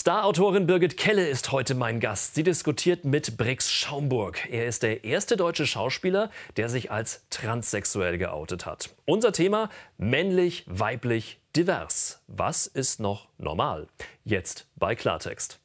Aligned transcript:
Starautorin 0.00 0.66
Birgit 0.66 0.96
Kelle 0.96 1.28
ist 1.28 1.52
heute 1.52 1.74
mein 1.74 2.00
Gast. 2.00 2.34
Sie 2.34 2.42
diskutiert 2.42 3.04
mit 3.04 3.36
Brix 3.36 3.70
Schaumburg. 3.70 4.48
Er 4.50 4.64
ist 4.64 4.82
der 4.82 5.04
erste 5.04 5.36
deutsche 5.36 5.66
Schauspieler, 5.66 6.30
der 6.56 6.70
sich 6.70 6.90
als 6.90 7.26
transsexuell 7.28 8.16
geoutet 8.16 8.64
hat. 8.64 8.88
Unser 9.04 9.32
Thema 9.32 9.68
männlich, 9.98 10.64
weiblich, 10.66 11.38
divers. 11.54 12.22
Was 12.28 12.66
ist 12.66 12.98
noch 12.98 13.28
normal? 13.36 13.88
Jetzt 14.24 14.68
bei 14.76 14.94
Klartext. 14.94 15.60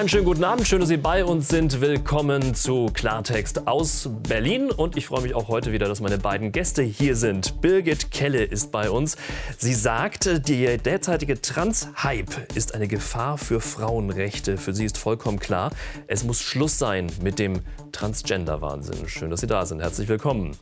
Einen 0.00 0.08
schönen 0.08 0.24
guten 0.24 0.44
Abend, 0.44 0.66
schön, 0.66 0.80
dass 0.80 0.88
Sie 0.88 0.96
bei 0.96 1.26
uns 1.26 1.48
sind. 1.48 1.82
Willkommen 1.82 2.54
zu 2.54 2.86
Klartext 2.94 3.68
aus 3.68 4.08
Berlin. 4.26 4.70
Und 4.70 4.96
ich 4.96 5.08
freue 5.08 5.20
mich 5.20 5.34
auch 5.34 5.48
heute 5.48 5.72
wieder, 5.72 5.88
dass 5.88 6.00
meine 6.00 6.16
beiden 6.16 6.52
Gäste 6.52 6.82
hier 6.82 7.14
sind. 7.14 7.60
Birgit 7.60 8.10
Kelle 8.10 8.42
ist 8.42 8.72
bei 8.72 8.88
uns. 8.88 9.18
Sie 9.58 9.74
sagt, 9.74 10.48
der 10.48 10.78
derzeitige 10.78 11.42
Trans-Hype 11.42 12.50
ist 12.54 12.74
eine 12.74 12.88
Gefahr 12.88 13.36
für 13.36 13.60
Frauenrechte. 13.60 14.56
Für 14.56 14.72
sie 14.72 14.86
ist 14.86 14.96
vollkommen 14.96 15.38
klar, 15.38 15.70
es 16.06 16.24
muss 16.24 16.40
Schluss 16.40 16.78
sein 16.78 17.08
mit 17.22 17.38
dem 17.38 17.60
Transgender-Wahnsinn. 17.92 19.06
Schön, 19.06 19.28
dass 19.28 19.40
Sie 19.40 19.46
da 19.48 19.66
sind. 19.66 19.82
Herzlich 19.82 20.08
willkommen. 20.08 20.56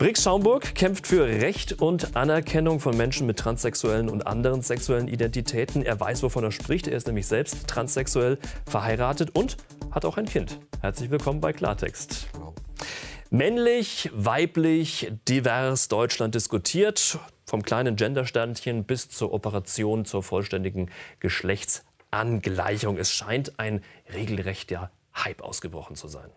Brix 0.00 0.22
Schaumburg 0.22 0.74
kämpft 0.74 1.06
für 1.06 1.26
Recht 1.26 1.82
und 1.82 2.16
Anerkennung 2.16 2.80
von 2.80 2.96
Menschen 2.96 3.26
mit 3.26 3.38
transsexuellen 3.38 4.08
und 4.08 4.26
anderen 4.26 4.62
sexuellen 4.62 5.08
Identitäten. 5.08 5.82
Er 5.82 6.00
weiß, 6.00 6.22
wovon 6.22 6.42
er 6.42 6.52
spricht. 6.52 6.88
Er 6.88 6.96
ist 6.96 7.06
nämlich 7.06 7.26
selbst 7.26 7.68
transsexuell 7.68 8.38
verheiratet 8.64 9.36
und 9.36 9.58
hat 9.90 10.06
auch 10.06 10.16
ein 10.16 10.24
Kind. 10.24 10.58
Herzlich 10.80 11.10
willkommen 11.10 11.42
bei 11.42 11.52
Klartext. 11.52 12.28
Männlich, 13.28 14.10
weiblich, 14.14 15.12
divers 15.28 15.88
Deutschland 15.88 16.34
diskutiert. 16.34 17.18
Vom 17.44 17.62
kleinen 17.62 17.96
Gendersternchen 17.96 18.84
bis 18.84 19.10
zur 19.10 19.34
Operation 19.34 20.06
zur 20.06 20.22
vollständigen 20.22 20.90
Geschlechtsangleichung. 21.18 22.96
Es 22.96 23.12
scheint 23.12 23.58
ein 23.58 23.84
regelrechter 24.14 24.90
Hype 25.14 25.42
ausgebrochen 25.42 25.94
zu 25.94 26.08
sein. 26.08 26.30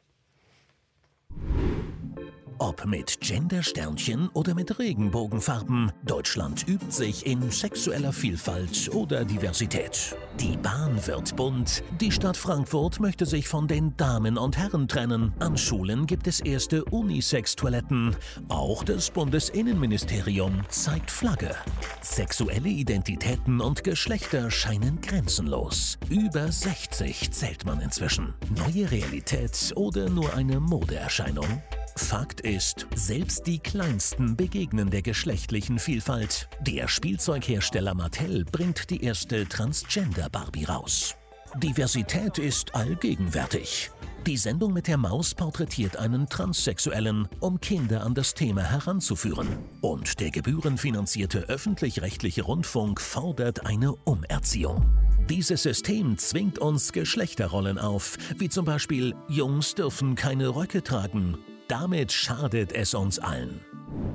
Ob 2.59 2.85
mit 2.85 3.19
Gendersternchen 3.19 4.29
oder 4.33 4.53
mit 4.53 4.79
Regenbogenfarben, 4.79 5.91
Deutschland 6.03 6.67
übt 6.67 6.91
sich 6.91 7.25
in 7.25 7.51
sexueller 7.51 8.13
Vielfalt 8.13 8.89
oder 8.93 9.25
Diversität. 9.25 10.15
Die 10.39 10.57
Bahn 10.57 11.05
wird 11.05 11.35
bunt, 11.35 11.83
die 11.99 12.11
Stadt 12.11 12.37
Frankfurt 12.37 12.99
möchte 12.99 13.25
sich 13.25 13.47
von 13.47 13.67
den 13.67 13.95
Damen 13.97 14.37
und 14.37 14.57
Herren 14.57 14.87
trennen. 14.87 15.33
An 15.39 15.57
Schulen 15.57 16.05
gibt 16.05 16.27
es 16.27 16.39
erste 16.39 16.83
Unisex-Toiletten. 16.85 18.15
Auch 18.49 18.83
das 18.83 19.09
Bundesinnenministerium 19.09 20.61
zeigt 20.69 21.11
Flagge. 21.11 21.55
Sexuelle 22.01 22.69
Identitäten 22.69 23.61
und 23.61 23.83
Geschlechter 23.83 24.49
scheinen 24.51 25.01
grenzenlos. 25.01 25.97
Über 26.09 26.51
60 26.51 27.31
zählt 27.31 27.65
man 27.65 27.81
inzwischen. 27.81 28.33
Neue 28.55 28.89
Realität 28.91 29.73
oder 29.75 30.09
nur 30.09 30.33
eine 30.33 30.59
Modeerscheinung? 30.59 31.61
Fakt 31.95 32.41
ist, 32.41 32.87
selbst 32.95 33.45
die 33.45 33.59
Kleinsten 33.59 34.35
begegnen 34.35 34.89
der 34.89 35.03
geschlechtlichen 35.03 35.77
Vielfalt. 35.77 36.49
Der 36.61 36.87
Spielzeughersteller 36.87 37.93
Mattel 37.93 38.45
bringt 38.45 38.89
die 38.89 39.03
erste 39.03 39.47
Transgender-Barbie 39.47 40.65
raus. 40.65 41.15
Diversität 41.57 42.39
ist 42.39 42.73
allgegenwärtig. 42.73 43.91
Die 44.25 44.37
Sendung 44.37 44.73
mit 44.73 44.87
der 44.87 44.97
Maus 44.97 45.35
porträtiert 45.35 45.97
einen 45.97 46.27
Transsexuellen, 46.27 47.27
um 47.39 47.59
Kinder 47.59 48.03
an 48.03 48.15
das 48.15 48.33
Thema 48.33 48.63
heranzuführen. 48.63 49.47
Und 49.81 50.19
der 50.19 50.31
gebührenfinanzierte 50.31 51.41
öffentlich-rechtliche 51.49 52.41
Rundfunk 52.41 53.01
fordert 53.01 53.67
eine 53.67 53.93
Umerziehung. 53.93 54.83
Dieses 55.29 55.63
System 55.63 56.17
zwingt 56.17 56.57
uns 56.57 56.91
Geschlechterrollen 56.91 57.77
auf, 57.77 58.17
wie 58.39 58.49
zum 58.49 58.65
Beispiel 58.65 59.13
Jungs 59.29 59.75
dürfen 59.75 60.15
keine 60.15 60.55
Röcke 60.55 60.81
tragen 60.81 61.37
damit 61.67 62.11
schadet 62.11 62.71
es 62.71 62.93
uns 62.93 63.19
allen. 63.19 63.61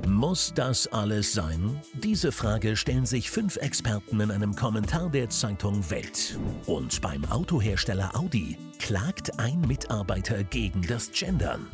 Muss 0.06 0.52
das 0.54 0.86
alles 0.88 1.32
sein? 1.32 1.80
Diese 2.02 2.32
Frage 2.32 2.76
stellen 2.76 3.06
sich 3.06 3.30
fünf 3.30 3.56
Experten 3.56 4.20
in 4.20 4.30
einem 4.30 4.54
Kommentar 4.54 5.10
der 5.10 5.28
Zeitung 5.28 5.88
Welt. 5.90 6.38
Und 6.66 7.00
beim 7.00 7.24
Autohersteller 7.26 8.16
Audi 8.18 8.56
klagt 8.78 9.38
ein 9.38 9.60
Mitarbeiter 9.60 10.42
gegen 10.44 10.82
das 10.82 11.10
Gendern. 11.12 11.66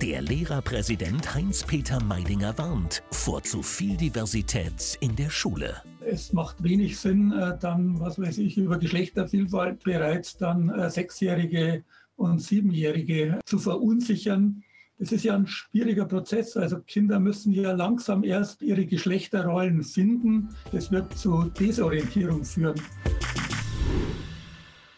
Der 0.00 0.22
Lehrerpräsident 0.22 1.34
Heinz-Peter 1.34 2.02
Meidinger 2.02 2.56
warnt 2.56 3.02
vor 3.10 3.42
zu 3.42 3.62
viel 3.62 3.96
Diversität 3.96 4.96
in 5.00 5.14
der 5.14 5.28
Schule. 5.28 5.82
Es 6.00 6.32
macht 6.32 6.62
wenig 6.62 6.98
Sinn, 6.98 7.32
äh, 7.32 7.58
dann, 7.58 8.00
was 8.00 8.18
weiß 8.18 8.38
ich, 8.38 8.56
über 8.56 8.78
Geschlechtervielfalt 8.78 9.84
bereits 9.84 10.38
dann 10.38 10.70
äh, 10.70 10.88
Sechsjährige 10.88 11.84
und 12.16 12.40
Siebenjährige 12.40 13.40
zu 13.44 13.58
verunsichern 13.58 14.62
es 15.00 15.12
ist 15.12 15.24
ja 15.24 15.34
ein 15.34 15.46
schwieriger 15.46 16.04
Prozess. 16.04 16.56
Also 16.56 16.78
Kinder 16.80 17.18
müssen 17.18 17.52
ja 17.52 17.72
langsam 17.72 18.22
erst 18.22 18.60
ihre 18.60 18.84
Geschlechterrollen 18.84 19.82
finden. 19.82 20.54
Das 20.72 20.92
wird 20.92 21.16
zu 21.16 21.44
Desorientierung 21.58 22.44
führen. 22.44 22.80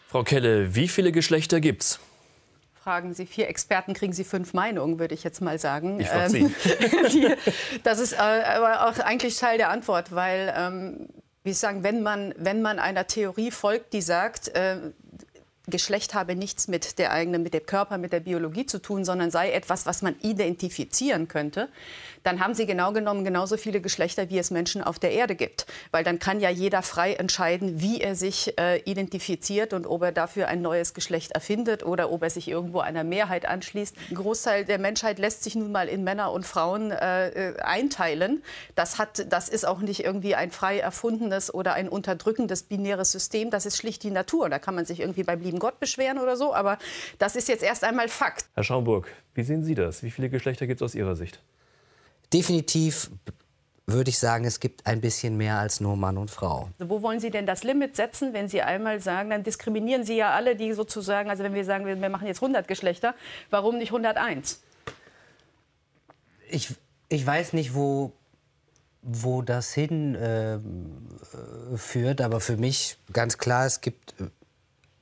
Frau 0.09 0.23
Kelle, 0.23 0.75
wie 0.75 0.89
viele 0.89 1.11
Geschlechter 1.11 1.61
gibt's? 1.61 1.99
Fragen 2.73 3.13
Sie 3.13 3.25
vier 3.25 3.47
Experten, 3.47 3.93
kriegen 3.93 4.11
Sie 4.11 4.25
fünf 4.25 4.53
Meinungen, 4.53 4.99
würde 4.99 5.13
ich 5.13 5.23
jetzt 5.23 5.39
mal 5.39 5.57
sagen. 5.57 6.01
Ich 6.01 6.09
frage 6.09 6.37
ähm, 6.37 6.53
Sie. 7.09 7.27
das 7.83 7.99
ist 7.99 8.11
äh, 8.11 8.17
aber 8.17 8.87
auch 8.87 8.99
eigentlich 8.99 9.37
Teil 9.37 9.57
der 9.57 9.69
Antwort, 9.69 10.13
weil, 10.13 10.53
ähm, 10.55 11.07
wie 11.45 11.51
ich 11.51 11.57
sagen, 11.57 11.83
wenn 11.83 12.03
man, 12.03 12.35
wenn 12.37 12.61
man 12.61 12.79
einer 12.79 13.07
Theorie 13.07 13.51
folgt, 13.51 13.93
die 13.93 14.01
sagt, 14.01 14.49
äh, 14.49 14.91
Geschlecht 15.67 16.13
habe 16.13 16.35
nichts 16.35 16.67
mit 16.67 16.99
der 16.99 17.11
eigenen, 17.11 17.41
mit 17.41 17.53
dem 17.53 17.65
Körper, 17.65 17.97
mit 17.97 18.11
der 18.11 18.19
Biologie 18.19 18.65
zu 18.65 18.81
tun, 18.81 19.05
sondern 19.05 19.31
sei 19.31 19.51
etwas, 19.51 19.85
was 19.85 20.01
man 20.01 20.15
identifizieren 20.21 21.29
könnte, 21.29 21.69
dann 22.23 22.39
haben 22.39 22.53
sie 22.53 22.65
genau 22.65 22.91
genommen 22.93 23.23
genauso 23.23 23.57
viele 23.57 23.81
Geschlechter, 23.81 24.29
wie 24.29 24.39
es 24.39 24.51
Menschen 24.51 24.81
auf 24.81 24.99
der 24.99 25.11
Erde 25.11 25.35
gibt. 25.35 25.65
Weil 25.91 26.03
dann 26.03 26.19
kann 26.19 26.39
ja 26.39 26.49
jeder 26.49 26.81
frei 26.81 27.13
entscheiden, 27.13 27.81
wie 27.81 28.01
er 28.01 28.15
sich 28.15 28.57
äh, 28.59 28.79
identifiziert 28.79 29.73
und 29.73 29.85
ob 29.85 30.03
er 30.03 30.11
dafür 30.11 30.47
ein 30.47 30.61
neues 30.61 30.93
Geschlecht 30.93 31.31
erfindet 31.31 31.85
oder 31.85 32.11
ob 32.11 32.23
er 32.23 32.29
sich 32.29 32.47
irgendwo 32.47 32.79
einer 32.79 33.03
Mehrheit 33.03 33.45
anschließt. 33.45 33.95
Ein 34.11 34.15
Großteil 34.15 34.65
der 34.65 34.79
Menschheit 34.79 35.19
lässt 35.19 35.43
sich 35.43 35.55
nun 35.55 35.71
mal 35.71 35.87
in 35.87 36.03
Männer 36.03 36.31
und 36.31 36.45
Frauen 36.45 36.91
äh, 36.91 37.29
äh 37.29 37.59
einteilen. 37.61 38.43
Das, 38.75 38.97
hat, 38.97 39.31
das 39.31 39.49
ist 39.49 39.65
auch 39.65 39.79
nicht 39.79 40.03
irgendwie 40.03 40.35
ein 40.35 40.51
frei 40.51 40.79
erfundenes 40.79 41.53
oder 41.53 41.73
ein 41.73 41.89
unterdrückendes 41.89 42.63
binäres 42.63 43.11
System. 43.11 43.49
Das 43.49 43.65
ist 43.65 43.77
schlicht 43.77 44.03
die 44.03 44.11
Natur. 44.11 44.49
Da 44.49 44.59
kann 44.59 44.75
man 44.75 44.85
sich 44.85 44.99
irgendwie 44.99 45.23
beim 45.23 45.41
lieben 45.41 45.59
Gott 45.59 45.79
beschweren 45.79 46.19
oder 46.19 46.37
so. 46.37 46.53
Aber 46.53 46.77
das 47.19 47.35
ist 47.35 47.47
jetzt 47.47 47.63
erst 47.63 47.83
einmal 47.83 48.07
Fakt. 48.07 48.45
Herr 48.53 48.63
Schaumburg, 48.63 49.07
wie 49.33 49.43
sehen 49.43 49.63
Sie 49.63 49.75
das? 49.75 50.03
Wie 50.03 50.11
viele 50.11 50.29
Geschlechter 50.29 50.67
gibt 50.67 50.81
es 50.81 50.85
aus 50.85 50.95
Ihrer 50.95 51.15
Sicht? 51.15 51.39
Definitiv 52.33 53.09
würde 53.85 54.09
ich 54.09 54.17
sagen, 54.17 54.45
es 54.45 54.59
gibt 54.59 54.85
ein 54.87 55.01
bisschen 55.01 55.35
mehr 55.35 55.57
als 55.57 55.81
nur 55.81 55.97
Mann 55.97 56.17
und 56.17 56.31
Frau. 56.31 56.69
Also 56.79 56.89
wo 56.89 57.01
wollen 57.01 57.19
Sie 57.19 57.31
denn 57.31 57.45
das 57.45 57.63
Limit 57.63 57.95
setzen, 57.97 58.33
wenn 58.33 58.47
Sie 58.47 58.61
einmal 58.61 59.01
sagen, 59.01 59.29
dann 59.29 59.43
diskriminieren 59.43 60.05
Sie 60.05 60.15
ja 60.15 60.31
alle, 60.31 60.55
die 60.55 60.71
sozusagen, 60.73 61.29
also 61.29 61.43
wenn 61.43 61.53
wir 61.53 61.65
sagen, 61.65 61.85
wir 61.85 61.95
machen 62.09 62.27
jetzt 62.27 62.41
100 62.41 62.67
Geschlechter, 62.67 63.13
warum 63.49 63.77
nicht 63.77 63.89
101? 63.89 64.61
Ich, 66.49 66.69
ich 67.09 67.25
weiß 67.25 67.53
nicht, 67.53 67.75
wo, 67.75 68.13
wo 69.01 69.41
das 69.41 69.73
hinführt, 69.73 70.61
äh, 72.19 72.23
aber 72.23 72.39
für 72.39 72.55
mich 72.55 72.97
ganz 73.11 73.37
klar, 73.37 73.65
es 73.65 73.81
gibt 73.81 74.13
äh, 74.21 74.29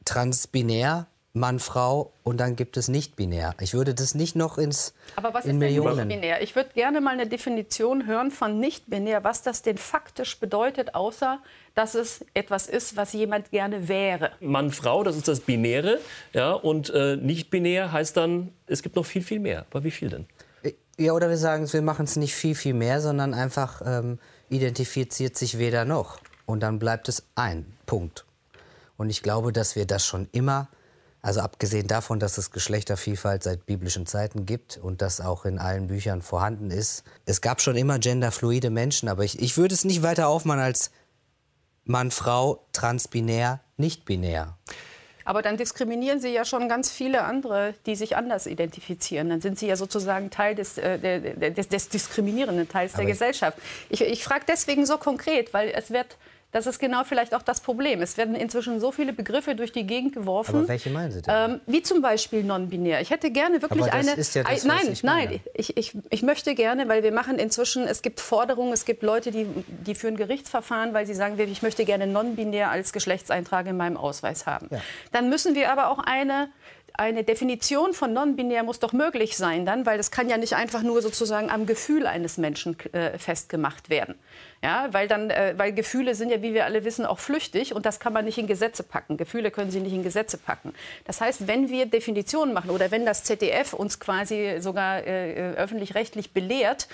transbinär 0.06 1.06
Mann, 1.34 1.60
Frau 1.60 2.12
und 2.24 2.38
dann 2.38 2.58
gibt 2.58 2.76
es 2.76 2.90
nicht 2.90 3.16
binär. 3.16 3.56
Ich 3.62 3.74
würde 3.74 3.94
das 3.94 4.16
nicht 4.16 4.36
noch 4.36 4.58
ins 4.58 4.94
Aber 5.16 5.34
was 5.34 5.46
in 5.46 5.52
ist 5.52 5.58
Millionen. 5.60 5.98
denn 5.98 6.08
nicht 6.08 6.22
binär? 6.22 6.42
Ich 6.42 6.56
würde 6.56 6.72
gerne 6.74 7.00
mal 7.00 7.12
eine 7.12 7.26
Definition 7.26 8.06
hören 8.06 8.32
von 8.32 8.60
nicht 8.60 8.90
binär, 8.90 9.24
was 9.24 9.42
das 9.42 9.62
denn 9.62 9.78
faktisch 9.78 10.40
bedeutet, 10.40 10.94
außer 10.94 11.40
dass 11.74 11.96
es 11.96 12.26
etwas 12.34 12.68
ist, 12.68 12.98
was 12.98 13.14
jemand 13.14 13.50
gerne 13.52 13.88
wäre. 13.88 14.32
Mann, 14.42 14.72
Frau, 14.72 15.04
das 15.04 15.16
ist 15.16 15.30
das 15.30 15.40
Binäre, 15.40 16.00
ja, 16.34 16.52
und 16.52 16.90
äh, 16.90 17.16
nicht 17.16 17.50
binär 17.50 17.94
heißt 17.94 18.18
dann, 18.18 18.50
es 18.68 18.84
gibt 18.84 18.98
noch 18.98 19.06
viel, 19.06 19.22
viel 19.22 19.40
mehr. 19.40 19.66
Aber 19.70 19.86
wie 19.86 19.92
viel 19.92 20.10
denn? 20.10 20.26
Ja, 20.98 21.14
oder 21.14 21.30
wir 21.30 21.38
sagen, 21.38 21.72
wir 21.72 21.82
machen 21.82 22.04
es 22.04 22.18
nicht 22.18 22.36
viel, 22.36 22.56
viel 22.56 22.74
mehr, 22.74 23.00
sondern 23.00 23.34
einfach 23.34 23.82
ähm, 23.86 24.20
identifiziert 24.50 25.38
sich 25.38 25.58
weder 25.58 25.86
noch. 25.86 26.20
Und 26.46 26.60
dann 26.62 26.78
bleibt 26.78 27.08
es 27.08 27.24
ein 27.36 27.66
Punkt. 27.86 28.26
Und 28.98 29.10
ich 29.10 29.24
glaube, 29.24 29.54
dass 29.54 29.78
wir 29.78 29.86
das 29.86 30.06
schon 30.06 30.28
immer 30.34 30.68
also 31.22 31.42
abgesehen 31.42 31.88
davon, 31.88 32.20
dass 32.20 32.38
es 32.38 32.52
Geschlechtervielfalt 32.52 33.44
seit 33.44 33.66
biblischen 33.66 34.08
Zeiten 34.08 34.46
gibt 34.46 34.78
und 34.78 35.02
das 35.02 35.22
auch 35.22 35.46
in 35.46 35.60
allen 35.60 35.88
Büchern 35.88 36.22
vorhanden 36.22 36.72
ist. 36.72 37.04
Es 37.26 37.42
gab 37.42 37.62
schon 37.62 37.76
immer 37.76 38.00
genderfluide 38.00 38.72
Menschen, 38.72 39.08
aber 39.08 39.24
ich, 39.24 39.40
ich 39.40 39.58
würde 39.58 39.74
es 39.76 39.86
nicht 39.86 40.02
weiter 40.02 40.28
aufmachen 40.28 40.62
als 40.62 40.92
Mann, 41.84 42.12
Frau, 42.12 42.66
transbinär, 42.74 43.60
nicht 43.78 44.06
binär. 44.06 44.58
Aber 45.24 45.44
dann 45.44 45.58
diskriminieren 45.58 46.20
Sie 46.20 46.30
ja 46.30 46.46
schon 46.46 46.68
ganz 46.68 46.92
viele 46.92 47.24
andere, 47.24 47.76
die 47.86 47.96
sich 47.96 48.18
anders 48.18 48.48
identifizieren. 48.48 49.30
Dann 49.30 49.42
sind 49.42 49.60
Sie 49.60 49.68
ja 49.68 49.76
sozusagen 49.76 50.32
Teil 50.32 50.56
des, 50.56 50.80
äh, 50.80 51.52
des, 51.52 51.70
des 51.70 51.90
diskriminierenden 51.90 52.68
Teils 52.68 52.94
Aber 52.94 53.04
der 53.04 53.12
Gesellschaft. 53.12 53.58
Ich, 53.90 54.02
ich 54.02 54.24
frage 54.24 54.46
deswegen 54.48 54.86
so 54.86 54.98
konkret, 54.98 55.54
weil 55.54 55.70
es 55.70 55.92
wird 55.92 56.18
das 56.52 56.68
ist 56.68 56.80
genau 56.80 57.04
vielleicht 57.06 57.34
auch 57.34 57.42
das 57.42 57.62
Problem. 57.62 58.02
Es 58.02 58.18
werden 58.18 58.36
inzwischen 58.36 58.80
so 58.80 58.92
viele 58.92 59.14
Begriffe 59.14 59.56
durch 59.56 59.72
die 59.72 59.86
Gegend 59.86 60.14
geworfen. 60.14 60.58
Aber 60.58 60.68
welche 60.68 60.90
meinen 60.90 61.12
Sie 61.12 61.22
denn? 61.22 61.34
Ähm, 61.34 61.62
wie 61.66 61.82
zum 61.82 62.02
Beispiel 62.02 62.44
non-binär. 62.44 63.00
Ich 63.00 63.10
hätte 63.10 63.32
gerne 63.32 63.62
wirklich 63.62 63.84
Aber 63.84 63.92
das 63.92 64.08
eine. 64.08 64.20
Ist 64.20 64.36
ja 64.36 64.44
das, 64.44 64.66
nein, 64.66 64.90
ich 64.92 65.04
nein. 65.04 65.40
Ich, 65.54 65.78
ich, 65.78 65.98
ich 66.10 66.24
möchte 66.24 66.54
gerne, 66.54 66.90
weil 66.90 67.04
wir 67.04 67.14
machen 67.14 67.40
inzwischen, 67.40 67.88
es 67.88 68.02
gibt 68.02 68.20
Forderungen, 68.20 68.74
es 68.74 68.84
gibt 68.84 69.02
Leute, 69.02 69.32
die, 69.32 69.48
die 69.68 69.96
führen 69.96 70.18
Gerichtsverfahren, 70.18 70.94
weil 70.94 71.06
sie 71.06 71.14
sagen, 71.14 71.40
ich 71.40 71.62
möchte 71.62 71.86
gerne 71.86 72.06
non-binär 72.06 72.70
als 72.70 72.92
Geschlechtseintrag 72.92 73.68
in 73.68 73.78
meinem 73.78 73.96
Ausweis 73.96 74.46
haben. 74.46 74.68
Ja. 74.72 74.82
Dann 75.14 75.30
müssen 75.30 75.56
wir 75.56 75.72
aber 75.72 75.90
auch 75.90 76.00
eine 76.00 76.50
eine 76.94 77.24
Definition 77.24 77.94
von 77.94 78.12
non-binär 78.12 78.64
muss 78.64 78.80
doch 78.80 78.92
möglich 78.92 79.38
sein 79.38 79.66
dann, 79.66 79.86
weil 79.86 79.98
das 79.98 80.12
kann 80.12 80.30
ja 80.30 80.38
nicht 80.38 80.56
einfach 80.56 80.84
nur 80.84 81.02
sozusagen 81.02 81.50
am 81.50 81.66
Gefühl 81.66 82.06
eines 82.06 82.38
Menschen 82.38 82.78
äh, 82.92 83.18
festgemacht 83.18 83.90
werden. 83.90 84.16
Ja, 84.64 84.90
weil, 84.92 85.08
dann, 85.08 85.32
äh, 85.32 85.56
weil 85.58 85.74
Gefühle 85.74 86.14
sind 86.14 86.30
ja, 86.30 86.44
wie 86.44 86.54
wir 86.54 86.66
alle 86.66 86.86
wissen, 86.86 87.04
auch 87.04 87.18
flüchtig 87.18 87.74
und 87.74 87.88
das 87.88 88.00
kann 88.00 88.14
man 88.14 88.26
nicht 88.26 88.38
in 88.38 88.46
Gesetze 88.46 88.84
packen. 88.84 89.18
Gefühle 89.18 89.50
können 89.50 89.72
Sie 89.72 89.80
nicht 89.80 89.94
in 89.94 90.04
Gesetze 90.04 90.38
packen. 90.38 90.74
Das 91.06 91.20
heißt, 91.20 91.48
wenn 91.48 91.70
wir 91.70 91.88
Definitionen 91.88 92.54
machen 92.54 92.70
oder 92.70 92.92
wenn 92.92 93.04
das 93.04 93.24
ZDF 93.24 93.74
uns 93.74 94.00
quasi 94.00 94.58
sogar 94.60 95.08
äh, 95.08 95.54
öffentlich-rechtlich 95.56 96.34
belehrt, 96.34 96.88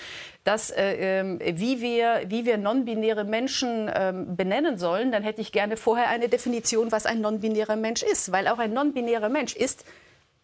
dass, 0.44 0.70
äh, 0.70 1.20
ähm, 1.20 1.40
wie 1.44 1.82
wir, 1.82 2.22
wie 2.28 2.46
wir 2.46 2.56
non-binäre 2.56 3.24
Menschen 3.24 3.90
ähm, 3.94 4.34
benennen 4.34 4.78
sollen, 4.78 5.12
dann 5.12 5.22
hätte 5.22 5.42
ich 5.42 5.52
gerne 5.52 5.76
vorher 5.76 6.08
eine 6.08 6.30
Definition, 6.30 6.90
was 6.90 7.04
ein 7.04 7.20
non-binärer 7.20 7.76
Mensch 7.76 8.02
ist. 8.02 8.32
Weil 8.32 8.48
auch 8.48 8.58
ein 8.58 8.72
non-binärer 8.72 9.28
Mensch 9.28 9.54
ist 9.54 9.84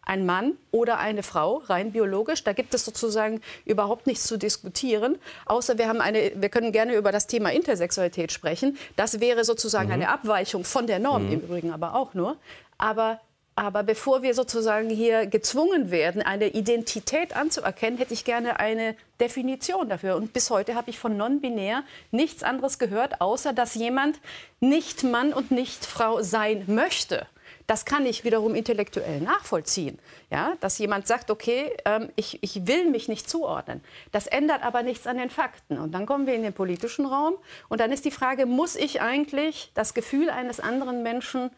ein 0.05 0.25
Mann 0.25 0.53
oder 0.71 0.99
eine 0.99 1.23
Frau, 1.23 1.57
rein 1.65 1.91
biologisch. 1.91 2.43
Da 2.43 2.53
gibt 2.53 2.73
es 2.73 2.85
sozusagen 2.85 3.41
überhaupt 3.65 4.07
nichts 4.07 4.25
zu 4.25 4.37
diskutieren, 4.37 5.17
außer 5.45 5.77
wir, 5.77 5.87
haben 5.87 6.01
eine, 6.01 6.31
wir 6.35 6.49
können 6.49 6.71
gerne 6.71 6.95
über 6.95 7.11
das 7.11 7.27
Thema 7.27 7.51
Intersexualität 7.51 8.31
sprechen. 8.31 8.77
Das 8.95 9.19
wäre 9.19 9.43
sozusagen 9.43 9.87
mhm. 9.87 9.93
eine 9.93 10.09
Abweichung 10.09 10.63
von 10.63 10.87
der 10.87 10.99
Norm, 10.99 11.25
mhm. 11.25 11.33
im 11.33 11.39
Übrigen 11.41 11.71
aber 11.71 11.95
auch 11.95 12.13
nur. 12.13 12.37
Aber 12.77 13.19
aber 13.57 13.83
bevor 13.83 14.21
wir 14.21 14.33
sozusagen 14.33 14.89
hier 14.89 15.27
gezwungen 15.27 15.89
werden, 15.89 16.21
eine 16.21 16.49
Identität 16.49 17.37
anzuerkennen, 17.37 17.97
hätte 17.97 18.13
ich 18.13 18.25
gerne 18.25 18.59
eine 18.59 18.97
Definition 19.21 19.87
dafür. 19.87 20.17
Und 20.17 20.33
bis 20.33 20.49
heute 20.49 20.75
habe 20.75 20.89
ich 20.89 20.99
von 20.99 21.15
non-binär 21.15 21.83
nichts 22.11 22.43
anderes 22.43 22.79
gehört, 22.79 23.21
außer 23.21 23.53
dass 23.53 23.75
jemand 23.75 24.19
nicht 24.59 25.05
Mann 25.05 25.31
und 25.31 25.51
nicht 25.51 25.85
Frau 25.85 26.21
sein 26.21 26.65
möchte. 26.67 27.27
Das 27.67 27.85
kann 27.85 28.05
ich 28.05 28.23
wiederum 28.23 28.53
intellektuell 28.53 29.21
nachvollziehen. 29.21 29.99
Ja, 30.29 30.53
dass 30.59 30.77
jemand 30.77 31.07
sagt, 31.07 31.31
okay, 31.31 31.75
ähm, 31.85 32.09
ich, 32.15 32.43
ich 32.43 32.67
will 32.67 32.89
mich 32.89 33.07
nicht 33.07 33.29
zuordnen. 33.29 33.81
Das 34.11 34.27
ändert 34.27 34.63
aber 34.63 34.83
nichts 34.83 35.07
an 35.07 35.17
den 35.17 35.29
Fakten. 35.29 35.79
Und 35.79 35.91
dann 35.93 36.05
kommen 36.05 36.27
wir 36.27 36.35
in 36.35 36.43
den 36.43 36.53
politischen 36.53 37.05
Raum. 37.05 37.35
Und 37.69 37.79
dann 37.79 37.91
ist 37.91 38.05
die 38.05 38.11
Frage, 38.11 38.45
muss 38.45 38.75
ich 38.75 39.01
eigentlich 39.01 39.71
das 39.73 39.93
Gefühl 39.93 40.29
eines 40.29 40.59
anderen 40.59 41.01
Menschen 41.01 41.49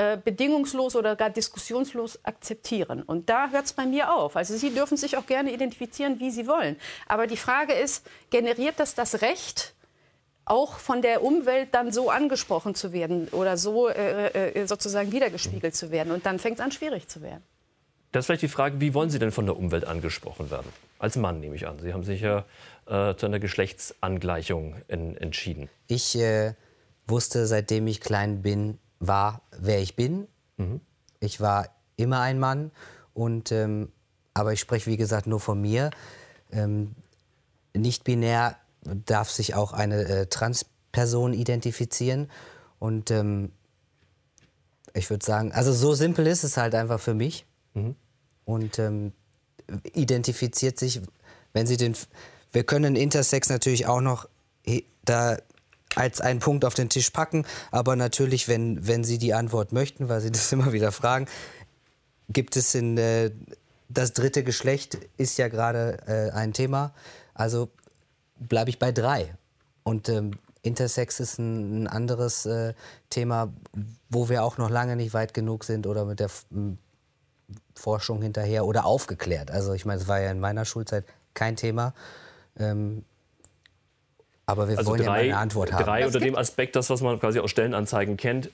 äh, 0.00 0.16
bedingungslos 0.16 0.96
oder 0.96 1.14
gar 1.14 1.28
diskussionslos 1.28 2.24
akzeptieren. 2.24 3.02
Und 3.02 3.28
da 3.28 3.50
hört 3.50 3.66
es 3.66 3.74
bei 3.74 3.84
mir 3.84 4.14
auf. 4.14 4.34
Also 4.34 4.56
Sie 4.56 4.70
dürfen 4.70 4.96
sich 4.96 5.18
auch 5.18 5.26
gerne 5.26 5.52
identifizieren, 5.52 6.18
wie 6.20 6.30
Sie 6.30 6.46
wollen. 6.46 6.76
Aber 7.06 7.26
die 7.26 7.36
Frage 7.36 7.74
ist, 7.74 8.06
generiert 8.30 8.80
das 8.80 8.94
das 8.94 9.20
Recht, 9.20 9.74
auch 10.50 10.78
von 10.78 11.00
der 11.00 11.22
Umwelt 11.22 11.68
dann 11.72 11.92
so 11.92 12.10
angesprochen 12.10 12.74
zu 12.74 12.92
werden 12.92 13.28
oder 13.28 13.56
so 13.56 13.88
äh, 13.88 14.26
äh, 14.26 14.66
sozusagen 14.66 15.12
wiedergespiegelt 15.12 15.76
zu 15.76 15.90
werden. 15.92 16.12
Und 16.12 16.26
dann 16.26 16.38
fängt 16.38 16.58
es 16.58 16.64
an, 16.64 16.72
schwierig 16.72 17.08
zu 17.08 17.22
werden. 17.22 17.42
Das 18.10 18.22
ist 18.22 18.26
vielleicht 18.26 18.42
die 18.42 18.48
Frage, 18.48 18.80
wie 18.80 18.92
wollen 18.92 19.10
Sie 19.10 19.20
denn 19.20 19.30
von 19.30 19.46
der 19.46 19.56
Umwelt 19.56 19.84
angesprochen 19.84 20.50
werden? 20.50 20.66
Als 20.98 21.16
Mann 21.16 21.38
nehme 21.38 21.54
ich 21.54 21.68
an. 21.68 21.78
Sie 21.78 21.92
haben 21.92 22.02
sich 22.02 22.20
ja 22.20 22.44
äh, 22.86 23.14
zu 23.14 23.26
einer 23.26 23.38
Geschlechtsangleichung 23.38 24.74
in, 24.88 25.16
entschieden. 25.16 25.68
Ich 25.86 26.18
äh, 26.18 26.54
wusste, 27.06 27.46
seitdem 27.46 27.86
ich 27.86 28.00
klein 28.00 28.42
bin, 28.42 28.78
war, 28.98 29.42
wer 29.56 29.80
ich 29.80 29.94
bin. 29.94 30.26
Mhm. 30.56 30.80
Ich 31.20 31.40
war 31.40 31.68
immer 31.96 32.20
ein 32.20 32.40
Mann. 32.40 32.72
Und, 33.14 33.52
ähm, 33.52 33.92
aber 34.34 34.52
ich 34.52 34.60
spreche, 34.60 34.90
wie 34.90 34.96
gesagt, 34.96 35.28
nur 35.28 35.38
von 35.38 35.60
mir. 35.60 35.90
Ähm, 36.50 36.96
nicht 37.72 38.02
binär 38.02 38.56
darf 38.84 39.30
sich 39.30 39.54
auch 39.54 39.72
eine 39.72 40.04
äh, 40.04 40.26
Transperson 40.26 41.32
identifizieren. 41.32 42.30
Und 42.78 43.10
ähm, 43.10 43.52
ich 44.94 45.08
würde 45.10 45.24
sagen, 45.24 45.52
also 45.52 45.72
so 45.72 45.94
simpel 45.94 46.26
ist 46.26 46.44
es 46.44 46.56
halt 46.56 46.74
einfach 46.74 47.00
für 47.00 47.14
mich. 47.14 47.46
Mhm. 47.74 47.94
Und 48.44 48.78
ähm, 48.78 49.12
identifiziert 49.92 50.78
sich, 50.78 51.00
wenn 51.52 51.66
sie 51.66 51.76
den. 51.76 51.94
Wir 52.52 52.64
können 52.64 52.96
Intersex 52.96 53.48
natürlich 53.48 53.86
auch 53.86 54.00
noch 54.00 54.28
da 55.04 55.36
als 55.96 56.20
einen 56.20 56.40
Punkt 56.40 56.64
auf 56.64 56.74
den 56.74 56.88
Tisch 56.88 57.10
packen, 57.10 57.44
aber 57.70 57.96
natürlich, 57.96 58.48
wenn, 58.48 58.86
wenn 58.86 59.02
Sie 59.02 59.18
die 59.18 59.34
Antwort 59.34 59.72
möchten, 59.72 60.08
weil 60.08 60.20
Sie 60.20 60.30
das 60.32 60.52
immer 60.52 60.72
wieder 60.72 60.92
fragen, 60.92 61.26
gibt 62.28 62.56
es 62.56 62.74
in 62.74 62.96
äh, 62.96 63.30
das 63.88 64.12
dritte 64.12 64.44
Geschlecht 64.44 64.98
ist 65.16 65.36
ja 65.38 65.48
gerade 65.48 65.98
äh, 66.06 66.30
ein 66.30 66.52
Thema. 66.52 66.94
Also 67.34 67.70
bleibe 68.40 68.70
ich 68.70 68.78
bei 68.78 68.92
drei. 68.92 69.34
Und 69.82 70.08
ähm, 70.08 70.32
Intersex 70.62 71.20
ist 71.20 71.38
ein, 71.38 71.84
ein 71.84 71.86
anderes 71.86 72.46
äh, 72.46 72.74
Thema, 73.08 73.52
wo 74.08 74.28
wir 74.28 74.44
auch 74.44 74.58
noch 74.58 74.70
lange 74.70 74.96
nicht 74.96 75.14
weit 75.14 75.32
genug 75.32 75.64
sind 75.64 75.86
oder 75.86 76.04
mit 76.04 76.20
der 76.20 76.26
F 76.26 76.46
Forschung 77.74 78.22
hinterher 78.22 78.64
oder 78.66 78.84
aufgeklärt. 78.84 79.50
Also 79.50 79.72
ich 79.72 79.84
meine, 79.86 80.00
es 80.00 80.06
war 80.06 80.20
ja 80.20 80.30
in 80.30 80.38
meiner 80.38 80.64
Schulzeit 80.64 81.04
kein 81.34 81.56
Thema. 81.56 81.94
Ähm, 82.58 83.04
aber 84.46 84.68
wir 84.68 84.78
also 84.78 84.90
wollen 84.90 85.02
drei, 85.02 85.06
ja 85.06 85.10
mal 85.10 85.20
eine 85.20 85.36
Antwort 85.38 85.72
haben. 85.72 85.84
Drei 85.84 86.06
unter 86.06 86.20
dem 86.20 86.36
Aspekt, 86.36 86.76
das, 86.76 86.90
was 86.90 87.00
man 87.00 87.18
quasi 87.18 87.40
aus 87.40 87.50
Stellenanzeigen 87.50 88.16
kennt. 88.16 88.50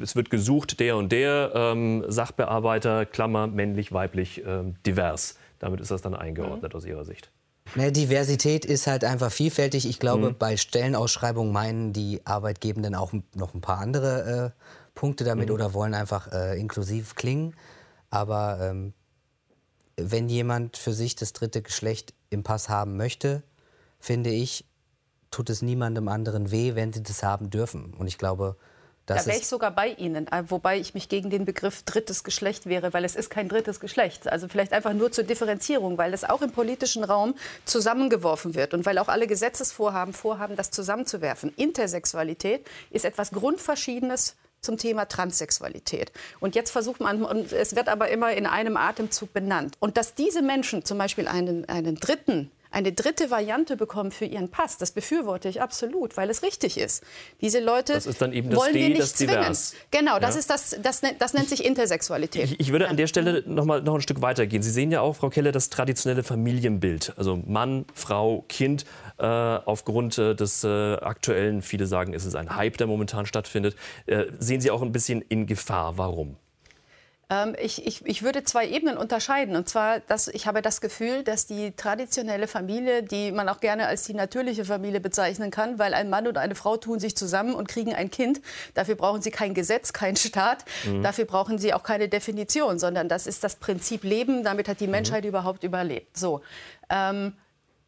Es 0.00 0.16
wird 0.16 0.30
gesucht, 0.30 0.80
der 0.80 0.96
und 0.96 1.12
der 1.12 1.52
ähm, 1.54 2.04
Sachbearbeiter, 2.08 3.04
Klammer, 3.04 3.46
männlich, 3.46 3.92
weiblich, 3.92 4.42
ähm, 4.46 4.76
divers. 4.86 5.36
Damit 5.58 5.80
ist 5.80 5.90
das 5.90 6.02
dann 6.02 6.14
eingeordnet 6.14 6.72
mhm. 6.72 6.76
aus 6.76 6.84
Ihrer 6.84 7.04
Sicht. 7.04 7.30
Ne, 7.74 7.90
Diversität 7.90 8.64
ist 8.64 8.86
halt 8.86 9.04
einfach 9.04 9.32
vielfältig. 9.32 9.88
Ich 9.88 9.98
glaube, 9.98 10.30
mhm. 10.30 10.38
bei 10.38 10.56
Stellenausschreibungen 10.56 11.52
meinen 11.52 11.92
die 11.92 12.20
Arbeitgebenden 12.24 12.94
auch 12.94 13.12
noch 13.34 13.54
ein 13.54 13.60
paar 13.60 13.78
andere 13.78 14.54
äh, 14.54 14.60
Punkte 14.94 15.24
damit 15.24 15.48
mhm. 15.48 15.54
oder 15.54 15.74
wollen 15.74 15.94
einfach 15.94 16.30
äh, 16.32 16.58
inklusiv 16.58 17.14
klingen. 17.14 17.54
Aber 18.10 18.58
ähm, 18.60 18.92
wenn 19.96 20.28
jemand 20.28 20.76
für 20.76 20.92
sich 20.92 21.16
das 21.16 21.32
dritte 21.32 21.62
Geschlecht 21.62 22.14
im 22.30 22.42
Pass 22.42 22.68
haben 22.68 22.96
möchte, 22.96 23.42
finde 24.00 24.30
ich, 24.30 24.66
tut 25.30 25.48
es 25.48 25.62
niemandem 25.62 26.08
anderen 26.08 26.50
weh, 26.50 26.74
wenn 26.74 26.92
sie 26.92 27.02
das 27.02 27.22
haben 27.22 27.48
dürfen. 27.48 27.94
Und 27.94 28.06
ich 28.06 28.18
glaube, 28.18 28.56
das 29.14 29.24
da 29.24 29.30
wäre 29.30 29.40
ich 29.40 29.46
sogar 29.46 29.70
bei 29.70 29.88
Ihnen, 29.88 30.26
äh, 30.28 30.44
wobei 30.48 30.78
ich 30.78 30.94
mich 30.94 31.08
gegen 31.08 31.30
den 31.30 31.44
Begriff 31.44 31.82
drittes 31.82 32.24
Geschlecht 32.24 32.66
wäre, 32.66 32.92
weil 32.92 33.04
es 33.04 33.16
ist 33.16 33.30
kein 33.30 33.48
drittes 33.48 33.80
Geschlecht. 33.80 34.28
Also 34.28 34.48
vielleicht 34.48 34.72
einfach 34.72 34.92
nur 34.92 35.12
zur 35.12 35.24
Differenzierung, 35.24 35.98
weil 35.98 36.14
es 36.14 36.24
auch 36.24 36.42
im 36.42 36.52
politischen 36.52 37.04
Raum 37.04 37.34
zusammengeworfen 37.64 38.54
wird 38.54 38.74
und 38.74 38.86
weil 38.86 38.98
auch 38.98 39.08
alle 39.08 39.26
Gesetzesvorhaben 39.26 40.14
vorhaben, 40.14 40.56
das 40.56 40.70
zusammenzuwerfen. 40.70 41.52
Intersexualität 41.56 42.66
ist 42.90 43.04
etwas 43.04 43.30
Grundverschiedenes 43.30 44.36
zum 44.62 44.78
Thema 44.78 45.06
Transsexualität. 45.06 46.12
Und 46.40 46.54
jetzt 46.54 46.70
versucht 46.70 47.00
man, 47.00 47.24
und 47.24 47.52
es 47.52 47.74
wird 47.74 47.88
aber 47.88 48.08
immer 48.08 48.32
in 48.32 48.46
einem 48.46 48.76
Atemzug 48.76 49.32
benannt. 49.32 49.76
Und 49.80 49.96
dass 49.96 50.14
diese 50.14 50.40
Menschen 50.40 50.84
zum 50.84 50.98
Beispiel 50.98 51.26
einen, 51.26 51.68
einen 51.68 51.96
dritten 51.96 52.50
eine 52.72 52.92
dritte 52.92 53.30
Variante 53.30 53.76
bekommen 53.76 54.10
für 54.10 54.24
ihren 54.24 54.50
Pass. 54.50 54.78
Das 54.78 54.92
befürworte 54.92 55.48
ich 55.48 55.60
absolut, 55.62 56.16
weil 56.16 56.30
es 56.30 56.42
richtig 56.42 56.78
ist. 56.78 57.04
Diese 57.40 57.60
Leute 57.60 57.94
das 57.94 58.06
ist 58.06 58.20
dann 58.20 58.32
eben 58.32 58.50
das 58.50 58.58
wollen 58.58 58.72
D, 58.72 58.80
wir 58.80 58.88
nicht 58.88 59.00
das 59.00 59.14
zwingen. 59.14 59.36
Divers. 59.36 59.74
Genau, 59.90 60.18
das, 60.18 60.34
ja. 60.34 60.40
ist 60.40 60.50
das, 60.50 60.76
das, 60.82 61.02
das 61.18 61.34
nennt 61.34 61.48
sich 61.48 61.64
Intersexualität. 61.64 62.44
Ich, 62.44 62.60
ich 62.60 62.72
würde 62.72 62.88
an 62.88 62.96
der 62.96 63.06
Stelle 63.06 63.42
noch, 63.46 63.64
mal, 63.64 63.82
noch 63.82 63.94
ein 63.94 64.00
Stück 64.00 64.22
weitergehen. 64.22 64.62
Sie 64.62 64.70
sehen 64.70 64.90
ja 64.90 65.00
auch, 65.00 65.16
Frau 65.16 65.30
Keller, 65.30 65.52
das 65.52 65.70
traditionelle 65.70 66.22
Familienbild. 66.22 67.14
Also 67.16 67.40
Mann, 67.46 67.84
Frau, 67.94 68.44
Kind. 68.48 68.84
Äh, 69.18 69.26
aufgrund 69.26 70.18
äh, 70.18 70.34
des 70.34 70.64
äh, 70.64 70.94
aktuellen, 70.94 71.62
viele 71.62 71.86
sagen, 71.86 72.14
es 72.14 72.24
ist 72.24 72.34
ein 72.34 72.56
Hype, 72.56 72.76
der 72.78 72.86
momentan 72.86 73.26
stattfindet. 73.26 73.76
Äh, 74.06 74.24
sehen 74.38 74.60
Sie 74.60 74.70
auch 74.70 74.82
ein 74.82 74.90
bisschen 74.90 75.22
in 75.22 75.46
Gefahr. 75.46 75.98
Warum? 75.98 76.36
Ähm, 77.32 77.56
ich, 77.58 77.86
ich, 77.86 78.04
ich, 78.04 78.22
würde 78.22 78.44
zwei 78.44 78.68
Ebenen 78.68 78.98
unterscheiden. 78.98 79.56
Und 79.56 79.66
zwar, 79.66 80.00
dass 80.00 80.28
ich 80.28 80.46
habe 80.46 80.60
das 80.60 80.82
Gefühl, 80.82 81.22
dass 81.22 81.46
die 81.46 81.72
traditionelle 81.72 82.46
Familie, 82.46 83.02
die 83.02 83.32
man 83.32 83.48
auch 83.48 83.60
gerne 83.60 83.86
als 83.86 84.04
die 84.04 84.12
natürliche 84.12 84.66
Familie 84.66 85.00
bezeichnen 85.00 85.50
kann, 85.50 85.78
weil 85.78 85.94
ein 85.94 86.10
Mann 86.10 86.26
und 86.26 86.36
eine 86.36 86.54
Frau 86.54 86.76
tun 86.76 87.00
sich 87.00 87.16
zusammen 87.16 87.54
und 87.54 87.68
kriegen 87.68 87.94
ein 87.94 88.10
Kind. 88.10 88.42
Dafür 88.74 88.96
brauchen 88.96 89.22
sie 89.22 89.30
kein 89.30 89.54
Gesetz, 89.54 89.94
keinen 89.94 90.16
Staat. 90.16 90.66
Mhm. 90.84 91.02
Dafür 91.02 91.24
brauchen 91.24 91.56
sie 91.56 91.72
auch 91.72 91.84
keine 91.84 92.08
Definition, 92.08 92.78
sondern 92.78 93.08
das 93.08 93.26
ist 93.26 93.42
das 93.42 93.56
Prinzip 93.56 94.04
Leben. 94.04 94.44
Damit 94.44 94.68
hat 94.68 94.80
die 94.80 94.86
mhm. 94.86 94.92
Menschheit 94.92 95.22
mhm. 95.24 95.30
überhaupt 95.30 95.64
überlebt. 95.64 96.18
So. 96.18 96.42
Ähm, 96.90 97.32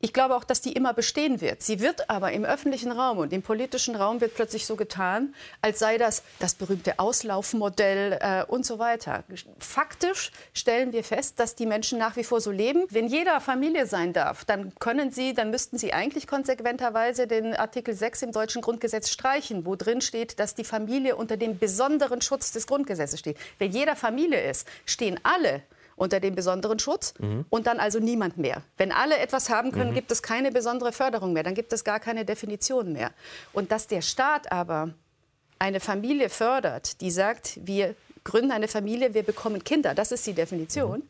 Ich 0.05 0.13
glaube 0.13 0.37
auch, 0.37 0.45
dass 0.45 0.61
die 0.61 0.75
immer 0.75 0.93
bestehen 0.93 1.41
wird. 1.41 1.63
Sie 1.63 1.81
wird 1.81 2.11
aber 2.11 2.33
im 2.33 2.45
öffentlichen 2.45 2.93
Raum 2.93 3.17
und 3.17 3.33
im 3.33 3.41
politischen 3.41 3.97
Raum 3.97 4.21
wird 4.21 4.35
plötzlich 4.35 4.67
so 4.67 4.77
getan, 4.77 5.35
als 5.63 5.79
sei 5.79 5.97
das 5.97 6.23
das 6.41 6.55
berühmte 6.55 6.99
Auslaufmodell 6.99 8.19
äh, 8.21 8.45
und 8.45 8.67
so 8.67 8.79
weiter. 8.79 9.25
Faktisch 9.59 10.31
stellen 10.53 10.93
wir 10.93 11.05
fest, 11.05 11.41
dass 11.41 11.55
die 11.55 11.65
Menschen 11.65 11.99
nach 11.99 12.17
wie 12.17 12.25
vor 12.25 12.43
so 12.43 12.51
leben. 12.51 12.85
Wenn 12.91 13.07
jeder 13.07 13.41
Familie 13.41 13.87
sein 13.87 14.13
darf, 14.13 14.45
dann 14.45 14.75
können 14.79 15.11
sie, 15.11 15.33
dann 15.33 15.49
müssten 15.51 15.79
sie 15.79 15.95
eigentlich 15.95 16.27
konsequenterweise 16.27 17.27
den 17.27 17.55
Artikel 17.55 17.95
6 17.95 18.25
im 18.25 18.33
deutschen 18.33 18.61
Grundgesetz 18.61 19.09
streichen, 19.09 19.65
wo 19.65 19.75
drin 19.75 20.03
steht, 20.03 20.39
dass 20.39 20.55
die 20.55 20.65
Familie 20.65 21.17
unter 21.17 21.39
dem 21.39 21.59
besonderen 21.59 22.21
Schutz 22.21 22.53
des 22.53 22.67
Grundgesetzes 22.67 23.21
steht. 23.21 23.39
Wenn 23.59 23.73
jeder 23.73 23.97
Familie 23.97 24.51
ist, 24.51 24.69
stehen 24.85 25.19
alle 25.23 25.63
unter 25.97 26.21
dem 26.21 26.35
besonderen 26.35 26.79
Schutz 26.79 27.15
mhm. 27.19 27.45
und 27.51 27.67
dann 27.67 27.79
also 27.79 27.99
niemand 27.99 28.37
mehr. 28.37 28.63
Wenn 28.77 28.93
alle 28.93 29.19
etwas 29.19 29.51
haben 29.51 29.73
können, 29.73 29.91
mhm. 29.91 29.95
gibt 29.95 30.11
es 30.11 30.23
keine 30.23 30.51
besondere 30.51 30.93
Förderung 30.93 31.33
mehr, 31.33 31.43
dann 31.43 31.55
gibt 31.55 31.73
es 31.73 31.85
gar 31.85 32.01
keine 32.01 32.25
Definition 32.25 32.93
mehr. 32.93 33.11
Und 33.53 33.73
dass 33.73 33.87
der 33.87 34.03
Staat 34.03 34.51
aber 34.51 34.91
eine 35.59 35.81
Familie 35.81 36.29
fördert, 36.29 37.01
die 37.01 37.11
sagt, 37.11 37.59
wir 37.65 37.95
gründen 38.25 38.53
eine 38.53 38.69
Familie, 38.69 39.15
wir 39.15 39.23
bekommen 39.23 39.63
Kinder, 39.65 39.95
das 39.95 40.13
ist 40.13 40.27
die 40.27 40.33
Definition, 40.33 41.01
mhm. 41.01 41.09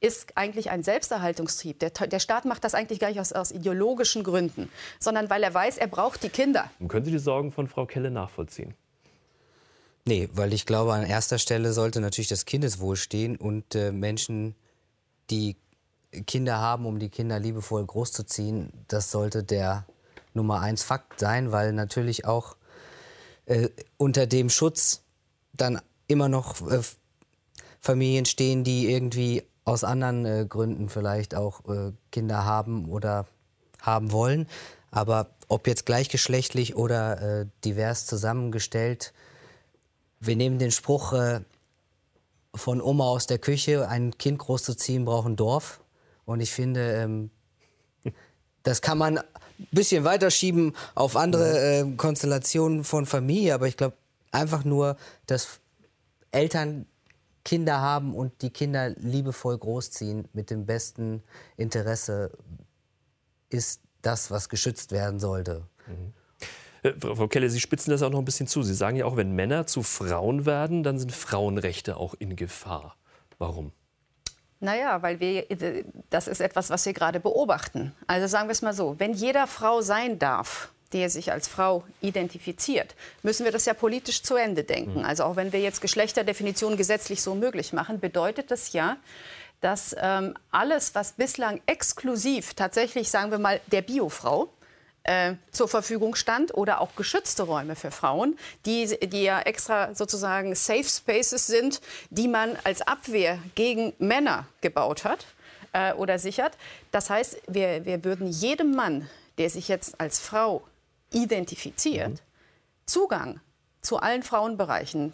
ist 0.00 0.36
eigentlich 0.36 0.70
ein 0.70 0.82
Selbsterhaltungstrieb. 0.82 1.78
Der, 1.80 1.90
der, 1.90 2.20
Staat 2.20 2.44
macht 2.44 2.64
das 2.64 2.74
eigentlich 2.74 3.00
gar 3.00 3.08
nicht 3.08 3.20
aus, 3.20 3.32
aus, 3.32 3.50
ideologischen 3.50 4.24
Gründen, 4.24 4.70
sondern 4.98 5.28
weil 5.28 5.42
er 5.42 5.52
weiß, 5.52 5.78
er 5.78 5.88
braucht 5.88 6.22
die 6.22 6.30
Kinder. 6.30 6.70
Und 6.78 6.88
können 6.88 7.04
Sie 7.04 7.10
die 7.10 7.18
Sorgen 7.18 7.52
von 7.52 7.68
Frau 7.68 7.86
Kelle 7.86 8.10
nachvollziehen? 8.10 8.74
Nee, 10.04 10.28
weil 10.32 10.52
ich 10.52 10.66
glaube, 10.66 10.94
an 10.94 11.04
erster 11.04 11.38
Stelle 11.38 11.72
sollte 11.72 12.00
natürlich 12.00 12.28
das 12.28 12.44
Kindeswohl 12.44 12.96
stehen 12.96 13.36
und 13.36 13.74
äh, 13.74 13.92
Menschen, 13.92 14.56
die 15.30 15.56
Kinder 16.26 16.58
haben, 16.58 16.86
um 16.86 16.98
die 16.98 17.08
Kinder 17.08 17.38
liebevoll 17.38 17.86
großzuziehen, 17.86 18.72
das 18.88 19.10
sollte 19.10 19.42
der 19.44 19.86
Nummer 20.34 20.60
eins 20.60 20.82
Fakt 20.82 21.20
sein, 21.20 21.52
weil 21.52 21.72
natürlich 21.72 22.24
auch 22.24 22.56
äh, 23.46 23.68
unter 23.96 24.26
dem 24.26 24.50
Schutz 24.50 25.02
dann 25.52 25.80
immer 26.08 26.28
noch 26.28 26.68
äh, 26.70 26.80
Familien 27.80 28.24
stehen, 28.24 28.64
die 28.64 28.92
irgendwie 28.92 29.44
aus 29.64 29.84
anderen 29.84 30.26
äh, 30.26 30.46
Gründen 30.48 30.88
vielleicht 30.88 31.34
auch 31.34 31.64
äh, 31.68 31.92
Kinder 32.10 32.44
haben 32.44 32.88
oder 32.88 33.26
haben 33.80 34.12
wollen. 34.12 34.48
Aber 34.90 35.30
ob 35.48 35.66
jetzt 35.66 35.86
gleichgeschlechtlich 35.86 36.76
oder 36.76 37.40
äh, 37.40 37.46
divers 37.64 38.06
zusammengestellt, 38.06 39.12
wir 40.22 40.36
nehmen 40.36 40.58
den 40.58 40.70
Spruch 40.70 41.12
äh, 41.12 41.40
von 42.54 42.80
Oma 42.80 43.04
aus 43.04 43.26
der 43.26 43.38
Küche, 43.38 43.88
ein 43.88 44.16
Kind 44.18 44.38
großzuziehen 44.38 45.04
braucht 45.04 45.26
ein 45.26 45.36
Dorf. 45.36 45.80
Und 46.24 46.40
ich 46.40 46.52
finde, 46.52 46.92
ähm, 46.92 47.30
das 48.62 48.80
kann 48.80 48.98
man 48.98 49.18
ein 49.18 49.24
bisschen 49.72 50.04
weiterschieben 50.04 50.74
auf 50.94 51.16
andere 51.16 51.80
äh, 51.80 51.96
Konstellationen 51.96 52.84
von 52.84 53.06
Familie. 53.06 53.54
Aber 53.54 53.66
ich 53.66 53.76
glaube 53.76 53.96
einfach 54.30 54.64
nur, 54.64 54.96
dass 55.26 55.60
Eltern 56.30 56.86
Kinder 57.44 57.80
haben 57.80 58.14
und 58.14 58.40
die 58.42 58.50
Kinder 58.50 58.90
liebevoll 58.90 59.58
großziehen 59.58 60.28
mit 60.32 60.50
dem 60.50 60.64
besten 60.64 61.24
Interesse 61.56 62.30
ist 63.48 63.80
das, 64.02 64.30
was 64.30 64.48
geschützt 64.48 64.92
werden 64.92 65.18
sollte. 65.18 65.66
Mhm. 65.88 66.12
Äh, 66.82 66.92
Frau 66.98 67.28
Kelle, 67.28 67.48
Sie 67.48 67.60
spitzen 67.60 67.90
das 67.90 68.02
auch 68.02 68.10
noch 68.10 68.18
ein 68.18 68.24
bisschen 68.24 68.46
zu. 68.46 68.62
Sie 68.62 68.74
sagen 68.74 68.96
ja 68.96 69.04
auch, 69.04 69.16
wenn 69.16 69.32
Männer 69.32 69.66
zu 69.66 69.82
Frauen 69.82 70.46
werden, 70.46 70.82
dann 70.82 70.98
sind 70.98 71.12
Frauenrechte 71.12 71.96
auch 71.96 72.14
in 72.18 72.36
Gefahr. 72.36 72.96
Warum? 73.38 73.72
Naja, 74.60 75.02
weil 75.02 75.18
wir, 75.18 75.50
äh, 75.50 75.84
das 76.10 76.28
ist 76.28 76.40
etwas, 76.40 76.70
was 76.70 76.86
wir 76.86 76.92
gerade 76.92 77.20
beobachten. 77.20 77.92
Also 78.06 78.26
sagen 78.28 78.48
wir 78.48 78.52
es 78.52 78.62
mal 78.62 78.74
so, 78.74 78.94
wenn 78.98 79.12
jeder 79.12 79.46
Frau 79.46 79.80
sein 79.80 80.18
darf, 80.18 80.70
die 80.92 81.08
sich 81.08 81.32
als 81.32 81.48
Frau 81.48 81.84
identifiziert, 82.00 82.94
müssen 83.22 83.44
wir 83.44 83.52
das 83.52 83.64
ja 83.64 83.74
politisch 83.74 84.22
zu 84.22 84.36
Ende 84.36 84.62
denken. 84.62 85.00
Mhm. 85.00 85.04
Also 85.04 85.24
auch 85.24 85.36
wenn 85.36 85.52
wir 85.52 85.60
jetzt 85.60 85.80
Geschlechterdefinitionen 85.80 86.76
gesetzlich 86.76 87.22
so 87.22 87.34
möglich 87.34 87.72
machen, 87.72 87.98
bedeutet 87.98 88.50
das 88.50 88.72
ja, 88.72 88.98
dass 89.60 89.96
ähm, 89.98 90.34
alles, 90.50 90.94
was 90.94 91.12
bislang 91.12 91.60
exklusiv 91.66 92.54
tatsächlich, 92.54 93.10
sagen 93.10 93.30
wir 93.30 93.38
mal, 93.38 93.60
der 93.70 93.82
Biofrau, 93.82 94.48
äh, 95.04 95.34
zur 95.50 95.68
Verfügung 95.68 96.14
stand 96.14 96.54
oder 96.54 96.80
auch 96.80 96.94
geschützte 96.94 97.44
Räume 97.44 97.76
für 97.76 97.90
Frauen, 97.90 98.38
die, 98.66 98.98
die 99.08 99.24
ja 99.24 99.40
extra 99.40 99.94
sozusagen 99.94 100.54
Safe 100.54 100.84
Spaces 100.84 101.46
sind, 101.46 101.80
die 102.10 102.28
man 102.28 102.56
als 102.64 102.82
Abwehr 102.82 103.38
gegen 103.54 103.92
Männer 103.98 104.46
gebaut 104.60 105.04
hat 105.04 105.26
äh, 105.72 105.92
oder 105.94 106.18
sichert. 106.18 106.56
Das 106.90 107.10
heißt, 107.10 107.42
wir, 107.48 107.84
wir 107.84 108.04
würden 108.04 108.28
jedem 108.28 108.74
Mann, 108.74 109.08
der 109.38 109.50
sich 109.50 109.68
jetzt 109.68 110.00
als 110.00 110.18
Frau 110.18 110.62
identifiziert, 111.12 112.10
mhm. 112.10 112.18
Zugang 112.86 113.40
zu 113.80 113.98
allen 113.98 114.22
Frauenbereichen 114.22 115.12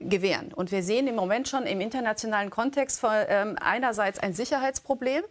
gewähren. 0.00 0.52
Und 0.54 0.72
wir 0.72 0.82
sehen 0.82 1.06
im 1.06 1.14
Moment 1.14 1.48
schon 1.48 1.64
im 1.64 1.80
internationalen 1.80 2.50
Kontext 2.50 3.02
ähm, 3.04 3.56
einerseits 3.60 4.18
ein 4.18 4.32
Sicherheitsproblem, 4.32 5.22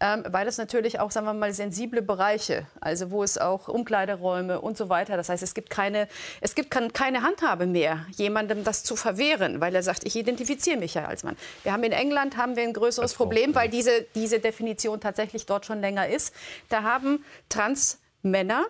ähm, 0.00 0.24
weil 0.28 0.46
es 0.46 0.58
natürlich 0.58 1.00
auch, 1.00 1.10
sagen 1.10 1.26
wir 1.26 1.34
mal, 1.34 1.52
sensible 1.52 2.02
Bereiche, 2.02 2.66
also 2.80 3.10
wo 3.10 3.22
es 3.22 3.38
auch 3.38 3.68
Umkleideräume 3.68 4.60
und 4.60 4.76
so 4.76 4.88
weiter. 4.88 5.16
Das 5.16 5.28
heißt, 5.28 5.42
es 5.42 5.54
gibt 5.54 5.70
keine, 5.70 6.08
es 6.40 6.54
gibt 6.54 6.70
keine 6.70 7.22
Handhabe 7.22 7.66
mehr, 7.66 8.06
jemandem 8.16 8.64
das 8.64 8.84
zu 8.84 8.96
verwehren, 8.96 9.60
weil 9.60 9.74
er 9.74 9.82
sagt, 9.82 10.04
ich 10.04 10.16
identifiziere 10.16 10.78
mich 10.78 10.94
ja 10.94 11.06
als 11.06 11.24
Mann. 11.24 11.36
Wir 11.62 11.72
haben 11.72 11.82
in 11.82 11.92
England 11.92 12.36
haben 12.36 12.56
wir 12.56 12.62
ein 12.62 12.72
größeres 12.72 13.14
Problem, 13.14 13.54
weil 13.54 13.68
diese, 13.68 14.06
diese 14.14 14.38
Definition 14.40 15.00
tatsächlich 15.00 15.46
dort 15.46 15.66
schon 15.66 15.80
länger 15.80 16.08
ist. 16.08 16.34
Da 16.68 16.82
haben 16.82 17.24
Transmänner 17.48 18.66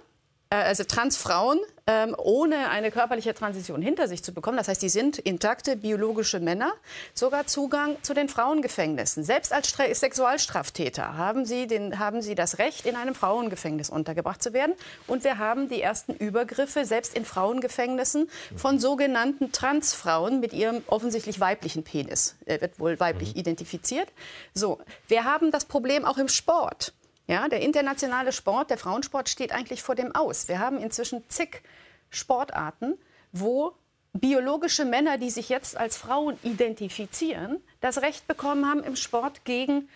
also 0.56 0.84
Transfrauen 0.84 1.58
ähm, 1.88 2.14
ohne 2.18 2.68
eine 2.68 2.90
körperliche 2.90 3.32
Transition 3.34 3.80
hinter 3.80 4.08
sich 4.08 4.22
zu 4.22 4.32
bekommen. 4.32 4.58
Das 4.58 4.68
heißt, 4.68 4.82
die 4.82 4.90
sind 4.90 5.18
intakte 5.18 5.74
biologische 5.76 6.38
Männer, 6.38 6.72
sogar 7.14 7.46
Zugang 7.46 7.96
zu 8.02 8.12
den 8.14 8.28
Frauengefängnissen. 8.28 9.24
Selbst 9.24 9.52
als 9.52 9.68
Stre 9.68 9.94
Sexualstraftäter 9.94 11.16
haben 11.16 11.46
sie, 11.46 11.66
den, 11.66 11.98
haben 11.98 12.20
sie 12.20 12.34
das 12.34 12.58
Recht, 12.58 12.84
in 12.84 12.94
einem 12.94 13.14
Frauengefängnis 13.14 13.88
untergebracht 13.88 14.42
zu 14.42 14.52
werden. 14.52 14.74
Und 15.06 15.24
wir 15.24 15.38
haben 15.38 15.68
die 15.68 15.80
ersten 15.80 16.14
Übergriffe, 16.14 16.84
selbst 16.84 17.16
in 17.16 17.24
Frauengefängnissen, 17.24 18.28
von 18.54 18.78
sogenannten 18.78 19.50
Transfrauen 19.52 20.40
mit 20.40 20.52
ihrem 20.52 20.82
offensichtlich 20.88 21.40
weiblichen 21.40 21.84
Penis. 21.84 22.36
Er 22.44 22.60
wird 22.60 22.78
wohl 22.78 23.00
weiblich 23.00 23.34
mhm. 23.34 23.40
identifiziert. 23.40 24.08
So, 24.52 24.78
wir 25.08 25.24
haben 25.24 25.50
das 25.50 25.64
Problem 25.64 26.04
auch 26.04 26.18
im 26.18 26.28
Sport. 26.28 26.92
Ja, 27.28 27.46
der 27.46 27.60
internationale 27.60 28.32
Sport, 28.32 28.70
der 28.70 28.78
Frauensport 28.78 29.28
steht 29.28 29.52
eigentlich 29.52 29.82
vor 29.82 29.94
dem 29.94 30.14
Aus. 30.14 30.48
Wir 30.48 30.60
haben 30.60 30.78
inzwischen 30.78 31.22
zig 31.28 31.62
Sportarten, 32.08 32.98
wo 33.32 33.74
biologische 34.14 34.86
Männer, 34.86 35.18
die 35.18 35.28
sich 35.28 35.50
jetzt 35.50 35.76
als 35.76 35.98
Frauen 35.98 36.38
identifizieren, 36.42 37.62
das 37.82 38.00
Recht 38.00 38.26
bekommen 38.26 38.66
haben, 38.66 38.82
im 38.82 38.96
Sport 38.96 39.44
gegen 39.44 39.90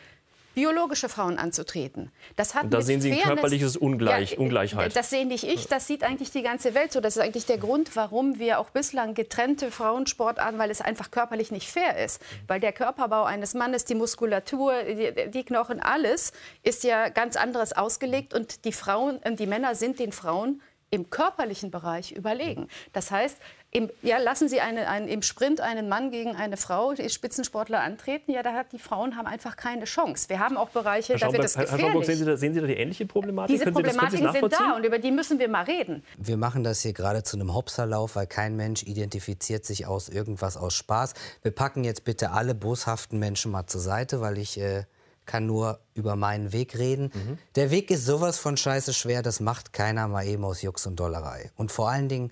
biologische 0.54 1.08
Frauen 1.08 1.38
anzutreten. 1.38 2.10
Das 2.36 2.54
hat 2.54 2.64
und 2.64 2.74
da 2.74 2.82
sehen 2.82 3.00
Sie 3.00 3.12
ein 3.12 3.20
körperliches 3.20 3.76
Ungleich, 3.76 4.32
ja, 4.32 4.38
Ungleichheit. 4.38 4.94
Das 4.96 5.10
sehe 5.10 5.26
nicht 5.26 5.44
ich, 5.44 5.66
das 5.66 5.86
sieht 5.86 6.04
eigentlich 6.04 6.30
die 6.30 6.42
ganze 6.42 6.74
Welt 6.74 6.92
so. 6.92 7.00
Das 7.00 7.16
ist 7.16 7.22
eigentlich 7.22 7.46
der 7.46 7.58
Grund, 7.58 7.94
warum 7.96 8.38
wir 8.38 8.58
auch 8.58 8.70
bislang 8.70 9.14
getrennte 9.14 9.70
Frauensportarten, 9.70 10.58
weil 10.58 10.70
es 10.70 10.80
einfach 10.80 11.10
körperlich 11.10 11.50
nicht 11.50 11.70
fair 11.70 12.02
ist. 12.04 12.20
Weil 12.46 12.60
der 12.60 12.72
Körperbau 12.72 13.24
eines 13.24 13.54
Mannes, 13.54 13.84
die 13.84 13.94
Muskulatur, 13.94 14.74
die, 14.84 15.30
die 15.30 15.44
Knochen, 15.44 15.80
alles 15.80 16.32
ist 16.62 16.84
ja 16.84 17.08
ganz 17.08 17.36
anderes 17.36 17.72
ausgelegt 17.72 18.34
und 18.34 18.64
die 18.64 18.72
Frauen, 18.72 19.20
die 19.38 19.46
Männer 19.46 19.74
sind 19.74 19.98
den 19.98 20.12
Frauen 20.12 20.62
im 20.92 21.08
körperlichen 21.08 21.70
Bereich 21.70 22.12
überlegen. 22.12 22.68
Das 22.92 23.10
heißt, 23.10 23.38
im, 23.74 23.90
ja, 24.02 24.18
lassen 24.18 24.50
Sie 24.50 24.60
eine, 24.60 24.86
einen, 24.86 25.08
im 25.08 25.22
Sprint 25.22 25.62
einen 25.62 25.88
Mann 25.88 26.10
gegen 26.10 26.36
eine 26.36 26.58
Frau, 26.58 26.92
die 26.92 27.08
Spitzensportler 27.08 27.80
antreten, 27.80 28.30
ja, 28.30 28.42
da 28.42 28.52
hat 28.52 28.70
die 28.72 28.78
Frauen 28.78 29.16
haben 29.16 29.26
einfach 29.26 29.56
keine 29.56 29.86
Chance. 29.86 30.28
Wir 30.28 30.40
haben 30.40 30.58
auch 30.58 30.68
Bereiche, 30.68 31.14
Herr 31.14 31.20
da 31.20 31.32
wird 31.32 31.44
es 31.44 31.54
gefährlich. 31.54 31.72
Herr 31.72 31.88
Schauburg, 31.88 32.04
sehen 32.04 32.18
Sie, 32.18 32.24
da, 32.26 32.36
sehen 32.36 32.52
Sie 32.52 32.60
da 32.60 32.66
die 32.66 32.74
ähnliche 32.74 33.06
Problematik? 33.06 33.56
Diese 33.56 33.72
Problematiken 33.72 34.30
sind 34.30 34.52
da 34.52 34.76
und 34.76 34.84
über 34.84 34.98
die 34.98 35.10
müssen 35.10 35.38
wir 35.38 35.48
mal 35.48 35.64
reden. 35.64 36.04
Wir 36.18 36.36
machen 36.36 36.64
das 36.64 36.82
hier 36.82 36.92
gerade 36.92 37.22
zu 37.22 37.38
einem 37.38 37.54
Hopserlauf, 37.54 38.14
weil 38.14 38.26
kein 38.26 38.56
Mensch 38.56 38.82
identifiziert 38.82 39.64
sich 39.64 39.86
aus 39.86 40.10
irgendwas 40.10 40.58
aus 40.58 40.74
Spaß. 40.74 41.14
Wir 41.40 41.52
packen 41.52 41.82
jetzt 41.82 42.04
bitte 42.04 42.32
alle 42.32 42.54
boshaften 42.54 43.18
Menschen 43.18 43.50
mal 43.50 43.66
zur 43.66 43.80
Seite, 43.80 44.20
weil 44.20 44.36
ich 44.36 44.60
äh, 44.60 44.84
kann 45.24 45.46
nur 45.46 45.78
über 45.94 46.14
meinen 46.14 46.52
Weg 46.52 46.78
reden. 46.78 47.10
Mhm. 47.14 47.38
Der 47.54 47.70
Weg 47.70 47.90
ist 47.90 48.04
sowas 48.04 48.38
von 48.38 48.58
scheiße 48.58 48.92
schwer, 48.92 49.22
das 49.22 49.40
macht 49.40 49.72
keiner 49.72 50.08
mal 50.08 50.26
eben 50.26 50.44
aus 50.44 50.60
Jux 50.60 50.86
und 50.86 51.00
Dollerei. 51.00 51.50
Und 51.56 51.72
vor 51.72 51.88
allen 51.88 52.10
Dingen, 52.10 52.30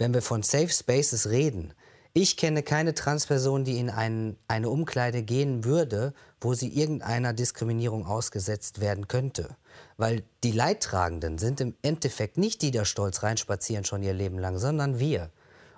wenn 0.00 0.14
wir 0.14 0.22
von 0.22 0.42
Safe 0.42 0.68
Spaces 0.68 1.28
reden, 1.28 1.74
ich 2.12 2.36
kenne 2.36 2.64
keine 2.64 2.94
Transperson, 2.94 3.64
die 3.64 3.78
in 3.78 3.88
ein, 3.88 4.36
eine 4.48 4.68
Umkleide 4.68 5.22
gehen 5.22 5.64
würde, 5.64 6.12
wo 6.40 6.54
sie 6.54 6.68
irgendeiner 6.68 7.32
Diskriminierung 7.32 8.04
ausgesetzt 8.04 8.80
werden 8.80 9.06
könnte. 9.06 9.56
Weil 9.96 10.24
die 10.42 10.50
Leidtragenden 10.50 11.38
sind 11.38 11.60
im 11.60 11.74
Endeffekt 11.82 12.36
nicht 12.36 12.62
die, 12.62 12.72
die 12.72 12.78
da 12.78 12.84
stolz 12.84 13.22
reinspazieren 13.22 13.84
schon 13.84 14.02
ihr 14.02 14.12
Leben 14.14 14.38
lang, 14.38 14.58
sondern 14.58 14.98
wir. 14.98 15.30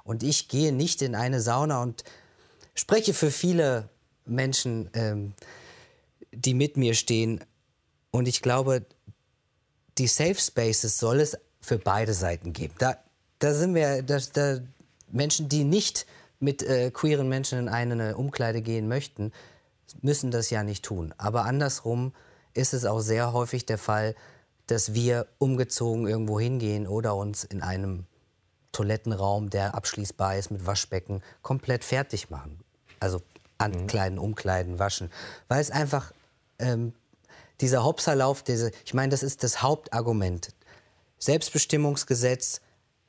Und 0.05 0.23
ich 0.23 0.49
gehe 0.49 0.73
nicht 0.73 1.03
in 1.03 1.15
eine 1.15 1.41
Sauna 1.41 1.83
und 1.83 2.03
spreche 2.75 3.13
für 3.13 3.31
viele 3.31 3.91
Menschen, 4.25 4.89
ähm, 4.95 5.35
die 6.33 6.55
mit 6.55 6.79
mir 6.79 6.95
stehen. 6.95 7.45
Und 8.11 8.27
ich 8.27 8.41
glaube, 8.41 8.87
die 9.99 10.07
Safe 10.07 10.37
Spaces 10.37 10.97
soll 10.99 11.21
es 11.21 11.37
für 11.61 11.79
beide 11.79 12.15
Seiten 12.15 12.55
geben. 12.55 12.75
Da, 12.79 12.97
da 13.43 13.55
sind 13.55 13.75
wir, 13.75 14.03
da, 14.03 14.19
da 14.33 14.59
Menschen, 15.11 15.49
die 15.49 15.65
nicht 15.65 16.07
mit 16.39 16.63
äh, 16.63 16.91
queeren 16.91 17.29
Menschen 17.29 17.59
in 17.59 17.69
eine 17.69 18.17
Umkleide 18.17 18.63
gehen 18.63 18.89
möchten, 18.89 19.33
müssen 20.01 20.31
das 20.31 20.51
ja 20.51 20.63
nicht 20.63 20.85
tun. 20.85 21.13
Aber 21.19 21.45
andersrum 21.45 22.13
ist 22.55 22.73
es 22.73 22.85
auch 22.85 23.01
sehr 23.01 23.33
häufig 23.33 23.67
der 23.67 23.79
Fall, 23.79 24.15
dass 24.67 24.95
wir 24.95 25.27
umgezogen 25.39 26.07
irgendwo 26.07 26.39
hingehen 26.39 26.87
oder 26.87 27.17
uns 27.17 27.45
in 27.45 27.63
einem 27.63 28.07
Toilettenraum, 28.71 29.51
der 29.51 29.75
abschließbar 29.75 30.37
ist 30.37 30.51
mit 30.51 30.65
Waschbecken, 30.65 31.23
komplett 31.43 31.85
fertig 31.85 32.31
machen. 32.31 32.61
Also 33.01 33.21
ankleiden, 33.59 34.19
mhm. 34.19 34.25
umkleiden, 34.25 34.79
waschen. 34.79 35.11
Weil 35.49 35.61
es 35.61 35.71
einfach 35.71 36.13
ähm, 36.59 36.95
dieser 37.61 37.85
Hopserlauf, 37.85 38.43
diese, 38.43 38.71
ich 38.85 38.95
meine, 38.95 39.11
das 39.11 39.23
ist 39.23 39.43
das 39.43 39.63
Hauptargument. 39.63 40.51
Selbstbestimmungsgesetz, 41.19 42.61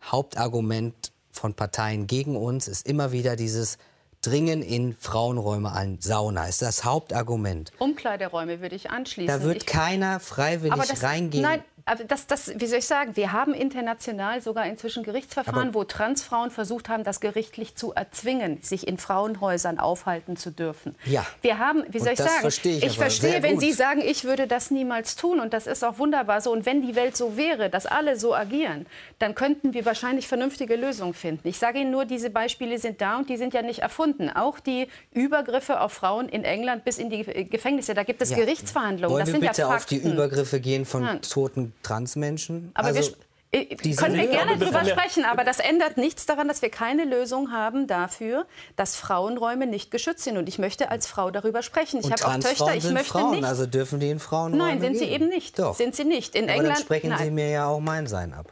Hauptargument 0.06 1.12
von 1.32 1.54
Parteien 1.54 2.08
gegen 2.08 2.36
uns 2.36 2.68
ist 2.68 2.88
immer 2.88 3.12
wieder 3.12 3.36
dieses 3.36 3.78
Dringen 4.22 4.62
in 4.62 4.96
Frauenräume 4.98 5.72
an. 5.72 5.98
Sauna 6.00 6.48
ist 6.48 6.62
das 6.62 6.86
Hauptargument. 6.86 7.72
Umkleideräume 7.78 8.62
würde 8.62 8.76
ich 8.76 8.90
anschließen. 8.90 9.28
Da 9.28 9.44
wird 9.44 9.58
ich, 9.58 9.66
keiner 9.66 10.22
freiwillig 10.22 10.88
das, 10.88 11.04
reingehen. 11.04 11.44
Nein, 11.44 11.64
aber 11.86 12.06
das, 12.06 12.28
das, 12.28 12.54
wie 12.56 12.66
soll 12.66 12.80
ich 12.80 12.86
sagen, 12.86 13.16
wir 13.18 13.34
haben 13.34 13.54
international 13.54 14.42
sogar 14.42 14.66
inzwischen 14.68 15.04
Gerichtsverfahren, 15.04 15.70
aber 15.70 15.74
wo 15.74 15.84
Transfrauen 15.84 16.50
versucht 16.50 16.88
haben, 16.88 17.04
das 17.04 17.20
gerichtlich 17.20 17.76
zu 17.76 17.94
erzwingen, 17.94 18.62
sich 18.62 18.88
in 18.88 18.98
Frauenhäusern 18.98 19.80
aufhalten 19.80 20.38
zu 20.38 20.52
dürfen. 20.52 20.96
Ja. 21.06 21.26
Wir 21.42 21.58
haben, 21.58 21.84
wie 21.90 22.00
soll 22.00 22.10
und 22.10 22.14
ich 22.14 22.20
sagen, 22.20 22.42
verstehe 22.42 22.78
ich, 22.78 22.86
ich 22.86 22.98
verstehe, 22.98 23.44
wenn 23.44 23.60
Sie 23.60 23.74
sagen, 23.74 24.02
ich 24.02 24.24
würde 24.24 24.48
das 24.48 24.72
niemals 24.72 25.18
tun 25.18 25.42
und 25.42 25.54
das 25.54 25.68
ist 25.68 25.84
auch 25.84 25.98
wunderbar 26.00 26.40
so. 26.40 26.54
Und 26.54 26.66
wenn 26.66 26.82
die 26.82 26.96
Welt 26.96 27.18
so 27.18 27.36
wäre, 27.36 27.70
dass 27.70 27.86
alle 27.86 28.18
so 28.18 28.34
agieren, 28.34 28.86
dann 29.20 29.36
könnten 29.36 29.74
wir 29.74 29.86
wahrscheinlich 29.86 30.28
vernünftige 30.28 30.78
Lösungen 30.78 31.14
finden. 31.14 31.50
Ich 31.50 31.58
sage 31.58 31.80
Ihnen 31.80 31.92
nur, 31.92 32.06
diese 32.06 32.30
Beispiele 32.30 32.78
sind 32.78 33.02
da 33.02 33.18
und 33.18 33.30
die 33.30 33.36
sind 33.36 33.54
ja 33.54 33.62
nicht 33.62 33.80
erfunden. 33.80 34.30
Auch 34.30 34.62
die 34.62 34.88
Übergriffe 35.12 35.82
auf 35.82 35.92
Frauen 35.92 36.30
in 36.30 36.46
England 36.46 36.86
bis 36.86 36.98
in 36.98 37.10
die 37.10 37.24
Gefängnisse, 37.24 37.94
da 37.94 38.04
gibt 38.04 38.22
es 38.22 38.30
ja. 38.30 38.38
Gerichtsverhandlungen. 38.38 39.14
Wollen 39.14 39.26
das 39.26 39.34
wir 39.34 39.40
sind 39.40 39.50
bitte 39.50 39.62
ja 39.62 39.76
auf 39.76 39.86
die 39.86 39.98
Übergriffe 39.98 40.62
gehen 40.62 40.86
von 40.86 41.04
ja. 41.04 41.16
toten 41.18 41.73
Transmenschen. 41.82 42.72
Aber 42.74 42.90
also, 42.90 43.02
wir 43.02 43.18
äh, 43.54 43.66
können 43.96 44.18
wir 44.18 44.28
gerne 44.28 44.58
darüber 44.58 44.84
sprechen, 44.84 45.26
aber 45.26 45.44
das 45.44 45.60
ändert 45.60 45.98
nichts 45.98 46.26
daran, 46.26 46.48
dass 46.48 46.62
wir 46.62 46.70
keine 46.70 47.06
Lösung 47.06 47.52
haben 47.52 47.88
dafür, 47.88 48.46
dass 48.76 48.96
Frauenräume 48.96 49.68
nicht 49.68 49.92
geschützt 49.92 50.24
sind. 50.24 50.38
Und 50.38 50.50
ich 50.50 50.58
möchte 50.58 50.90
als 50.90 51.06
Frau 51.06 51.30
darüber 51.30 51.62
sprechen. 51.62 52.00
Ich 52.00 52.12
habe 52.12 52.26
auch 52.26 52.40
Töchter, 52.40 52.76
ich 52.76 52.90
möchte 52.90 53.10
Frauen, 53.10 53.32
nicht. 53.36 53.44
Also 53.44 53.66
dürfen 53.68 54.00
die 54.00 54.10
in 54.10 54.20
Frauenräume 54.20 54.58
Nein, 54.58 54.82
sind 54.82 54.94
gehen? 54.94 55.00
sie 55.00 55.06
eben 55.06 55.28
nicht. 55.30 55.60
Doch. 55.60 55.76
Sind 55.76 55.96
sie 55.96 56.06
nicht. 56.06 56.36
In 56.36 56.46
aber 56.46 56.54
England. 56.54 56.78
Dann 56.78 56.84
sprechen 56.84 57.10
nein. 57.10 57.20
Sie 57.26 57.32
mir 57.32 57.50
ja 57.50 57.68
auch 57.68 57.80
mein 57.80 58.08
Sein 58.08 58.34
ab. 58.34 58.52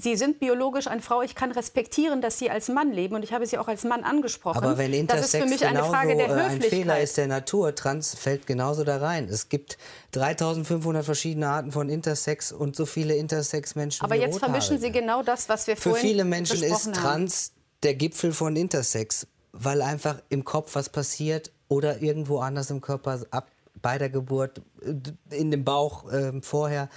Sie 0.00 0.14
sind 0.14 0.38
biologisch 0.38 0.86
eine 0.86 1.02
Frau. 1.02 1.22
Ich 1.22 1.34
kann 1.34 1.50
respektieren, 1.50 2.20
dass 2.20 2.38
Sie 2.38 2.50
als 2.50 2.68
Mann 2.68 2.92
leben 2.92 3.16
und 3.16 3.24
ich 3.24 3.32
habe 3.32 3.46
Sie 3.46 3.58
auch 3.58 3.66
als 3.66 3.82
Mann 3.82 4.04
angesprochen. 4.04 4.58
Aber 4.58 4.78
wenn 4.78 4.92
Intersex 4.92 5.32
das 5.32 5.34
ist 5.34 5.42
für 5.42 5.50
mich 5.50 5.66
eine 5.66 5.82
Frage 5.82 6.16
der 6.16 6.28
Höflichkeit. 6.28 6.62
ein 6.62 6.70
Fehler 6.70 7.00
ist 7.00 7.16
der 7.16 7.26
Natur, 7.26 7.74
Trans 7.74 8.14
fällt 8.14 8.46
genauso 8.46 8.84
da 8.84 8.98
rein. 8.98 9.28
Es 9.28 9.48
gibt 9.48 9.76
3500 10.12 11.04
verschiedene 11.04 11.48
Arten 11.48 11.72
von 11.72 11.88
Intersex 11.88 12.52
und 12.52 12.76
so 12.76 12.86
viele 12.86 13.16
Intersex-Menschen. 13.16 14.04
Aber 14.04 14.14
jetzt 14.14 14.38
vermischen 14.38 14.78
Sie 14.78 14.92
genau 14.92 15.24
das, 15.24 15.48
was 15.48 15.66
wir 15.66 15.76
Für 15.76 15.90
vorhin 15.90 16.06
viele 16.06 16.24
Menschen 16.24 16.62
ist 16.62 16.94
Trans 16.94 17.52
der 17.82 17.94
Gipfel 17.94 18.32
von 18.32 18.54
Intersex, 18.54 19.26
weil 19.50 19.82
einfach 19.82 20.22
im 20.28 20.44
Kopf 20.44 20.76
was 20.76 20.90
passiert 20.90 21.50
oder 21.66 22.00
irgendwo 22.00 22.38
anders 22.38 22.70
im 22.70 22.80
Körper 22.80 23.20
ab 23.32 23.48
bei 23.82 23.98
der 23.98 24.10
Geburt, 24.10 24.60
äh, 24.82 25.36
in 25.36 25.50
dem 25.50 25.64
Bauch 25.64 26.10
äh, 26.12 26.32
vorher 26.42 26.88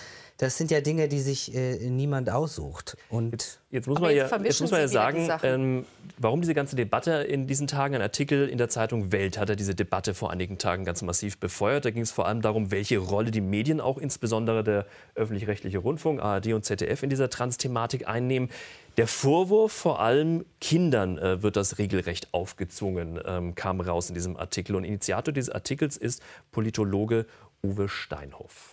das 0.41 0.57
sind 0.57 0.71
ja 0.71 0.81
Dinge, 0.81 1.07
die 1.07 1.19
sich 1.19 1.53
äh, 1.53 1.77
niemand 1.87 2.31
aussucht. 2.31 2.97
Und 3.09 3.31
jetzt, 3.31 3.59
jetzt, 3.69 3.87
muss 3.87 3.99
man 3.99 4.15
ja, 4.15 4.27
jetzt 4.43 4.59
muss 4.59 4.71
man 4.71 4.79
ja 4.79 4.87
sagen, 4.87 5.29
ähm, 5.43 5.85
warum 6.17 6.41
diese 6.41 6.55
ganze 6.55 6.75
Debatte 6.75 7.11
in 7.11 7.45
diesen 7.45 7.67
Tagen, 7.67 7.93
ein 7.93 8.01
Artikel 8.01 8.49
in 8.49 8.57
der 8.57 8.67
Zeitung 8.67 9.11
Welt 9.11 9.37
hat 9.37 9.51
er 9.51 9.55
diese 9.55 9.75
Debatte 9.75 10.15
vor 10.15 10.31
einigen 10.31 10.57
Tagen 10.57 10.83
ganz 10.83 11.03
massiv 11.03 11.37
befeuert. 11.37 11.85
Da 11.85 11.91
ging 11.91 12.01
es 12.01 12.11
vor 12.11 12.27
allem 12.27 12.41
darum, 12.41 12.71
welche 12.71 12.97
Rolle 12.97 13.29
die 13.29 13.39
Medien, 13.39 13.79
auch 13.79 13.99
insbesondere 13.99 14.63
der 14.63 14.87
öffentlich-rechtliche 15.13 15.77
Rundfunk, 15.77 16.19
ARD 16.23 16.53
und 16.53 16.65
ZDF, 16.65 17.03
in 17.03 17.11
dieser 17.11 17.29
Trans-Thematik 17.29 18.07
einnehmen. 18.07 18.49
Der 18.97 19.05
Vorwurf, 19.05 19.71
vor 19.71 19.99
allem 19.99 20.43
Kindern 20.59 21.19
äh, 21.19 21.43
wird 21.43 21.55
das 21.55 21.77
regelrecht 21.77 22.33
aufgezwungen, 22.33 23.19
ähm, 23.27 23.53
kam 23.53 23.79
raus 23.79 24.09
in 24.09 24.15
diesem 24.15 24.37
Artikel. 24.37 24.75
Und 24.75 24.85
Initiator 24.85 25.31
dieses 25.31 25.51
Artikels 25.51 25.97
ist 25.97 26.23
Politologe 26.51 27.27
Uwe 27.63 27.87
Steinhoff. 27.87 28.70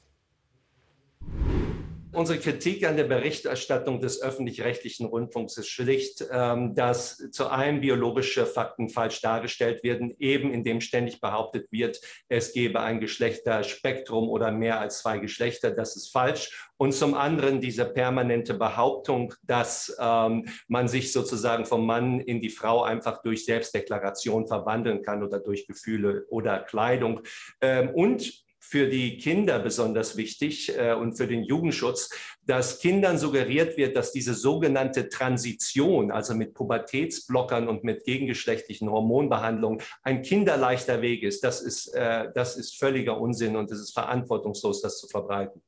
Unsere 2.18 2.40
Kritik 2.40 2.84
an 2.84 2.96
der 2.96 3.04
Berichterstattung 3.04 4.00
des 4.00 4.20
öffentlich-rechtlichen 4.22 5.06
Rundfunks 5.06 5.56
ist 5.58 5.68
schlicht, 5.68 6.26
ähm, 6.32 6.74
dass 6.74 7.18
zu 7.30 7.48
einem 7.48 7.80
biologische 7.80 8.44
Fakten 8.44 8.88
falsch 8.88 9.20
dargestellt 9.20 9.84
werden, 9.84 10.14
eben 10.18 10.52
indem 10.52 10.80
ständig 10.80 11.20
behauptet 11.20 11.70
wird, 11.70 12.00
es 12.28 12.52
gebe 12.52 12.80
ein 12.80 12.98
Geschlechterspektrum 12.98 14.30
oder 14.30 14.50
mehr 14.50 14.80
als 14.80 14.98
zwei 14.98 15.18
Geschlechter. 15.18 15.70
Das 15.70 15.96
ist 15.96 16.10
falsch. 16.10 16.70
Und 16.76 16.92
zum 16.92 17.14
anderen 17.14 17.60
diese 17.60 17.84
permanente 17.84 18.54
Behauptung, 18.54 19.34
dass 19.42 19.96
ähm, 20.00 20.48
man 20.66 20.88
sich 20.88 21.12
sozusagen 21.12 21.66
vom 21.66 21.86
Mann 21.86 22.20
in 22.20 22.40
die 22.40 22.50
Frau 22.50 22.82
einfach 22.82 23.22
durch 23.22 23.44
Selbstdeklaration 23.44 24.48
verwandeln 24.48 25.02
kann 25.02 25.22
oder 25.22 25.40
durch 25.40 25.66
Gefühle 25.66 26.24
oder 26.30 26.60
Kleidung. 26.60 27.20
Ähm, 27.60 27.90
und 27.90 28.47
für 28.68 28.86
die 28.86 29.16
Kinder 29.16 29.58
besonders 29.58 30.18
wichtig 30.18 30.76
äh, 30.76 30.92
und 30.92 31.16
für 31.16 31.26
den 31.26 31.42
Jugendschutz, 31.42 32.10
dass 32.44 32.80
Kindern 32.80 33.16
suggeriert 33.16 33.78
wird, 33.78 33.96
dass 33.96 34.12
diese 34.12 34.34
sogenannte 34.34 35.08
Transition, 35.08 36.10
also 36.10 36.34
mit 36.34 36.52
Pubertätsblockern 36.52 37.66
und 37.66 37.82
mit 37.82 38.04
gegengeschlechtlichen 38.04 38.90
Hormonbehandlungen, 38.90 39.80
ein 40.02 40.20
kinderleichter 40.20 41.00
Weg 41.00 41.22
ist. 41.22 41.42
Das 41.44 41.62
ist, 41.62 41.94
äh, 41.94 42.26
das 42.34 42.56
ist 42.56 42.78
völliger 42.78 43.18
Unsinn 43.18 43.56
und 43.56 43.70
es 43.70 43.80
ist 43.80 43.92
verantwortungslos, 43.94 44.82
das 44.82 44.98
zu 44.98 45.08
verbreiten. 45.08 45.62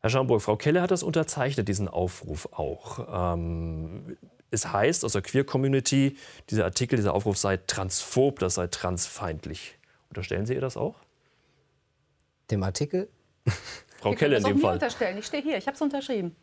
Herr 0.00 0.10
Schamburg, 0.10 0.40
Frau 0.40 0.56
Keller 0.56 0.80
hat 0.80 0.90
das 0.90 1.02
unterzeichnet, 1.02 1.68
diesen 1.68 1.88
Aufruf 1.88 2.48
auch. 2.52 3.34
Ähm, 3.34 4.16
es 4.50 4.72
heißt 4.72 5.04
aus 5.04 5.12
der 5.12 5.22
Queer-Community, 5.22 6.16
dieser 6.48 6.64
Artikel, 6.64 6.96
dieser 6.96 7.12
Aufruf 7.12 7.36
sei 7.36 7.58
transphob, 7.58 8.38
das 8.38 8.54
sei 8.54 8.68
transfeindlich. 8.68 9.76
Unterstellen 10.08 10.46
Sie 10.46 10.54
ihr 10.54 10.62
das 10.62 10.78
auch? 10.78 11.05
Dem 12.50 12.62
Artikel. 12.62 13.08
Frau 14.00 14.12
Kelle 14.12 14.38
in 14.38 14.44
dem 14.44 14.58
Fall. 14.58 14.74
unterstellen. 14.74 15.18
Ich 15.18 15.26
stehe 15.26 15.42
hier, 15.42 15.56
ich 15.56 15.66
habe 15.66 15.74
es 15.74 15.80
unterschrieben. 15.80 16.36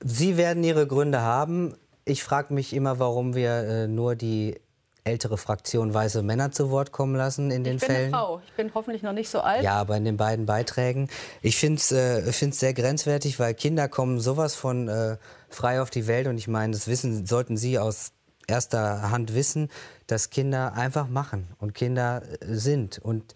Sie 0.00 0.36
werden 0.36 0.62
Ihre 0.62 0.86
Gründe 0.86 1.22
haben. 1.22 1.74
Ich 2.04 2.22
frage 2.22 2.54
mich 2.54 2.72
immer, 2.72 2.98
warum 2.98 3.34
wir 3.34 3.50
äh, 3.50 3.88
nur 3.88 4.14
die 4.14 4.60
ältere 5.06 5.38
Fraktion 5.38 5.94
weiße 5.94 6.22
Männer 6.22 6.50
zu 6.50 6.70
Wort 6.70 6.92
kommen 6.92 7.14
lassen 7.14 7.50
in 7.50 7.64
den 7.64 7.76
ich 7.76 7.80
bin 7.80 7.90
Fällen. 7.90 8.14
Eine 8.14 8.22
Frau. 8.22 8.42
Ich 8.46 8.52
bin 8.54 8.72
hoffentlich 8.74 9.02
noch 9.02 9.12
nicht 9.12 9.28
so 9.28 9.40
alt. 9.40 9.62
Ja, 9.62 9.74
aber 9.74 9.96
in 9.96 10.04
den 10.04 10.16
beiden 10.16 10.46
Beiträgen. 10.46 11.08
Ich 11.42 11.56
finde 11.56 11.76
es 11.76 11.92
äh, 11.92 12.50
sehr 12.50 12.74
grenzwertig, 12.74 13.38
weil 13.38 13.54
Kinder 13.54 13.88
kommen 13.88 14.20
sowas 14.20 14.54
von 14.54 14.88
äh, 14.88 15.16
frei 15.48 15.80
auf 15.80 15.90
die 15.90 16.06
Welt 16.06 16.26
und 16.26 16.36
ich 16.38 16.48
meine, 16.48 16.72
das 16.72 16.88
wissen 16.88 17.24
sollten 17.26 17.56
Sie 17.56 17.78
aus 17.78 18.12
erster 18.46 19.10
Hand 19.10 19.34
wissen, 19.34 19.70
dass 20.06 20.30
Kinder 20.30 20.74
einfach 20.74 21.08
machen 21.08 21.48
und 21.58 21.74
Kinder 21.74 22.22
äh, 22.40 22.54
sind 22.54 22.98
und 22.98 23.34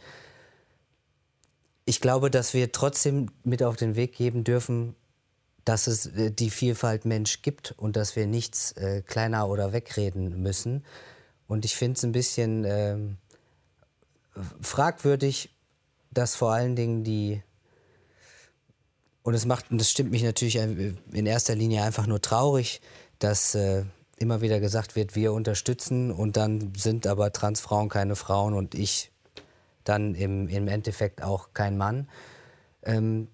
ich 1.90 2.00
glaube, 2.00 2.30
dass 2.30 2.54
wir 2.54 2.70
trotzdem 2.70 3.32
mit 3.42 3.64
auf 3.64 3.74
den 3.74 3.96
Weg 3.96 4.14
geben 4.14 4.44
dürfen, 4.44 4.94
dass 5.64 5.88
es 5.88 6.06
äh, 6.06 6.30
die 6.30 6.50
Vielfalt 6.50 7.04
Mensch 7.04 7.42
gibt 7.42 7.74
und 7.76 7.96
dass 7.96 8.14
wir 8.14 8.28
nichts 8.28 8.70
äh, 8.72 9.02
kleiner 9.02 9.48
oder 9.48 9.72
wegreden 9.72 10.40
müssen. 10.40 10.84
Und 11.48 11.64
ich 11.64 11.74
finde 11.74 11.96
es 11.96 12.04
ein 12.04 12.12
bisschen 12.12 12.64
äh, 12.64 12.96
fragwürdig, 14.60 15.50
dass 16.12 16.36
vor 16.36 16.52
allen 16.52 16.76
Dingen 16.76 17.02
die 17.02 17.42
und 19.24 19.34
es 19.34 19.44
macht 19.44 19.72
und 19.72 19.78
das 19.78 19.90
stimmt 19.90 20.12
mich 20.12 20.22
natürlich 20.22 20.56
in 20.56 21.26
erster 21.26 21.56
Linie 21.56 21.82
einfach 21.82 22.06
nur 22.06 22.22
traurig, 22.22 22.80
dass 23.18 23.56
äh, 23.56 23.84
immer 24.16 24.40
wieder 24.42 24.60
gesagt 24.60 24.94
wird, 24.94 25.16
wir 25.16 25.32
unterstützen 25.32 26.12
und 26.12 26.36
dann 26.36 26.72
sind 26.76 27.08
aber 27.08 27.32
Transfrauen 27.32 27.88
keine 27.88 28.14
Frauen 28.14 28.54
und 28.54 28.76
ich 28.76 29.10
dann 29.90 30.14
im, 30.14 30.48
im 30.48 30.68
Endeffekt 30.68 31.22
auch 31.22 31.52
kein 31.52 31.76
Mann. 31.76 32.08
Ähm, 32.84 33.28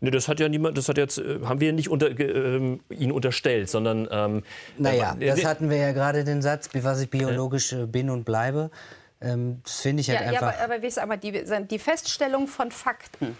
Nee, 0.00 0.10
das 0.10 0.26
hat 0.26 0.40
ja 0.40 0.48
niemand, 0.48 0.78
das 0.78 0.88
hat 0.88 0.96
jetzt, 0.96 1.18
äh, 1.18 1.40
haben 1.44 1.60
wir 1.60 1.70
nicht 1.74 1.90
unter, 1.90 2.08
äh, 2.08 2.78
ihn 2.88 3.12
unterstellt, 3.12 3.68
sondern. 3.68 4.08
Ähm, 4.10 4.42
naja, 4.78 5.14
äh, 5.20 5.26
das 5.26 5.44
hatten 5.44 5.68
wir 5.68 5.76
ja 5.76 5.92
gerade 5.92 6.24
den 6.24 6.40
Satz, 6.40 6.70
was 6.72 7.02
ich 7.02 7.10
biologisch 7.10 7.74
äh, 7.74 7.84
bin 7.84 8.08
und 8.08 8.24
bleibe. 8.24 8.70
Ähm, 9.20 9.60
das 9.64 9.80
finde 9.80 10.00
ich 10.00 10.08
halt 10.08 10.20
ja, 10.20 10.26
einfach. 10.28 10.56
Ja, 10.56 10.64
aber, 10.64 10.76
aber, 10.76 11.02
aber 11.02 11.16
die, 11.18 11.44
die 11.70 11.78
Feststellung 11.78 12.48
von 12.48 12.70
Fakten 12.70 13.36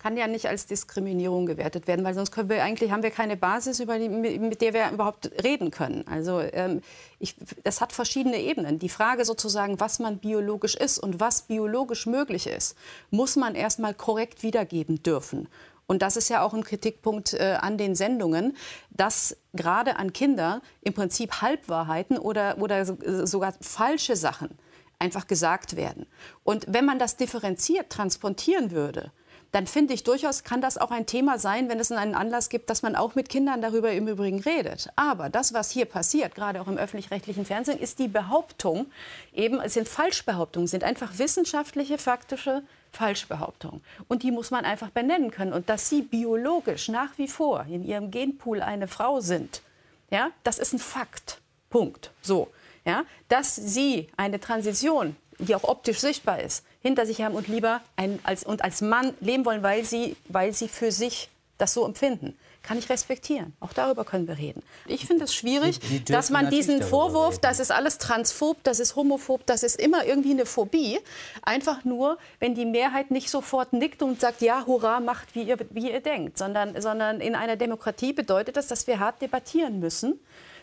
kann 0.00 0.16
ja 0.16 0.26
nicht 0.26 0.46
als 0.46 0.66
Diskriminierung 0.66 1.44
gewertet 1.46 1.86
werden, 1.86 2.04
weil 2.04 2.14
sonst 2.14 2.36
wir 2.36 2.64
eigentlich 2.64 2.90
haben 2.90 3.02
wir 3.02 3.10
keine 3.10 3.36
Basis, 3.36 3.76
die, 3.76 4.08
mit 4.08 4.60
der 4.62 4.72
wir 4.72 4.90
überhaupt 4.90 5.30
reden 5.44 5.70
können. 5.70 6.04
Also 6.08 6.40
ähm, 6.40 6.80
ich, 7.18 7.36
das 7.62 7.80
hat 7.82 7.92
verschiedene 7.92 8.38
Ebenen. 8.38 8.78
Die 8.78 8.88
Frage 8.88 9.24
sozusagen, 9.26 9.78
was 9.78 9.98
man 9.98 10.18
biologisch 10.18 10.74
ist 10.74 10.98
und 10.98 11.20
was 11.20 11.42
biologisch 11.42 12.06
möglich 12.06 12.46
ist, 12.46 12.76
muss 13.10 13.36
man 13.36 13.54
erstmal 13.54 13.92
korrekt 13.92 14.42
wiedergeben 14.42 15.02
dürfen. 15.02 15.48
Und 15.86 16.02
das 16.02 16.16
ist 16.16 16.30
ja 16.30 16.42
auch 16.42 16.54
ein 16.54 16.64
Kritikpunkt 16.64 17.34
äh, 17.34 17.58
an 17.60 17.76
den 17.76 17.94
Sendungen, 17.94 18.56
dass 18.90 19.36
gerade 19.52 19.96
an 19.96 20.12
Kinder 20.12 20.62
im 20.80 20.94
Prinzip 20.94 21.42
Halbwahrheiten 21.42 22.16
oder, 22.16 22.56
oder 22.58 22.86
sogar 23.26 23.54
falsche 23.60 24.16
Sachen 24.16 24.56
einfach 24.98 25.26
gesagt 25.26 25.76
werden. 25.76 26.06
Und 26.44 26.64
wenn 26.68 26.84
man 26.84 26.98
das 26.98 27.16
differenziert 27.16 27.90
transportieren 27.90 28.70
würde, 28.70 29.12
dann 29.52 29.66
finde 29.66 29.94
ich 29.94 30.04
durchaus, 30.04 30.44
kann 30.44 30.60
das 30.60 30.78
auch 30.78 30.90
ein 30.90 31.06
Thema 31.06 31.38
sein, 31.38 31.68
wenn 31.68 31.80
es 31.80 31.90
einen 31.90 32.14
Anlass 32.14 32.48
gibt, 32.48 32.70
dass 32.70 32.82
man 32.82 32.94
auch 32.94 33.14
mit 33.14 33.28
Kindern 33.28 33.60
darüber 33.60 33.90
im 33.90 34.06
Übrigen 34.06 34.40
redet. 34.40 34.88
Aber 34.96 35.28
das, 35.28 35.52
was 35.52 35.70
hier 35.70 35.86
passiert, 35.86 36.34
gerade 36.34 36.60
auch 36.60 36.68
im 36.68 36.78
öffentlich-rechtlichen 36.78 37.44
Fernsehen, 37.44 37.78
ist 37.78 37.98
die 37.98 38.08
Behauptung, 38.08 38.86
eben, 39.34 39.60
es 39.60 39.74
sind 39.74 39.88
Falschbehauptungen, 39.88 40.68
sind 40.68 40.84
einfach 40.84 41.18
wissenschaftliche, 41.18 41.98
faktische 41.98 42.62
Falschbehauptungen. 42.92 43.82
Und 44.08 44.22
die 44.22 44.30
muss 44.30 44.50
man 44.50 44.64
einfach 44.64 44.90
benennen 44.90 45.30
können. 45.30 45.52
Und 45.52 45.68
dass 45.68 45.88
sie 45.88 46.02
biologisch 46.02 46.88
nach 46.88 47.16
wie 47.16 47.28
vor 47.28 47.66
in 47.68 47.84
ihrem 47.84 48.10
Genpool 48.10 48.62
eine 48.62 48.88
Frau 48.88 49.20
sind, 49.20 49.62
ja, 50.10 50.30
das 50.44 50.58
ist 50.58 50.72
ein 50.72 50.78
Fakt. 50.78 51.40
Punkt. 51.70 52.10
So. 52.20 52.50
Ja, 52.84 53.04
dass 53.28 53.54
sie 53.54 54.08
eine 54.16 54.40
Transition, 54.40 55.14
die 55.38 55.54
auch 55.54 55.64
optisch 55.64 55.98
sichtbar 55.98 56.40
ist, 56.40 56.64
hinter 56.82 57.06
sich 57.06 57.20
haben 57.22 57.34
und 57.34 57.48
lieber 57.48 57.80
ein, 57.96 58.18
als, 58.22 58.44
und 58.44 58.62
als 58.64 58.80
Mann 58.80 59.14
leben 59.20 59.44
wollen, 59.44 59.62
weil 59.62 59.84
sie, 59.84 60.16
weil 60.28 60.52
sie 60.52 60.68
für 60.68 60.92
sich 60.92 61.28
das 61.58 61.74
so 61.74 61.84
empfinden. 61.84 62.36
Kann 62.62 62.78
ich 62.78 62.90
respektieren. 62.90 63.54
Auch 63.60 63.72
darüber 63.72 64.04
können 64.04 64.28
wir 64.28 64.36
reden. 64.36 64.62
Ich 64.86 65.06
finde 65.06 65.24
es 65.24 65.34
schwierig, 65.34 65.80
die, 65.80 66.00
die 66.00 66.12
dass 66.12 66.28
man 66.28 66.50
diesen 66.50 66.82
Vorwurf, 66.82 67.34
reden. 67.34 67.42
das 67.42 67.58
ist 67.58 67.70
alles 67.70 67.96
transphob, 67.96 68.62
das 68.64 68.80
ist 68.80 68.96
homophob, 68.96 69.46
das 69.46 69.62
ist 69.62 69.80
immer 69.80 70.04
irgendwie 70.04 70.32
eine 70.32 70.44
Phobie, 70.44 70.98
einfach 71.42 71.84
nur, 71.84 72.18
wenn 72.38 72.54
die 72.54 72.66
Mehrheit 72.66 73.10
nicht 73.10 73.30
sofort 73.30 73.72
nickt 73.72 74.02
und 74.02 74.20
sagt, 74.20 74.42
ja, 74.42 74.66
hurra, 74.66 75.00
macht, 75.00 75.34
wie 75.34 75.44
ihr, 75.44 75.56
wie 75.70 75.90
ihr 75.90 76.00
denkt, 76.00 76.36
sondern, 76.36 76.80
sondern 76.80 77.20
in 77.20 77.34
einer 77.34 77.56
Demokratie 77.56 78.12
bedeutet 78.12 78.58
das, 78.58 78.66
dass 78.66 78.86
wir 78.86 78.98
hart 78.98 79.22
debattieren 79.22 79.80
müssen 79.80 80.20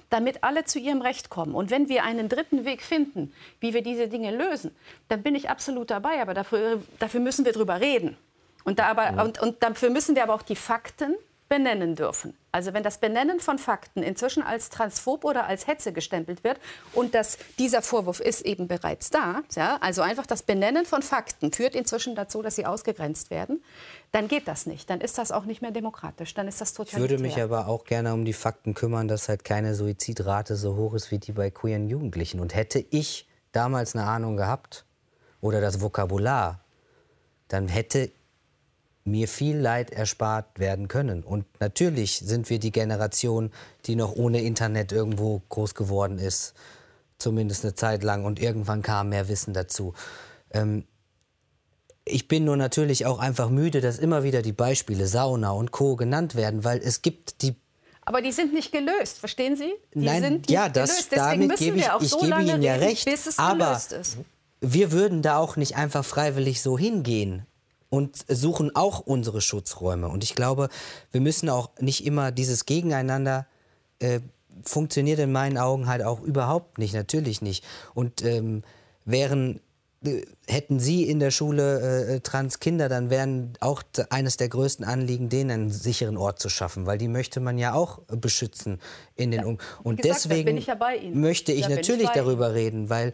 damit 0.09 0.43
alle 0.43 0.65
zu 0.65 0.79
ihrem 0.79 1.01
Recht 1.01 1.29
kommen. 1.29 1.55
Und 1.55 1.69
wenn 1.69 1.89
wir 1.89 2.03
einen 2.03 2.29
dritten 2.29 2.65
Weg 2.65 2.81
finden, 2.81 3.33
wie 3.59 3.73
wir 3.73 3.81
diese 3.81 4.07
Dinge 4.07 4.35
lösen, 4.35 4.75
dann 5.09 5.23
bin 5.23 5.35
ich 5.35 5.49
absolut 5.49 5.89
dabei. 5.89 6.21
Aber 6.21 6.33
dafür, 6.33 6.81
dafür 6.99 7.19
müssen 7.19 7.45
wir 7.45 7.53
drüber 7.53 7.79
reden. 7.81 8.17
Und, 8.63 8.79
da 8.79 8.87
aber, 8.87 9.23
und, 9.23 9.39
und 9.41 9.63
dafür 9.63 9.89
müssen 9.89 10.15
wir 10.15 10.23
aber 10.23 10.33
auch 10.33 10.41
die 10.41 10.55
Fakten 10.55 11.15
benennen 11.49 11.95
dürfen. 11.95 12.37
Also 12.51 12.73
wenn 12.73 12.83
das 12.83 12.97
Benennen 12.97 13.39
von 13.39 13.57
Fakten 13.57 14.03
inzwischen 14.03 14.43
als 14.43 14.69
transphob 14.69 15.23
oder 15.23 15.45
als 15.45 15.67
Hetze 15.67 15.93
gestempelt 15.93 16.43
wird 16.43 16.59
und 16.93 17.13
dass 17.13 17.37
dieser 17.57 17.81
Vorwurf 17.81 18.19
ist 18.19 18.41
eben 18.41 18.67
bereits 18.67 19.09
da, 19.09 19.43
ja, 19.55 19.77
also 19.79 20.01
einfach 20.01 20.25
das 20.25 20.43
Benennen 20.43 20.85
von 20.85 21.01
Fakten 21.01 21.51
führt 21.51 21.75
inzwischen 21.75 22.15
dazu, 22.15 22.41
dass 22.41 22.55
sie 22.55 22.65
ausgegrenzt 22.65 23.29
werden, 23.29 23.63
dann 24.11 24.27
geht 24.27 24.47
das 24.47 24.65
nicht. 24.65 24.89
Dann 24.89 25.01
ist 25.01 25.17
das 25.17 25.31
auch 25.31 25.45
nicht 25.45 25.61
mehr 25.61 25.71
demokratisch. 25.71 26.33
Dann 26.33 26.47
ist 26.47 26.61
das 26.61 26.73
total. 26.73 26.93
Ich 26.93 26.99
würde 26.99 27.21
mich 27.21 27.41
aber 27.41 27.67
auch 27.67 27.83
gerne 27.83 28.13
um 28.13 28.25
die 28.25 28.33
Fakten 28.33 28.73
kümmern, 28.73 29.07
dass 29.07 29.29
halt 29.29 29.43
keine 29.43 29.75
Suizidrate 29.75 30.55
so 30.55 30.75
hoch 30.75 30.93
ist 30.93 31.11
wie 31.11 31.19
die 31.19 31.33
bei 31.33 31.49
queeren 31.49 31.87
Jugendlichen. 31.87 32.39
Und 32.39 32.55
hätte 32.55 32.79
ich 32.89 33.27
damals 33.51 33.95
eine 33.95 34.05
Ahnung 34.05 34.37
gehabt 34.37 34.85
oder 35.41 35.61
das 35.61 35.81
Vokabular, 35.81 36.61
dann 37.47 37.67
hätte 37.67 38.11
mir 39.03 39.27
viel 39.27 39.57
Leid 39.57 39.91
erspart 39.91 40.59
werden 40.59 40.87
können. 40.87 41.23
Und 41.23 41.45
natürlich 41.59 42.19
sind 42.19 42.49
wir 42.49 42.59
die 42.59 42.71
Generation, 42.71 43.51
die 43.85 43.95
noch 43.95 44.15
ohne 44.15 44.41
Internet 44.41 44.91
irgendwo 44.91 45.41
groß 45.49 45.75
geworden 45.75 46.19
ist, 46.19 46.53
zumindest 47.17 47.63
eine 47.63 47.73
Zeit 47.73 48.03
lang. 48.03 48.25
Und 48.25 48.39
irgendwann 48.39 48.81
kam 48.81 49.09
mehr 49.09 49.27
Wissen 49.27 49.53
dazu. 49.53 49.93
Ähm, 50.51 50.85
ich 52.07 52.27
bin 52.27 52.45
nur 52.45 52.57
natürlich 52.57 53.05
auch 53.05 53.19
einfach 53.19 53.49
müde, 53.49 53.81
dass 53.81 53.99
immer 53.99 54.23
wieder 54.23 54.41
die 54.41 54.51
Beispiele 54.51 55.07
Sauna 55.07 55.51
und 55.51 55.71
Co. 55.71 55.95
genannt 55.95 56.35
werden, 56.35 56.63
weil 56.63 56.79
es 56.79 57.01
gibt 57.01 57.41
die 57.41 57.55
aber 58.07 58.21
die 58.21 58.31
sind 58.31 58.53
nicht 58.53 58.71
gelöst, 58.71 59.19
verstehen 59.19 59.57
Sie? 59.57 59.73
Die 59.93 60.05
Nein, 60.05 60.21
sind 60.21 60.49
ja, 60.49 60.69
das, 60.69 60.91
gelöst. 60.91 61.11
Deswegen 61.11 61.41
damit 61.41 61.59
gebe 61.59 61.77
ich, 61.77 61.87
ich 61.99 62.09
so 62.09 62.19
gebe 62.19 62.41
Ihnen 62.41 62.61
ja 62.61 62.75
recht. 62.75 63.05
aber 63.35 63.81
wir 64.61 64.93
würden 64.93 65.21
da 65.21 65.39
auch 65.39 65.57
nicht 65.57 65.75
einfach 65.75 66.05
freiwillig 66.05 66.61
so 66.61 66.77
hingehen 66.77 67.45
und 67.89 68.23
suchen 68.29 68.73
auch 68.77 69.01
unsere 69.01 69.41
Schutzräume. 69.41 70.07
Und 70.07 70.23
ich 70.23 70.35
glaube, 70.35 70.69
wir 71.11 71.19
müssen 71.19 71.49
auch 71.49 71.71
nicht 71.79 72.05
immer 72.05 72.31
dieses 72.31 72.65
Gegeneinander 72.65 73.45
äh, 73.99 74.21
funktioniert 74.63 75.19
in 75.19 75.33
meinen 75.33 75.57
Augen 75.57 75.87
halt 75.87 76.01
auch 76.01 76.21
überhaupt 76.21 76.77
nicht, 76.77 76.93
natürlich 76.93 77.41
nicht. 77.41 77.65
Und 77.93 78.23
ähm, 78.23 78.63
wären 79.03 79.59
hätten 80.47 80.79
Sie 80.79 81.03
in 81.03 81.19
der 81.19 81.31
Schule 81.31 82.07
äh, 82.07 82.19
Transkinder, 82.19 82.87
dann 82.87 83.09
wären 83.09 83.53
auch 83.59 83.81
eines 84.09 84.37
der 84.37 84.49
größten 84.49 84.85
Anliegen, 84.85 85.29
denen 85.29 85.51
einen 85.51 85.69
sicheren 85.71 86.17
Ort 86.17 86.39
zu 86.39 86.49
schaffen, 86.49 86.85
weil 86.85 86.97
die 86.97 87.07
möchte 87.07 87.39
man 87.39 87.57
ja 87.57 87.73
auch 87.73 87.99
beschützen 88.07 88.79
in 89.15 89.31
den 89.31 89.41
ja, 89.41 89.47
um 89.47 89.57
Und 89.83 90.01
gesagt, 90.01 90.25
deswegen 90.25 90.57
ich 90.57 90.67
ja 90.67 90.77
möchte 91.13 91.51
ich 91.51 91.63
da 91.63 91.69
natürlich 91.69 92.03
ich 92.03 92.09
darüber 92.11 92.53
reden, 92.53 92.89
weil 92.89 93.13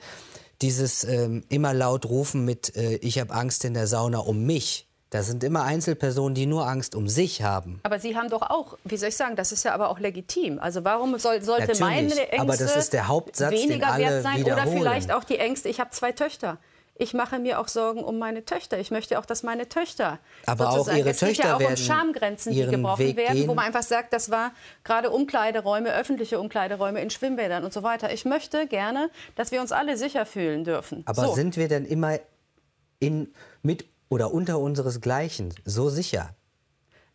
dieses 0.61 1.03
ähm, 1.03 1.43
immer 1.49 1.73
laut 1.73 2.05
rufen 2.05 2.45
mit 2.45 2.75
äh, 2.75 2.95
ich 2.95 3.19
habe 3.19 3.33
Angst 3.33 3.65
in 3.65 3.73
der 3.73 3.87
Sauna 3.87 4.19
um 4.19 4.45
mich. 4.45 4.87
Das 5.09 5.27
sind 5.27 5.43
immer 5.43 5.63
Einzelpersonen, 5.63 6.33
die 6.33 6.47
nur 6.47 6.67
Angst 6.67 6.95
um 6.95 7.07
sich 7.07 7.43
haben. 7.43 7.79
Aber 7.83 7.99
Sie 7.99 8.17
haben 8.17 8.29
doch 8.29 8.41
auch, 8.41 8.79
wie 8.83 8.97
soll 8.97 9.09
ich 9.09 9.15
sagen, 9.15 9.35
das 9.35 9.51
ist 9.51 9.63
ja 9.63 9.73
aber 9.73 9.89
auch 9.89 9.99
legitim. 9.99 10.57
Also 10.57 10.83
warum 10.83 11.19
soll, 11.19 11.43
sollte 11.43 11.67
Natürlich, 11.67 11.79
meine 11.79 12.09
Ängste 12.09 12.39
aber 12.39 12.57
das 12.57 12.75
ist 12.75 12.93
der 12.93 13.07
Hauptsatz, 13.07 13.51
weniger 13.51 13.95
wert 13.95 14.23
sein 14.23 14.43
oder 14.43 14.65
vielleicht 14.65 15.11
auch 15.11 15.23
die 15.23 15.37
Ängste, 15.37 15.69
ich 15.69 15.79
habe 15.79 15.91
zwei 15.91 16.13
Töchter 16.13 16.57
ich 17.03 17.13
mache 17.13 17.37
mir 17.37 17.59
auch 17.59 17.67
Sorgen 17.67 18.03
um 18.03 18.17
meine 18.17 18.45
Töchter. 18.45 18.79
Ich 18.79 18.89
möchte 18.89 19.19
auch, 19.19 19.25
dass 19.25 19.43
meine 19.43 19.67
Töchter. 19.67 20.19
Aber 20.45 20.69
auch 20.69 20.87
ihre 20.87 21.09
es 21.09 21.17
Töchter 21.17 21.49
ja 21.49 21.55
auch 21.57 21.61
um 21.61 21.75
Schamgrenzen, 21.75 22.53
die 22.53 22.65
gebrochen 22.65 22.99
Weg 22.99 23.17
werden, 23.17 23.35
gehen. 23.35 23.47
wo 23.47 23.53
man 23.53 23.65
einfach 23.65 23.83
sagt, 23.83 24.13
das 24.13 24.31
war 24.31 24.53
gerade 24.85 25.11
Umkleideräume, 25.11 25.93
öffentliche 25.93 26.39
Umkleideräume 26.39 27.01
in 27.01 27.09
Schwimmbädern 27.09 27.65
und 27.65 27.73
so 27.73 27.83
weiter. 27.83 28.13
Ich 28.13 28.23
möchte 28.23 28.67
gerne, 28.67 29.09
dass 29.35 29.51
wir 29.51 29.59
uns 29.59 29.73
alle 29.73 29.97
sicher 29.97 30.25
fühlen 30.25 30.63
dürfen. 30.63 31.03
Aber 31.05 31.27
so. 31.27 31.33
sind 31.33 31.57
wir 31.57 31.67
denn 31.67 31.85
immer 31.85 32.19
in, 32.99 33.33
mit 33.61 33.85
oder 34.07 34.31
unter 34.33 34.59
unseresgleichen 34.59 35.53
so 35.65 35.89
sicher? 35.89 36.33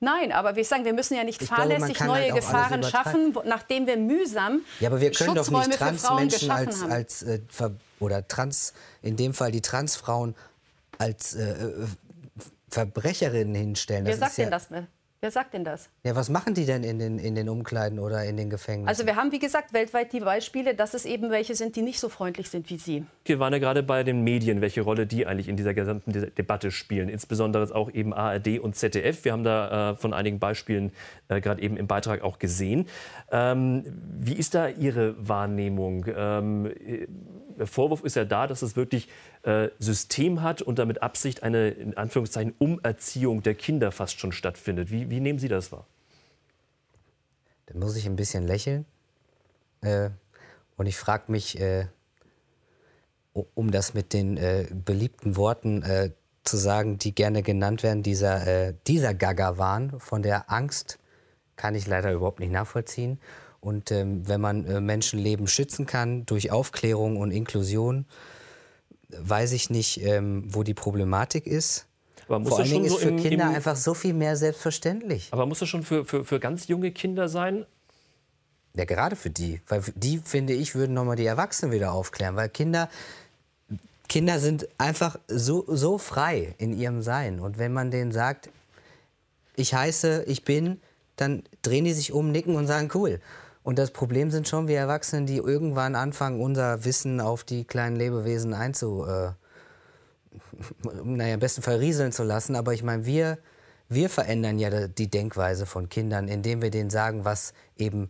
Nein, 0.00 0.30
aber 0.30 0.54
wir 0.54 0.64
sagen, 0.64 0.84
wir 0.84 0.92
müssen 0.92 1.16
ja 1.16 1.24
nicht 1.24 1.42
ich 1.42 1.48
fahrlässig 1.48 1.94
glaube, 1.94 2.12
neue 2.12 2.32
halt 2.32 2.34
Gefahren 2.36 2.82
schaffen, 2.84 3.36
nachdem 3.44 3.86
wir 3.86 3.96
mühsam 3.96 4.60
Ja, 4.78 4.90
aber 4.90 5.00
wir 5.00 5.10
können 5.10 5.34
doch 5.34 5.50
nicht 5.50 5.72
Transmenschen 5.72 6.50
als, 6.50 6.82
als 6.84 7.22
äh, 7.22 7.40
oder 8.00 8.26
Trans, 8.26 8.72
in 9.02 9.16
dem 9.16 9.34
Fall 9.34 9.52
die 9.52 9.60
Transfrauen 9.60 10.34
als 10.98 11.34
äh, 11.34 11.50
äh 11.50 11.86
Verbrecherinnen 12.70 13.54
hinstellen. 13.54 14.04
Wer 14.04 14.18
sagt 14.18 14.36
ja, 14.36 14.44
denn 14.44 14.50
das? 14.50 14.68
Wer 15.20 15.30
sagt 15.32 15.52
denn 15.54 15.64
das? 15.64 15.88
Ja, 16.04 16.14
was 16.14 16.28
machen 16.28 16.54
die 16.54 16.64
denn 16.64 16.84
in 16.84 16.98
den, 16.98 17.18
in 17.18 17.34
den 17.34 17.48
Umkleiden 17.48 17.98
oder 17.98 18.24
in 18.24 18.36
den 18.36 18.50
Gefängnissen? 18.50 18.88
Also 18.88 19.04
wir 19.04 19.16
haben, 19.16 19.32
wie 19.32 19.40
gesagt, 19.40 19.72
weltweit 19.72 20.12
die 20.12 20.20
Beispiele, 20.20 20.76
dass 20.76 20.94
es 20.94 21.04
eben 21.04 21.30
welche 21.30 21.56
sind, 21.56 21.74
die 21.74 21.82
nicht 21.82 21.98
so 21.98 22.08
freundlich 22.08 22.50
sind 22.50 22.70
wie 22.70 22.78
Sie. 22.78 23.04
Wir 23.28 23.38
waren 23.38 23.52
ja 23.52 23.58
gerade 23.58 23.82
bei 23.82 24.04
den 24.04 24.22
Medien, 24.22 24.60
welche 24.60 24.80
Rolle 24.80 25.06
die 25.06 25.26
eigentlich 25.26 25.48
in 25.48 25.56
dieser 25.56 25.74
gesamten 25.74 26.12
Debatte 26.12 26.70
spielen. 26.70 27.08
Insbesondere 27.08 27.74
auch 27.74 27.92
eben 27.92 28.12
ARD 28.14 28.58
und 28.58 28.76
ZDF. 28.76 29.24
Wir 29.24 29.32
haben 29.32 29.44
da 29.44 29.92
äh, 29.92 29.96
von 29.96 30.14
einigen 30.14 30.38
Beispielen 30.38 30.92
äh, 31.28 31.40
gerade 31.40 31.62
eben 31.62 31.76
im 31.76 31.86
Beitrag 31.86 32.22
auch 32.22 32.38
gesehen. 32.38 32.86
Ähm, 33.30 33.84
wie 34.18 34.34
ist 34.34 34.54
da 34.54 34.68
Ihre 34.68 35.14
Wahrnehmung? 35.28 36.06
Ähm, 36.14 36.70
der 37.58 37.66
Vorwurf 37.66 38.02
ist 38.04 38.16
ja 38.16 38.24
da, 38.24 38.46
dass 38.46 38.62
es 38.62 38.76
wirklich 38.76 39.08
äh, 39.42 39.68
System 39.78 40.42
hat 40.42 40.62
und 40.62 40.78
damit 40.78 41.02
Absicht 41.02 41.42
eine 41.42 41.68
in 41.68 41.96
Anführungszeichen 41.96 42.54
Umerziehung 42.58 43.42
der 43.42 43.54
Kinder 43.54 43.92
fast 43.92 44.20
schon 44.20 44.32
stattfindet. 44.32 44.90
Wie, 44.90 45.10
wie 45.10 45.20
nehmen 45.20 45.38
Sie 45.38 45.48
das 45.48 45.72
wahr? 45.72 45.86
Da 47.66 47.78
muss 47.78 47.96
ich 47.96 48.06
ein 48.06 48.16
bisschen 48.16 48.46
lächeln. 48.46 48.86
Äh, 49.82 50.10
und 50.76 50.86
ich 50.86 50.96
frage 50.96 51.30
mich, 51.30 51.60
äh, 51.60 51.86
um 53.54 53.70
das 53.70 53.94
mit 53.94 54.12
den 54.12 54.36
äh, 54.36 54.66
beliebten 54.72 55.36
Worten 55.36 55.82
äh, 55.82 56.10
zu 56.44 56.56
sagen, 56.56 56.98
die 56.98 57.14
gerne 57.14 57.42
genannt 57.42 57.82
werden, 57.82 58.02
dieser, 58.02 58.46
äh, 58.46 58.74
dieser 58.86 59.14
Gaga-Wahn 59.14 60.00
von 60.00 60.22
der 60.22 60.50
Angst 60.50 60.98
kann 61.56 61.74
ich 61.74 61.86
leider 61.86 62.12
überhaupt 62.12 62.40
nicht 62.40 62.52
nachvollziehen. 62.52 63.20
Und 63.60 63.90
ähm, 63.90 64.26
wenn 64.26 64.40
man 64.40 64.64
äh, 64.64 64.80
Menschenleben 64.80 65.46
schützen 65.46 65.86
kann 65.86 66.24
durch 66.26 66.50
Aufklärung 66.50 67.16
und 67.16 67.32
Inklusion, 67.32 68.06
weiß 69.08 69.52
ich 69.52 69.68
nicht, 69.68 70.02
ähm, 70.02 70.44
wo 70.46 70.62
die 70.62 70.74
Problematik 70.74 71.46
ist. 71.46 71.86
Aber 72.26 72.38
muss 72.38 72.50
Vor 72.50 72.58
allen 72.60 72.70
Dingen 72.70 72.84
ist 72.84 72.92
so 72.92 72.98
für 72.98 73.08
im, 73.08 73.16
Kinder 73.16 73.46
im, 73.46 73.54
einfach 73.54 73.76
so 73.76 73.94
viel 73.94 74.14
mehr 74.14 74.36
selbstverständlich. 74.36 75.28
Aber 75.32 75.46
muss 75.46 75.58
das 75.58 75.68
schon 75.68 75.82
für, 75.82 76.04
für, 76.04 76.24
für 76.24 76.38
ganz 76.38 76.68
junge 76.68 76.92
Kinder 76.92 77.28
sein? 77.28 77.66
Ja, 78.74 78.84
gerade 78.84 79.16
für 79.16 79.30
die. 79.30 79.60
Weil 79.66 79.82
die, 79.94 80.18
finde 80.18 80.52
ich, 80.52 80.74
würden 80.74 80.94
nochmal 80.94 81.16
die 81.16 81.26
Erwachsenen 81.26 81.72
wieder 81.72 81.92
aufklären. 81.92 82.36
Weil 82.36 82.48
Kinder, 82.48 82.88
Kinder 84.08 84.40
sind 84.40 84.68
einfach 84.78 85.18
so, 85.28 85.64
so 85.68 85.98
frei 85.98 86.54
in 86.58 86.72
ihrem 86.72 87.02
Sein. 87.02 87.40
Und 87.40 87.58
wenn 87.58 87.72
man 87.72 87.90
denen 87.90 88.10
sagt, 88.10 88.50
ich 89.54 89.74
heiße, 89.74 90.24
ich 90.26 90.44
bin, 90.44 90.80
dann 91.16 91.42
drehen 91.62 91.84
die 91.84 91.92
sich 91.92 92.12
um, 92.12 92.30
nicken 92.32 92.56
und 92.56 92.66
sagen 92.66 92.88
cool. 92.94 93.20
Und 93.62 93.78
das 93.78 93.90
Problem 93.90 94.30
sind 94.30 94.48
schon 94.48 94.66
wir 94.66 94.78
Erwachsenen, 94.78 95.26
die 95.26 95.36
irgendwann 95.36 95.94
anfangen, 95.94 96.40
unser 96.40 96.84
Wissen 96.84 97.20
auf 97.20 97.44
die 97.44 97.64
kleinen 97.64 97.96
Lebewesen 97.96 98.54
einzu, 98.54 99.04
äh, 99.04 99.32
naja, 101.04 101.34
im 101.34 101.40
besten 101.40 101.60
Fall 101.60 101.76
rieseln 101.76 102.12
zu 102.12 102.22
lassen. 102.22 102.56
Aber 102.56 102.72
ich 102.72 102.82
meine, 102.82 103.04
wir, 103.04 103.36
wir 103.90 104.08
verändern 104.08 104.58
ja 104.58 104.88
die 104.88 105.10
Denkweise 105.10 105.66
von 105.66 105.90
Kindern, 105.90 106.28
indem 106.28 106.62
wir 106.62 106.70
denen 106.70 106.88
sagen, 106.88 107.26
was 107.26 107.52
eben 107.76 108.08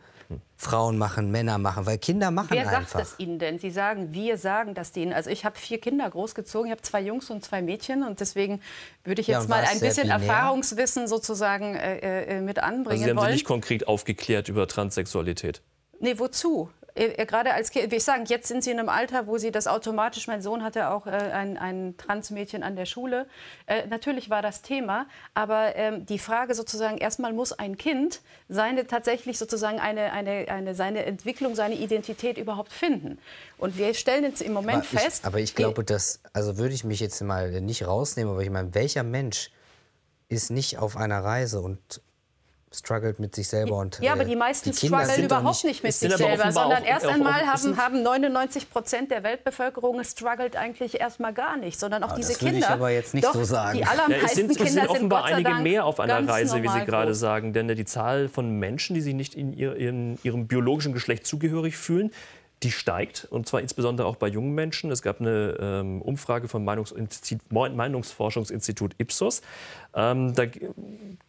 Frauen 0.57 0.99
machen, 0.99 1.31
Männer 1.31 1.59
machen, 1.59 1.87
weil 1.87 1.99
Kinder 1.99 2.31
machen 2.31 2.49
Wer 2.51 2.63
einfach. 2.69 2.73
Wer 2.73 2.81
sagt 2.81 2.95
das 2.95 3.19
Ihnen 3.19 3.39
denn? 3.39 3.59
Sie 3.59 3.71
sagen, 3.71 4.13
wir 4.13 4.37
sagen 4.37 4.75
das 4.75 4.93
denen. 4.93 5.13
Also 5.13 5.31
ich 5.31 5.45
habe 5.45 5.57
vier 5.57 5.81
Kinder 5.81 6.09
großgezogen, 6.11 6.67
ich 6.67 6.73
habe 6.73 6.83
zwei 6.83 7.01
Jungs 7.01 7.31
und 7.31 7.45
zwei 7.45 7.63
Mädchen 7.63 8.03
und 8.03 8.21
deswegen 8.21 8.61
würde 9.05 9.21
ich 9.21 9.29
jetzt 9.29 9.45
ja, 9.45 9.49
mal 9.49 9.65
ein 9.65 9.81
bisschen 9.81 10.09
binär? 10.09 10.17
Erfahrungswissen 10.17 11.07
sozusagen 11.09 11.77
äh, 11.77 12.39
äh, 12.39 12.41
mit 12.41 12.59
anbringen 12.59 12.91
also 12.91 13.05
Sie 13.05 13.11
haben 13.11 13.17
wollen. 13.17 13.29
Sie 13.29 13.35
nicht 13.35 13.47
konkret 13.47 13.89
aufgeklärt 13.89 14.49
über 14.49 14.67
Transsexualität? 14.67 15.63
Nee, 16.01 16.19
wozu? 16.19 16.71
Äh, 16.99 17.27
gerade 17.27 17.55
als 17.55 17.71
Kind, 17.71 17.93
ich 17.93 18.05
sagen, 18.05 18.25
jetzt 18.27 18.49
sind 18.49 18.65
sie 18.65 18.71
in 18.71 18.79
einem 18.79 18.89
Alter, 18.89 19.27
wo 19.27 19.39
sie 19.39 19.53
das 19.53 19.67
automatisch, 19.67 20.27
mein 20.27 20.43
Sohn 20.43 20.65
hatte 20.65 20.91
auch 20.91 21.07
äh, 21.07 21.11
ein, 21.11 21.57
ein 21.57 21.95
Transmädchen 21.97 22.63
an 22.63 22.77
der 22.77 22.87
Schule. 22.87 23.27
Äh, 23.67 23.87
natürlich 23.87 24.31
war 24.31 24.43
das 24.43 24.63
Thema, 24.63 25.07
aber 25.35 25.77
ähm, 25.77 26.07
die 26.07 26.19
Frage 26.19 26.55
sozusagen, 26.55 26.99
erstmal 26.99 27.33
muss 27.33 27.53
ein 27.53 27.77
Kind 27.77 28.21
seine 28.49 28.87
tatsächlich 28.87 29.39
sozusagen 29.39 29.79
eine, 29.79 30.13
eine, 30.13 30.49
eine, 30.49 30.75
seine 30.75 31.05
Entwicklung, 31.05 31.55
seine 31.55 31.77
Identität 31.77 32.39
überhaupt 32.39 32.73
finden. 32.73 33.19
Und 33.59 33.79
wir 33.79 33.95
stellen 33.95 34.25
jetzt 34.25 34.43
im 34.43 34.53
Moment 34.53 34.79
aber 34.79 35.01
fest. 35.01 35.21
Ich, 35.21 35.27
aber 35.27 35.39
ich 35.39 35.55
glaube, 35.55 35.85
dass, 35.85 36.21
also 36.33 36.59
würde 36.59 36.75
ich 36.75 36.85
mich 36.85 37.01
jetzt 37.01 37.21
mal 37.23 37.61
nicht 37.61 37.87
rausnehmen, 37.87 38.33
aber 38.33 38.43
ich 38.43 38.51
meine, 38.51 38.75
welcher 38.75 39.03
Mensch 39.03 39.51
ist 40.29 40.51
nicht 40.51 40.79
auf 40.79 40.97
einer 40.97 41.25
Reise 41.25 41.61
und 41.61 42.03
struggelt 42.73 43.19
mit 43.19 43.35
sich 43.35 43.49
selber 43.49 43.77
und 43.79 43.99
ja, 44.01 44.13
aber 44.13 44.25
die 44.25 44.37
meisten 44.37 44.71
die 44.71 44.77
strugglen 44.77 45.25
überhaupt 45.25 45.65
nicht, 45.65 45.83
mit 45.83 45.95
sich 45.95 46.15
selber, 46.15 46.53
sondern 46.53 46.85
erst 46.85 47.07
einmal 47.07 47.47
haben, 47.47 47.77
haben 47.77 48.03
99 48.03 48.71
Prozent 48.71 49.11
der 49.11 49.23
Weltbevölkerung 49.23 50.03
struggelt 50.05 50.57
eigentlich 50.57 51.01
erstmal 51.01 51.33
gar 51.33 51.57
nicht, 51.57 51.81
sondern 51.81 52.03
auch 52.03 52.13
ah, 52.13 52.17
diese 52.17 52.33
das 52.33 52.39
Kinder. 52.39 52.59
Ich 52.59 52.69
aber 52.69 52.91
jetzt 52.91 53.15
nicht 53.15 53.27
doch, 53.27 53.33
so 53.33 53.45
sagen. 53.45 53.79
Die 53.79 53.85
allermeisten 53.85 54.13
ja, 54.21 54.27
es 54.27 54.35
sind, 54.35 54.49
Kinder 54.49 54.65
es 54.67 54.73
sind 54.73 54.89
offenbar 54.89 55.27
sind 55.27 55.47
einige 55.47 55.63
mehr 55.63 55.85
auf 55.85 55.99
einer 56.01 56.29
Reise, 56.29 56.63
wie 56.63 56.69
Sie 56.69 56.85
gerade 56.85 57.13
groß. 57.13 57.19
sagen, 57.19 57.53
denn 57.53 57.69
die 57.69 57.85
Zahl 57.85 58.29
von 58.29 58.59
Menschen, 58.59 58.95
die 58.95 59.01
sich 59.01 59.15
nicht 59.15 59.35
in, 59.35 59.53
ihr, 59.53 59.75
in 59.75 60.19
ihrem 60.23 60.47
biologischen 60.47 60.93
Geschlecht 60.93 61.27
zugehörig 61.27 61.77
fühlen, 61.77 62.11
die 62.63 62.71
steigt, 62.73 63.27
und 63.31 63.47
zwar 63.47 63.61
insbesondere 63.61 64.09
auch 64.09 64.17
bei 64.17 64.29
jungen 64.29 64.55
Menschen. 64.55 64.91
Es 64.91 65.03
gab 65.03 65.21
eine 65.21 65.57
ähm, 65.61 66.03
Umfrage 66.03 66.49
vom 66.49 66.65
Meinungsforschungsinstitut 66.65 68.97
Ipsos. 68.99 69.43
Ähm, 69.95 70.35
da, 70.35 70.47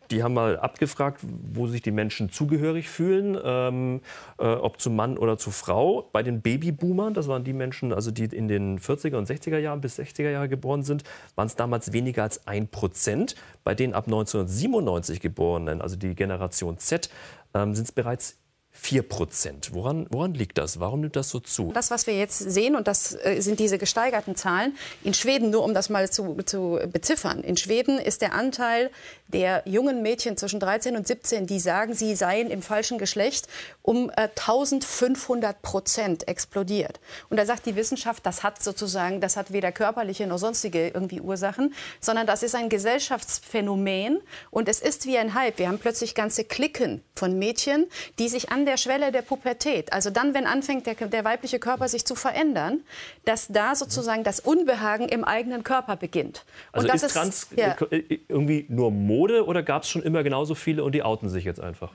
die 0.10 0.24
haben 0.24 0.34
mal 0.34 0.58
abgefragt, 0.58 1.22
wo 1.22 1.68
sich 1.68 1.84
die 1.84 1.92
Menschen 1.92 2.32
zugehörig 2.32 2.90
fühlen, 2.90 3.38
ähm, 3.44 4.02
äh, 4.40 4.46
ob 4.46 4.82
zu 4.82 4.90
Mann 4.90 5.20
oder 5.20 5.38
zu 5.38 5.52
Frau. 5.52 6.10
Bei 6.12 6.24
den 6.24 6.42
Babyboomern, 6.42 7.14
das 7.14 7.28
waren 7.28 7.44
die 7.44 7.54
Menschen, 7.54 7.94
also 7.94 8.10
die 8.10 8.26
in 8.26 8.48
den 8.48 8.80
40er 8.80 9.18
und 9.18 9.30
60er 9.30 9.60
Jahren 9.60 9.82
bis 9.82 10.00
60er 10.00 10.32
Jahre 10.32 10.50
geboren 10.50 10.82
sind, 10.82 11.04
waren 11.36 11.46
es 11.48 11.56
damals 11.56 11.94
weniger 11.94 12.24
als 12.24 12.48
ein 12.48 12.70
Prozent. 12.70 13.36
Bei 13.64 13.76
den 13.76 13.94
ab 13.94 14.08
1997 14.08 15.20
Geborenen, 15.20 15.80
also 15.82 15.96
die 15.96 16.16
Generation 16.16 16.80
Z, 16.80 17.12
ähm, 17.54 17.76
sind 17.76 17.86
es 17.86 17.92
bereits 17.92 18.40
4 18.82 19.04
Prozent. 19.04 19.74
Woran, 19.74 20.08
woran 20.10 20.34
liegt 20.34 20.58
das? 20.58 20.80
Warum 20.80 21.02
nimmt 21.02 21.16
das 21.16 21.30
so 21.30 21.40
zu? 21.40 21.72
Das, 21.74 21.92
was 21.92 22.08
wir 22.08 22.18
jetzt 22.18 22.38
sehen, 22.38 22.76
und 22.76 22.88
das 22.88 23.14
äh, 23.14 23.42
sind 23.42 23.60
diese 23.60 23.78
gesteigerten 23.78 24.36
Zahlen, 24.36 24.78
in 25.04 25.14
Schweden, 25.14 25.50
nur 25.50 25.64
um 25.64 25.74
das 25.74 25.90
mal 25.90 26.10
zu, 26.10 26.38
zu 26.46 26.80
beziffern, 26.92 27.42
in 27.42 27.58
Schweden 27.58 28.00
ist 28.00 28.22
der 28.22 28.34
Anteil 28.34 28.90
der 29.28 29.64
jungen 29.66 30.02
Mädchen 30.02 30.38
zwischen 30.38 30.60
13 30.60 30.96
und 30.96 31.06
17, 31.06 31.46
die 31.46 31.60
sagen, 31.60 31.94
sie 31.94 32.16
seien 32.16 32.50
im 32.50 32.62
falschen 32.62 32.98
Geschlecht, 32.98 33.48
um 33.82 34.10
äh, 34.12 34.30
1500 34.30 35.62
Prozent 35.62 36.28
explodiert. 36.28 37.00
Und 37.30 37.38
da 37.38 37.46
sagt 37.46 37.66
die 37.66 37.76
Wissenschaft, 37.76 38.26
das 38.26 38.44
hat 38.44 38.64
sozusagen, 38.64 39.20
das 39.20 39.36
hat 39.36 39.52
weder 39.52 39.72
körperliche 39.72 40.26
noch 40.26 40.40
sonstige 40.40 40.88
irgendwie 40.88 41.22
Ursachen, 41.22 41.76
sondern 42.00 42.26
das 42.26 42.44
ist 42.44 42.56
ein 42.56 42.70
Gesellschaftsphänomen 42.70 44.20
und 44.52 44.70
es 44.70 44.80
ist 44.80 45.06
wie 45.06 45.18
ein 45.18 45.34
Hype. 45.34 45.60
Wir 45.60 45.68
haben 45.68 45.80
plötzlich 45.80 46.16
ganze 46.16 46.46
Klicken 46.46 47.04
von 47.16 47.38
Mädchen, 47.38 47.88
die 48.18 48.30
sich 48.30 48.52
an 48.52 48.66
der 48.70 48.78
Schwelle 48.78 49.12
der 49.12 49.22
Pubertät, 49.22 49.94
also 49.94 50.10
dann, 50.10 50.34
wenn 50.34 50.46
anfängt 50.46 50.88
der, 50.88 50.96
der 50.96 51.24
weibliche 51.24 51.60
Körper 51.60 51.88
sich 51.88 52.06
zu 52.06 52.16
verändern, 52.16 52.82
dass 53.26 53.48
da 53.48 53.76
sozusagen 53.76 54.24
das 54.24 54.40
Unbehagen 54.40 55.08
im 55.08 55.24
eigenen 55.24 55.64
Körper 55.64 55.96
beginnt. 55.96 56.46
Und 56.72 56.90
also 56.90 56.94
ist, 56.94 57.04
ist 57.04 57.14
Trans 57.14 57.48
ja. 57.56 57.76
Äh, 57.92 58.20
irgendwie 58.28 58.66
nur 58.70 58.92
Mode? 58.92 59.20
Mode 59.20 59.46
oder 59.46 59.64
gab 59.64 59.84
es 59.84 59.90
schon 59.90 60.02
immer 60.02 60.24
genauso 60.24 60.56
viele 60.56 60.84
und 60.84 60.94
die 60.94 61.04
outen 61.04 61.30
sich 61.30 61.44
jetzt 61.44 61.60
einfach? 61.60 61.92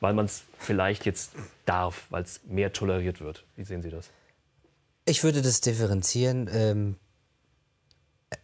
Weil 0.00 0.14
man 0.14 0.24
es 0.24 0.42
vielleicht 0.58 1.06
jetzt 1.06 1.32
darf, 1.64 2.06
weil 2.10 2.22
es 2.22 2.40
mehr 2.48 2.72
toleriert 2.72 3.20
wird. 3.20 3.44
Wie 3.56 3.64
sehen 3.64 3.82
Sie 3.82 3.90
das? 3.90 4.10
Ich 5.04 5.22
würde 5.22 5.42
das 5.42 5.60
differenzieren. 5.60 6.48
Ähm 6.52 6.96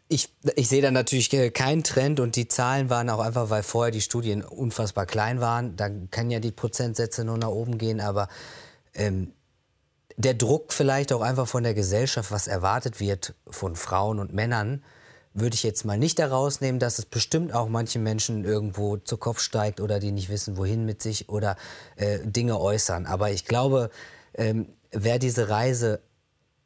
ich, 0.09 0.35
ich 0.57 0.69
sehe 0.69 0.83
da 0.83 0.91
natürlich 0.91 1.31
keinen 1.53 1.85
Trend 1.85 2.21
und 2.21 2.37
die 2.37 2.49
Zahlen 2.49 2.91
waren 2.91 3.11
auch 3.11 3.21
einfach, 3.21 3.51
weil 3.51 3.63
vorher 3.63 3.91
die 3.91 4.01
Studien 4.01 4.43
unfassbar 4.43 5.07
klein 5.07 5.41
waren. 5.41 5.77
Da 5.77 5.91
kann 6.11 6.31
ja 6.31 6.41
die 6.41 6.53
Prozentsätze 6.53 7.25
nur 7.25 7.39
nach 7.39 7.49
oben 7.49 7.79
gehen, 7.79 8.01
aber 8.01 8.29
ähm, 8.95 9.33
der 10.17 10.35
Druck 10.35 10.73
vielleicht 10.73 11.13
auch 11.13 11.21
einfach 11.21 11.47
von 11.47 11.63
der 11.63 11.75
Gesellschaft, 11.75 12.33
was 12.33 12.49
erwartet 12.49 13.01
wird 13.01 13.35
von 13.49 13.77
Frauen 13.77 14.19
und 14.19 14.33
Männern, 14.33 14.83
würde 15.35 15.55
ich 15.55 15.63
jetzt 15.63 15.85
mal 15.85 15.99
nicht 15.99 16.19
daraus 16.19 16.61
nehmen, 16.61 16.79
dass 16.79 16.99
es 16.99 17.07
bestimmt 17.07 17.55
auch 17.55 17.69
manchen 17.69 18.03
Menschen 18.03 18.45
irgendwo 18.45 18.97
zu 18.97 19.17
Kopf 19.17 19.41
steigt 19.41 19.81
oder 19.81 20.01
die 20.01 20.11
nicht 20.11 20.29
wissen, 20.29 20.57
wohin 20.57 20.85
mit 20.85 21.03
sich 21.03 21.29
oder 21.29 21.57
äh, 21.97 22.19
Dinge 22.25 22.59
äußern. 22.59 23.07
Aber 23.07 23.31
ich 23.31 23.45
glaube, 23.45 23.91
ähm, 24.35 24.69
wer 24.91 25.19
diese 25.19 25.49
Reise 25.49 26.01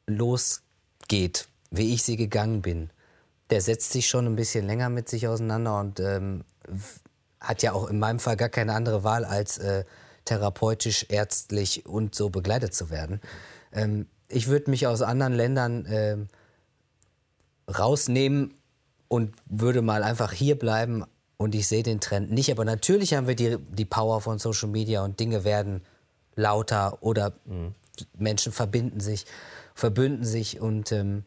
losgeht, 0.07 1.49
wie 1.71 1.93
ich 1.93 2.05
sie 2.05 2.17
gegangen 2.17 2.63
bin, 2.63 2.91
der 3.51 3.61
setzt 3.61 3.93
sich 3.93 4.09
schon 4.09 4.27
ein 4.27 4.37
bisschen 4.37 4.67
länger 4.67 4.89
mit 4.89 5.09
sich 5.09 5.29
auseinander 5.29 5.79
und 5.81 6.01
ähm, 6.01 6.45
hat 7.41 7.63
ja 7.63 7.73
auch 7.73 7.89
in 7.89 7.99
meinem 7.99 8.19
Fall 8.19 8.37
gar 8.37 8.49
keine 8.49 8.75
andere 8.75 9.05
Wahl, 9.05 9.25
als 9.25 9.59
äh, 9.59 9.85
therapeutisch, 10.25 11.07
ärztlich 11.09 11.87
und 11.87 12.15
so 12.15 12.31
begleitet 12.31 12.75
zu 12.75 12.91
werden. 12.91 13.21
Ähm, 13.73 14.07
ich 14.29 14.49
würde 14.49 14.71
mich 14.71 14.87
aus 14.87 15.03
anderen 15.03 15.35
Ländern 15.35 15.85
äh, 15.87 16.17
rausnehmen 17.71 18.55
und 19.09 19.35
würde 19.47 19.83
mal 19.83 20.03
einfach 20.03 20.33
hier 20.33 20.59
bleiben 20.59 21.05
und 21.37 21.55
ich 21.55 21.67
sehe 21.67 21.83
den 21.83 22.01
Trend 22.01 22.31
nicht. 22.31 22.51
Aber 22.51 22.65
natürlich 22.65 23.15
haben 23.15 23.27
wir 23.27 23.35
die, 23.35 23.59
die 23.59 23.85
Power 23.85 24.21
von 24.21 24.39
Social 24.39 24.69
Media 24.69 25.05
und 25.05 25.21
Dinge 25.21 25.45
werden 25.45 25.83
lauter 26.35 27.03
oder 27.03 27.35
mhm. 27.45 27.75
Menschen 28.17 28.53
verbinden 28.53 29.01
sich, 29.01 29.27
verbünden 29.75 30.25
sich 30.25 30.61
und 30.61 30.93
ähm, 30.93 31.25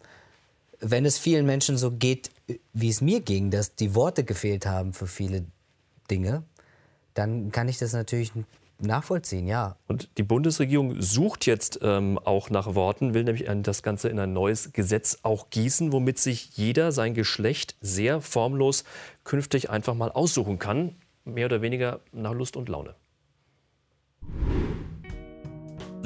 wenn 0.92 1.06
es 1.06 1.18
vielen 1.18 1.46
Menschen 1.46 1.78
so 1.78 1.92
geht, 1.92 2.30
wie 2.74 2.90
es 2.90 3.02
mir 3.02 3.22
ging, 3.22 3.50
dass 3.50 3.76
die 3.76 3.96
Worte 3.96 4.24
gefehlt 4.24 4.66
haben 4.66 4.94
für 4.94 5.08
viele 5.08 5.46
Dinge, 6.12 6.44
dann 7.16 7.52
kann 7.52 7.68
ich 7.68 7.80
das 7.80 7.94
natürlich 7.94 8.32
nachvollziehen, 8.80 9.48
ja. 9.48 9.78
Und 9.88 10.10
die 10.18 10.24
Bundesregierung 10.24 11.02
sucht 11.02 11.46
jetzt 11.46 11.80
ähm, 11.82 12.20
auch 12.20 12.50
nach 12.50 12.76
Worten, 12.76 13.14
will 13.14 13.24
nämlich 13.24 13.48
das 13.64 13.84
Ganze 13.84 14.10
in 14.10 14.20
ein 14.20 14.34
neues 14.34 14.74
Gesetz 14.74 15.20
auch 15.24 15.50
gießen, 15.50 15.92
womit 15.92 16.20
sich 16.20 16.56
jeder 16.58 16.92
sein 16.92 17.14
Geschlecht 17.14 17.76
sehr 17.82 18.22
formlos 18.22 18.84
künftig 19.24 19.70
einfach 19.70 19.96
mal 19.96 20.12
aussuchen 20.12 20.60
kann, 20.60 20.96
mehr 21.24 21.46
oder 21.46 21.62
weniger 21.62 22.02
nach 22.12 22.34
Lust 22.34 22.58
und 22.58 22.70
Laune. 22.70 22.96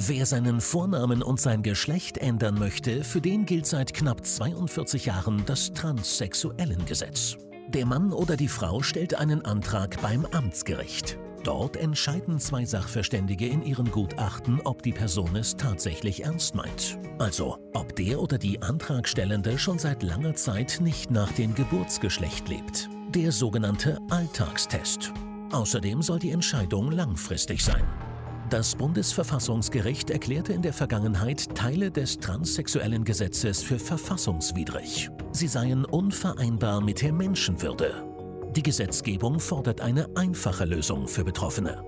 Wer 0.02 0.26
seinen 0.26 0.62
Vornamen 0.62 1.22
und 1.22 1.42
sein 1.42 1.62
Geschlecht 1.62 2.18
ändern 2.20 2.58
möchte, 2.58 3.04
für 3.04 3.20
den 3.20 3.46
gilt 3.46 3.66
seit 3.66 3.94
knapp 3.94 4.26
42 4.26 5.08
Jahren 5.08 5.44
das 5.46 5.74
Transsexuellengesetz. 5.74 7.36
Der 7.68 7.86
Mann 7.86 8.14
oder 8.14 8.38
die 8.38 8.48
Frau 8.48 8.82
stellt 8.82 9.16
einen 9.16 9.44
Antrag 9.44 10.02
beim 10.02 10.26
Amtsgericht. 10.28 11.18
Dort 11.44 11.76
entscheiden 11.76 12.40
zwei 12.40 12.64
Sachverständige 12.64 13.48
in 13.48 13.62
ihren 13.62 13.92
Gutachten, 13.92 14.62
ob 14.64 14.84
die 14.84 14.94
Person 14.94 15.36
es 15.36 15.58
tatsächlich 15.58 16.24
ernst 16.24 16.56
meint. 16.56 16.98
Also, 17.18 17.58
ob 17.74 17.94
der 17.98 18.22
oder 18.22 18.38
die 18.38 18.62
Antragstellende 18.62 19.60
schon 19.60 19.80
seit 19.80 20.02
langer 20.02 20.34
Zeit 20.34 20.80
nicht 20.82 21.12
nach 21.12 21.34
dem 21.34 21.54
Geburtsgeschlecht 21.56 22.48
lebt. 22.48 22.88
Der 23.10 23.34
sogenannte 23.34 24.00
Alltagstest. 24.10 25.12
Außerdem 25.52 26.02
soll 26.02 26.20
die 26.20 26.32
Entscheidung 26.32 26.90
langfristig 26.90 27.62
sein. 27.66 27.84
Das 28.50 28.76
Bundesverfassungsgericht 28.76 30.10
erklärte 30.10 30.54
in 30.54 30.62
der 30.62 30.74
Vergangenheit 30.74 31.56
Teile 31.56 31.92
des 31.92 32.18
transsexuellen 32.18 33.04
Gesetzes 33.04 33.62
für 33.62 33.78
verfassungswidrig. 33.78 35.10
Sie 35.32 35.48
seien 35.48 35.86
unvereinbar 35.86 36.82
mit 36.82 37.02
der 37.02 37.14
Menschenwürde 37.14 38.10
die 38.56 38.64
Gesetzgebung 38.64 39.40
fordert 39.40 39.80
eine 39.80 40.08
einfache 40.16 40.66
Lösung 40.66 41.08
für 41.08 41.24
Betroffene. 41.24 41.84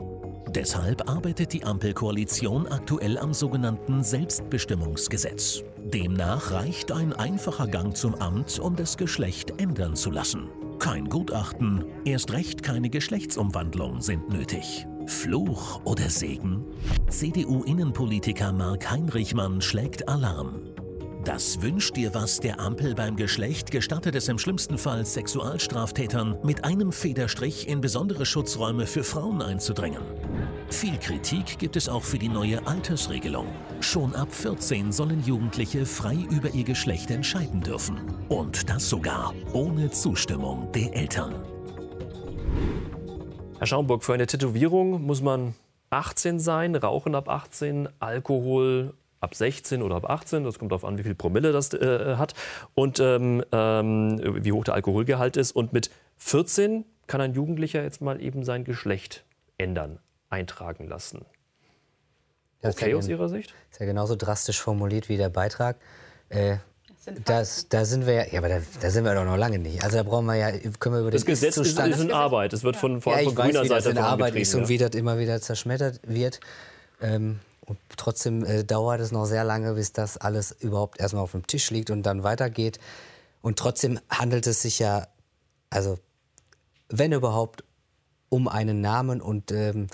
Deshalb 0.49 1.09
arbeitet 1.09 1.53
die 1.53 1.63
Ampelkoalition 1.63 2.67
aktuell 2.67 3.17
am 3.17 3.33
sogenannten 3.33 4.03
Selbstbestimmungsgesetz. 4.03 5.63
Demnach 5.79 6.51
reicht 6.51 6.91
ein 6.91 7.13
einfacher 7.13 7.67
Gang 7.67 7.95
zum 7.97 8.13
Amt, 8.15 8.59
um 8.59 8.75
das 8.75 8.97
Geschlecht 8.97 9.59
ändern 9.59 9.95
zu 9.95 10.11
lassen. 10.11 10.49
Kein 10.77 11.09
Gutachten, 11.09 11.83
erst 12.05 12.31
recht 12.31 12.61
keine 12.61 12.89
Geschlechtsumwandlung 12.89 14.01
sind 14.01 14.29
nötig. 14.29 14.85
Fluch 15.07 15.81
oder 15.85 16.09
Segen? 16.09 16.65
CDU-Innenpolitiker 17.09 18.51
Mark 18.51 18.89
Heinrichmann 18.89 19.61
schlägt 19.61 20.07
Alarm. 20.07 20.61
Das 21.23 21.61
Wünscht 21.61 21.95
dir 21.95 22.15
was 22.15 22.39
der 22.39 22.59
Ampel 22.59 22.95
beim 22.95 23.15
Geschlecht 23.15 23.69
gestattet 23.69 24.15
es 24.15 24.27
im 24.27 24.39
schlimmsten 24.39 24.77
Fall 24.79 25.05
Sexualstraftätern 25.05 26.39
mit 26.43 26.63
einem 26.63 26.91
Federstrich 26.91 27.67
in 27.67 27.79
besondere 27.79 28.25
Schutzräume 28.25 28.87
für 28.87 29.03
Frauen 29.03 29.41
einzudringen. 29.41 30.01
Viel 30.69 30.97
Kritik 30.97 31.59
gibt 31.59 31.75
es 31.75 31.89
auch 31.89 32.03
für 32.03 32.17
die 32.17 32.29
neue 32.29 32.65
Altersregelung. 32.65 33.47
Schon 33.81 34.15
ab 34.15 34.33
14 34.33 34.91
sollen 34.91 35.23
Jugendliche 35.23 35.85
frei 35.85 36.17
über 36.31 36.49
ihr 36.55 36.63
Geschlecht 36.63 37.11
entscheiden 37.11 37.61
dürfen. 37.61 37.99
Und 38.29 38.69
das 38.69 38.89
sogar 38.89 39.35
ohne 39.53 39.91
Zustimmung 39.91 40.71
der 40.71 40.95
Eltern. 40.95 41.35
Herr 43.61 43.67
Schaumburg, 43.67 44.03
für 44.03 44.15
eine 44.15 44.25
Tätowierung 44.25 45.03
muss 45.03 45.21
man 45.21 45.53
18 45.91 46.39
sein, 46.39 46.75
Rauchen 46.75 47.13
ab 47.13 47.29
18, 47.29 47.89
Alkohol 47.99 48.95
ab 49.19 49.35
16 49.35 49.83
oder 49.83 49.97
ab 49.97 50.09
18, 50.09 50.43
das 50.43 50.57
kommt 50.57 50.71
darauf 50.71 50.83
an, 50.83 50.97
wie 50.97 51.03
viel 51.03 51.13
Promille 51.13 51.51
das 51.51 51.71
äh, 51.75 52.15
hat 52.15 52.33
und 52.73 52.99
ähm, 52.99 53.45
ähm, 53.51 54.19
wie 54.43 54.51
hoch 54.51 54.63
der 54.63 54.73
Alkoholgehalt 54.73 55.37
ist. 55.37 55.51
Und 55.51 55.73
mit 55.73 55.91
14 56.17 56.85
kann 57.05 57.21
ein 57.21 57.35
Jugendlicher 57.35 57.83
jetzt 57.83 58.01
mal 58.01 58.19
eben 58.19 58.43
sein 58.43 58.63
Geschlecht 58.63 59.25
ändern, 59.59 59.99
eintragen 60.31 60.87
lassen. 60.87 61.23
Das 62.61 62.77
Okay 62.77 62.89
ja, 62.89 62.97
aus 62.97 63.07
Ihrer 63.07 63.29
Sicht? 63.29 63.53
Ist 63.69 63.79
ja 63.79 63.85
genauso 63.85 64.15
drastisch 64.15 64.59
formuliert 64.59 65.07
wie 65.07 65.17
der 65.17 65.29
Beitrag. 65.29 65.77
Äh, 66.29 66.57
das, 67.25 67.67
da 67.67 67.85
sind 67.85 68.05
wir 68.05 68.13
ja, 68.13 68.25
ja 68.31 68.39
aber 68.39 68.49
da, 68.49 68.61
da 68.79 68.91
sind 68.91 69.05
wir 69.05 69.15
doch 69.15 69.25
noch 69.25 69.37
lange 69.37 69.57
nicht. 69.57 69.83
Also 69.83 69.97
da 69.97 70.03
brauchen 70.03 70.25
wir 70.25 70.35
ja, 70.35 70.51
können 70.51 70.95
wir 70.95 71.01
über 71.01 71.11
Das 71.11 71.23
den 71.23 71.31
Gesetz 71.31 71.57
ist, 71.57 71.79
ist 71.79 71.99
in 71.99 72.11
Arbeit. 72.11 72.53
Es 72.53 72.63
wird 72.63 72.75
von, 72.75 73.01
vor 73.01 73.13
ja, 73.13 73.19
allem 73.19 73.29
ich 73.29 73.33
von 73.33 73.43
weiß, 73.43 73.51
grüner 73.51 73.63
wie 73.63 73.69
das 73.69 73.83
Seite 73.83 73.97
in 73.97 74.03
Arbeit 74.03 74.35
ist 74.35 74.53
und 74.53 74.63
ja. 74.63 74.69
wie 74.69 74.77
das 74.77 74.91
immer 74.91 75.17
wieder 75.17 75.41
zerschmettert 75.41 75.99
wird. 76.03 76.39
Ähm, 77.01 77.39
und 77.65 77.79
trotzdem 77.97 78.45
äh, 78.45 78.63
dauert 78.63 79.01
es 79.01 79.11
noch 79.11 79.25
sehr 79.25 79.43
lange, 79.43 79.73
bis 79.73 79.93
das 79.93 80.17
alles 80.17 80.51
überhaupt 80.51 80.99
erstmal 80.99 81.23
auf 81.23 81.31
dem 81.31 81.47
Tisch 81.47 81.71
liegt 81.71 81.89
und 81.89 82.03
dann 82.03 82.23
weitergeht. 82.23 82.79
Und 83.41 83.57
trotzdem 83.57 83.99
handelt 84.09 84.45
es 84.45 84.61
sich 84.61 84.77
ja, 84.79 85.07
also 85.69 85.97
wenn 86.89 87.13
überhaupt, 87.13 87.63
um 88.29 88.47
einen 88.47 88.79
Namen 88.79 89.21
und 89.21 89.51
ähm, 89.51 89.87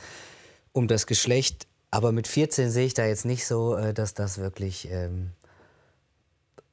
um 0.73 0.87
das 0.87 1.07
Geschlecht. 1.07 1.67
Aber 1.89 2.11
mit 2.11 2.27
14 2.27 2.69
sehe 2.69 2.85
ich 2.85 2.93
da 2.93 3.05
jetzt 3.05 3.25
nicht 3.25 3.47
so, 3.47 3.75
äh, 3.75 3.93
dass 3.93 4.13
das 4.13 4.37
wirklich 4.37 4.89
ähm, 4.91 5.31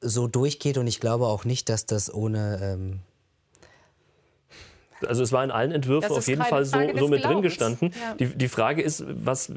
so 0.09 0.27
durchgeht. 0.27 0.77
Und 0.77 0.87
ich 0.87 0.99
glaube 0.99 1.25
auch 1.27 1.45
nicht, 1.45 1.69
dass 1.69 1.85
das 1.85 2.13
ohne 2.13 2.59
ähm, 2.61 2.99
Also 5.07 5.23
es 5.23 5.31
war 5.31 5.43
in 5.43 5.51
allen 5.51 5.71
Entwürfen 5.71 6.11
auf 6.11 6.27
jeden 6.27 6.43
Fall 6.43 6.65
so, 6.65 6.77
so 6.95 7.07
mit 7.07 7.23
drin 7.23 7.41
gestanden. 7.41 7.91
Ja. 7.91 8.15
Die, 8.15 8.27
die 8.27 8.47
Frage 8.47 8.81
ist, 8.81 9.03
was, 9.07 9.51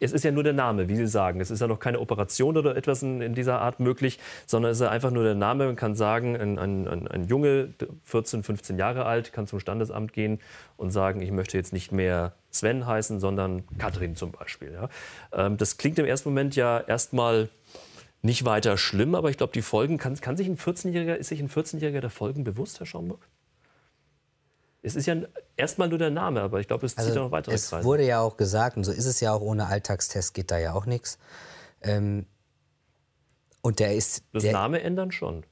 es 0.00 0.12
ist 0.12 0.24
ja 0.24 0.30
nur 0.30 0.42
der 0.42 0.52
Name, 0.52 0.88
wie 0.88 0.96
Sie 0.96 1.06
sagen. 1.06 1.40
Es 1.40 1.50
ist 1.50 1.60
ja 1.60 1.66
noch 1.66 1.78
keine 1.78 2.00
Operation 2.00 2.56
oder 2.56 2.76
etwas 2.76 3.02
in, 3.02 3.20
in 3.20 3.34
dieser 3.34 3.60
Art 3.60 3.80
möglich, 3.80 4.18
sondern 4.46 4.72
es 4.72 4.78
ist 4.78 4.82
ja 4.82 4.90
einfach 4.90 5.10
nur 5.10 5.24
der 5.24 5.34
Name. 5.34 5.66
Man 5.66 5.76
kann 5.76 5.94
sagen, 5.94 6.36
ein, 6.36 6.58
ein, 6.58 6.88
ein, 6.88 7.08
ein 7.08 7.24
Junge, 7.24 7.70
14, 8.04 8.42
15 8.42 8.78
Jahre 8.78 9.06
alt, 9.06 9.32
kann 9.32 9.46
zum 9.46 9.60
Standesamt 9.60 10.12
gehen 10.12 10.40
und 10.76 10.90
sagen, 10.90 11.20
ich 11.20 11.30
möchte 11.30 11.56
jetzt 11.56 11.72
nicht 11.72 11.92
mehr 11.92 12.32
Sven 12.50 12.86
heißen, 12.86 13.20
sondern 13.20 13.64
Katrin 13.78 14.16
zum 14.16 14.32
Beispiel. 14.32 14.72
Ja. 14.72 14.88
Ähm, 15.32 15.56
das 15.56 15.76
klingt 15.76 15.98
im 15.98 16.06
ersten 16.06 16.28
Moment 16.28 16.56
ja 16.56 16.80
erstmal 16.80 17.48
nicht 18.24 18.44
weiter 18.44 18.76
schlimm, 18.78 19.14
aber 19.14 19.28
ich 19.30 19.36
glaube, 19.36 19.52
die 19.52 19.62
Folgen, 19.62 19.98
kann, 19.98 20.18
kann 20.20 20.36
sich 20.36 20.46
ein 20.48 20.56
14-Jähriger, 20.56 21.14
ist 21.14 21.28
sich 21.28 21.40
ein 21.40 21.50
14-Jähriger 21.50 22.00
der 22.00 22.10
Folgen 22.10 22.42
bewusst, 22.42 22.80
Herr 22.80 22.86
Schaumburg? 22.86 23.20
Es 24.82 24.96
ist 24.96 25.06
ja 25.06 25.16
erstmal 25.56 25.88
nur 25.88 25.98
der 25.98 26.10
Name, 26.10 26.40
aber 26.40 26.60
ich 26.60 26.66
glaube, 26.66 26.86
es 26.86 26.96
zieht 26.96 27.14
ja 27.14 27.22
noch 27.22 27.30
weitere 27.30 27.52
Also 27.52 27.64
es 27.64 27.70
Kreise. 27.70 27.84
wurde 27.84 28.04
ja 28.06 28.20
auch 28.20 28.36
gesagt, 28.36 28.76
und 28.76 28.84
so 28.84 28.92
ist 28.92 29.06
es 29.06 29.20
ja 29.20 29.32
auch, 29.32 29.40
ohne 29.40 29.66
Alltagstest 29.66 30.34
geht 30.34 30.50
da 30.50 30.58
ja 30.58 30.72
auch 30.74 30.86
nichts. 30.86 31.18
Ähm, 31.82 32.26
und 33.62 33.78
der 33.78 33.94
ist, 33.94 34.24
Das 34.32 34.42
der, 34.42 34.52
Name 34.52 34.82
ändern 34.82 35.10
schon. 35.10 35.44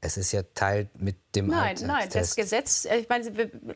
es 0.00 0.16
ist 0.16 0.32
ja 0.32 0.42
Teil 0.54 0.88
mit 0.96 1.16
dem 1.34 1.46
Nein, 1.48 1.58
nein, 1.58 1.74
das 1.74 2.16
Alltagstest. 2.16 2.36
Gesetz, 2.36 2.84
äh, 2.86 2.96
ich 2.98 3.08
meine, 3.08 3.30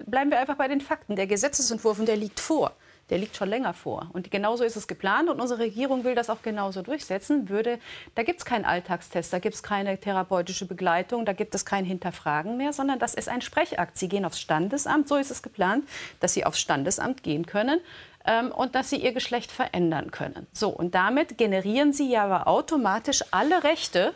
bleiben 0.06 0.30
wir 0.30 0.38
einfach 0.38 0.56
bei 0.56 0.68
den 0.68 0.80
Fakten. 0.80 1.16
Der 1.16 1.26
Gesetzesentwurf, 1.26 1.98
und 1.98 2.06
der 2.08 2.16
liegt 2.16 2.40
vor. 2.40 2.74
Der 3.10 3.18
liegt 3.18 3.36
schon 3.36 3.48
länger 3.48 3.72
vor. 3.74 4.10
Und 4.12 4.30
genauso 4.30 4.64
ist 4.64 4.76
es 4.76 4.86
geplant 4.86 5.30
und 5.30 5.40
unsere 5.40 5.60
Regierung 5.60 6.04
will 6.04 6.14
das 6.14 6.28
auch 6.30 6.42
genauso 6.42 6.82
durchsetzen. 6.82 7.48
Würde, 7.48 7.78
da 8.14 8.22
gibt 8.22 8.40
es 8.40 8.44
keinen 8.44 8.64
Alltagstest, 8.64 9.32
da 9.32 9.38
gibt 9.38 9.54
es 9.54 9.62
keine 9.62 9.98
therapeutische 9.98 10.66
Begleitung, 10.66 11.24
da 11.24 11.32
gibt 11.32 11.54
es 11.54 11.64
kein 11.64 11.84
Hinterfragen 11.84 12.56
mehr, 12.56 12.72
sondern 12.72 12.98
das 12.98 13.14
ist 13.14 13.28
ein 13.28 13.40
Sprechakt. 13.40 13.96
Sie 13.96 14.08
gehen 14.08 14.24
aufs 14.24 14.40
Standesamt, 14.40 15.08
so 15.08 15.16
ist 15.16 15.30
es 15.30 15.42
geplant, 15.42 15.88
dass 16.20 16.34
Sie 16.34 16.44
aufs 16.44 16.60
Standesamt 16.60 17.22
gehen 17.22 17.46
können 17.46 17.80
ähm, 18.26 18.52
und 18.52 18.74
dass 18.74 18.90
Sie 18.90 18.96
Ihr 18.96 19.12
Geschlecht 19.12 19.50
verändern 19.50 20.10
können. 20.10 20.46
So, 20.52 20.68
und 20.68 20.94
damit 20.94 21.38
generieren 21.38 21.92
Sie 21.92 22.10
ja 22.10 22.24
aber 22.24 22.46
automatisch 22.46 23.24
alle 23.30 23.64
Rechte, 23.64 24.14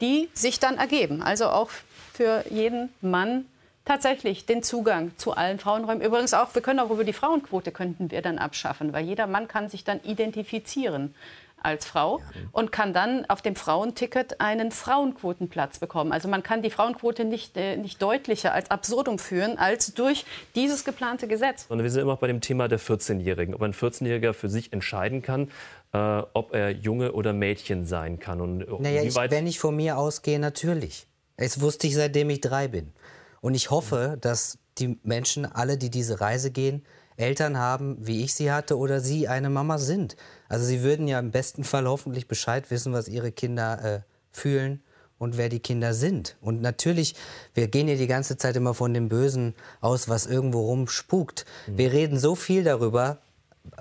die 0.00 0.28
sich 0.34 0.60
dann 0.60 0.76
ergeben. 0.76 1.22
Also 1.22 1.46
auch 1.46 1.70
für 2.12 2.44
jeden 2.50 2.90
Mann 3.00 3.46
tatsächlich 3.88 4.44
den 4.44 4.62
Zugang 4.62 5.12
zu 5.16 5.32
allen 5.32 5.58
Frauenräumen. 5.58 6.06
Übrigens 6.06 6.34
auch, 6.34 6.54
wir 6.54 6.62
können 6.62 6.78
auch 6.78 6.90
über 6.90 7.04
die 7.04 7.14
Frauenquote 7.14 7.72
könnten 7.72 8.10
wir 8.10 8.20
dann 8.22 8.38
abschaffen, 8.38 8.92
weil 8.92 9.04
jeder 9.04 9.26
Mann 9.26 9.48
kann 9.48 9.68
sich 9.68 9.82
dann 9.82 10.00
identifizieren 10.04 11.14
als 11.60 11.86
Frau 11.86 12.20
und 12.52 12.70
kann 12.70 12.92
dann 12.92 13.24
auf 13.28 13.42
dem 13.42 13.56
Frauenticket 13.56 14.40
einen 14.40 14.70
Frauenquotenplatz 14.70 15.80
bekommen. 15.80 16.12
Also 16.12 16.28
man 16.28 16.44
kann 16.44 16.62
die 16.62 16.70
Frauenquote 16.70 17.24
nicht, 17.24 17.56
äh, 17.56 17.76
nicht 17.76 18.00
deutlicher 18.00 18.52
als 18.52 18.70
absurdum 18.70 19.18
führen 19.18 19.58
als 19.58 19.92
durch 19.94 20.24
dieses 20.54 20.84
geplante 20.84 21.26
Gesetz. 21.26 21.66
Sondern 21.66 21.82
wir 21.82 21.90
sind 21.90 22.02
immer 22.02 22.12
noch 22.12 22.20
bei 22.20 22.28
dem 22.28 22.40
Thema 22.40 22.68
der 22.68 22.78
14-Jährigen. 22.78 23.54
Ob 23.54 23.62
ein 23.62 23.72
14-Jähriger 23.72 24.34
für 24.34 24.48
sich 24.48 24.72
entscheiden 24.72 25.22
kann, 25.22 25.50
äh, 25.92 26.22
ob 26.32 26.54
er 26.54 26.70
Junge 26.70 27.12
oder 27.12 27.32
Mädchen 27.32 27.86
sein 27.86 28.20
kann. 28.20 28.40
Und 28.40 28.80
Naja, 28.80 29.02
ich, 29.02 29.16
wenn 29.16 29.46
ich 29.46 29.58
von 29.58 29.74
mir 29.74 29.98
ausgehe, 29.98 30.38
natürlich. 30.38 31.06
Das 31.38 31.60
wusste 31.60 31.86
ich, 31.86 31.96
seitdem 31.96 32.30
ich 32.30 32.40
drei 32.40 32.68
bin. 32.68 32.92
Und 33.40 33.54
ich 33.54 33.70
hoffe, 33.70 34.18
dass 34.20 34.58
die 34.78 34.98
Menschen, 35.02 35.44
alle, 35.44 35.76
die 35.78 35.90
diese 35.90 36.20
Reise 36.20 36.50
gehen, 36.50 36.84
Eltern 37.16 37.58
haben, 37.58 37.96
wie 38.00 38.22
ich 38.22 38.34
sie 38.34 38.52
hatte, 38.52 38.78
oder 38.78 39.00
sie 39.00 39.28
eine 39.28 39.50
Mama 39.50 39.78
sind. 39.78 40.16
Also 40.48 40.64
sie 40.64 40.82
würden 40.82 41.08
ja 41.08 41.18
im 41.18 41.32
besten 41.32 41.64
Fall 41.64 41.86
hoffentlich 41.86 42.28
Bescheid 42.28 42.70
wissen, 42.70 42.92
was 42.92 43.08
ihre 43.08 43.32
Kinder 43.32 43.84
äh, 43.84 44.00
fühlen 44.30 44.82
und 45.18 45.36
wer 45.36 45.48
die 45.48 45.58
Kinder 45.58 45.94
sind. 45.94 46.36
Und 46.40 46.62
natürlich, 46.62 47.16
wir 47.54 47.66
gehen 47.68 47.88
ja 47.88 47.96
die 47.96 48.06
ganze 48.06 48.36
Zeit 48.36 48.54
immer 48.56 48.72
von 48.72 48.94
dem 48.94 49.08
Bösen 49.08 49.54
aus, 49.80 50.08
was 50.08 50.26
irgendwo 50.26 50.66
rumspukt. 50.66 51.44
Wir 51.66 51.92
reden 51.92 52.18
so 52.18 52.36
viel 52.36 52.62
darüber, 52.62 53.18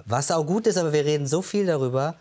was 0.06 0.32
auch 0.32 0.46
gut 0.46 0.68
ist, 0.68 0.78
aber 0.78 0.94
wir 0.94 1.06
reden 1.06 1.28
so 1.28 1.44
viel 1.44 1.68
darüber, 1.68 2.16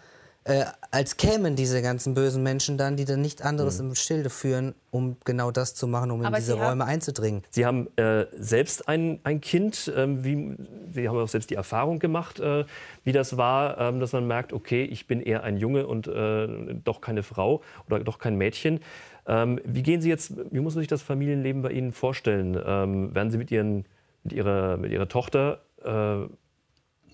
äh, 0.49 0.65
als 0.93 1.17
kämen 1.17 1.57
diese 1.57 1.83
ganzen 1.83 2.15
bösen 2.15 2.43
Menschen 2.43 2.79
dann, 2.79 2.97
die 2.97 3.05
dann 3.05 3.21
nichts 3.21 3.43
anderes 3.43 3.81
im 3.81 3.95
Schilde 3.97 4.31
führen, 4.31 4.75
um 4.93 5.17
genau 5.25 5.51
das 5.51 5.75
zu 5.75 5.89
machen, 5.89 6.11
um 6.13 6.21
in 6.21 6.27
Aber 6.27 6.37
diese 6.37 6.53
Sie 6.55 6.59
haben- 6.61 6.67
Räume 6.69 6.85
einzudringen. 6.85 7.43
Sie 7.51 7.67
haben 7.67 7.89
äh, 7.97 8.27
selbst 8.39 8.89
ein, 8.89 9.19
ein 9.25 9.41
Kind, 9.41 9.93
ähm, 9.97 10.25
wie, 10.25 10.57
Sie 10.93 11.09
haben 11.09 11.19
auch 11.19 11.27
selbst 11.29 11.51
die 11.51 11.57
Erfahrung 11.57 11.99
gemacht, 11.99 12.39
äh, 12.39 12.65
wie 13.03 13.11
das 13.13 13.37
war, 13.37 13.77
ähm, 13.79 13.99
dass 13.99 14.13
man 14.13 14.27
merkt, 14.27 14.53
okay, 14.53 14.85
ich 14.85 15.07
bin 15.09 15.21
eher 15.21 15.43
ein 15.43 15.57
Junge 15.57 15.87
und 15.89 16.07
äh, 16.07 16.47
doch 16.85 17.01
keine 17.01 17.23
Frau 17.25 17.61
oder 17.89 17.99
doch 18.01 18.19
kein 18.19 18.37
Mädchen. 18.37 18.81
Ähm, 19.27 19.61
wie 19.65 19.83
gehen 19.83 20.01
Sie 20.01 20.09
jetzt, 20.09 20.35
wie 20.53 20.61
muss 20.61 20.77
man 20.77 20.83
sich 20.83 20.89
das 20.89 21.03
Familienleben 21.03 21.63
bei 21.63 21.71
Ihnen 21.73 21.91
vorstellen? 21.93 22.57
Ähm, 22.65 23.13
werden 23.15 23.33
Sie 23.33 23.39
mit, 23.39 23.51
Ihren, 23.51 23.85
mit, 24.23 24.33
ihrer, 24.33 24.77
mit 24.77 24.93
Ihrer 24.93 25.09
Tochter 25.09 25.63
äh, 25.85 26.29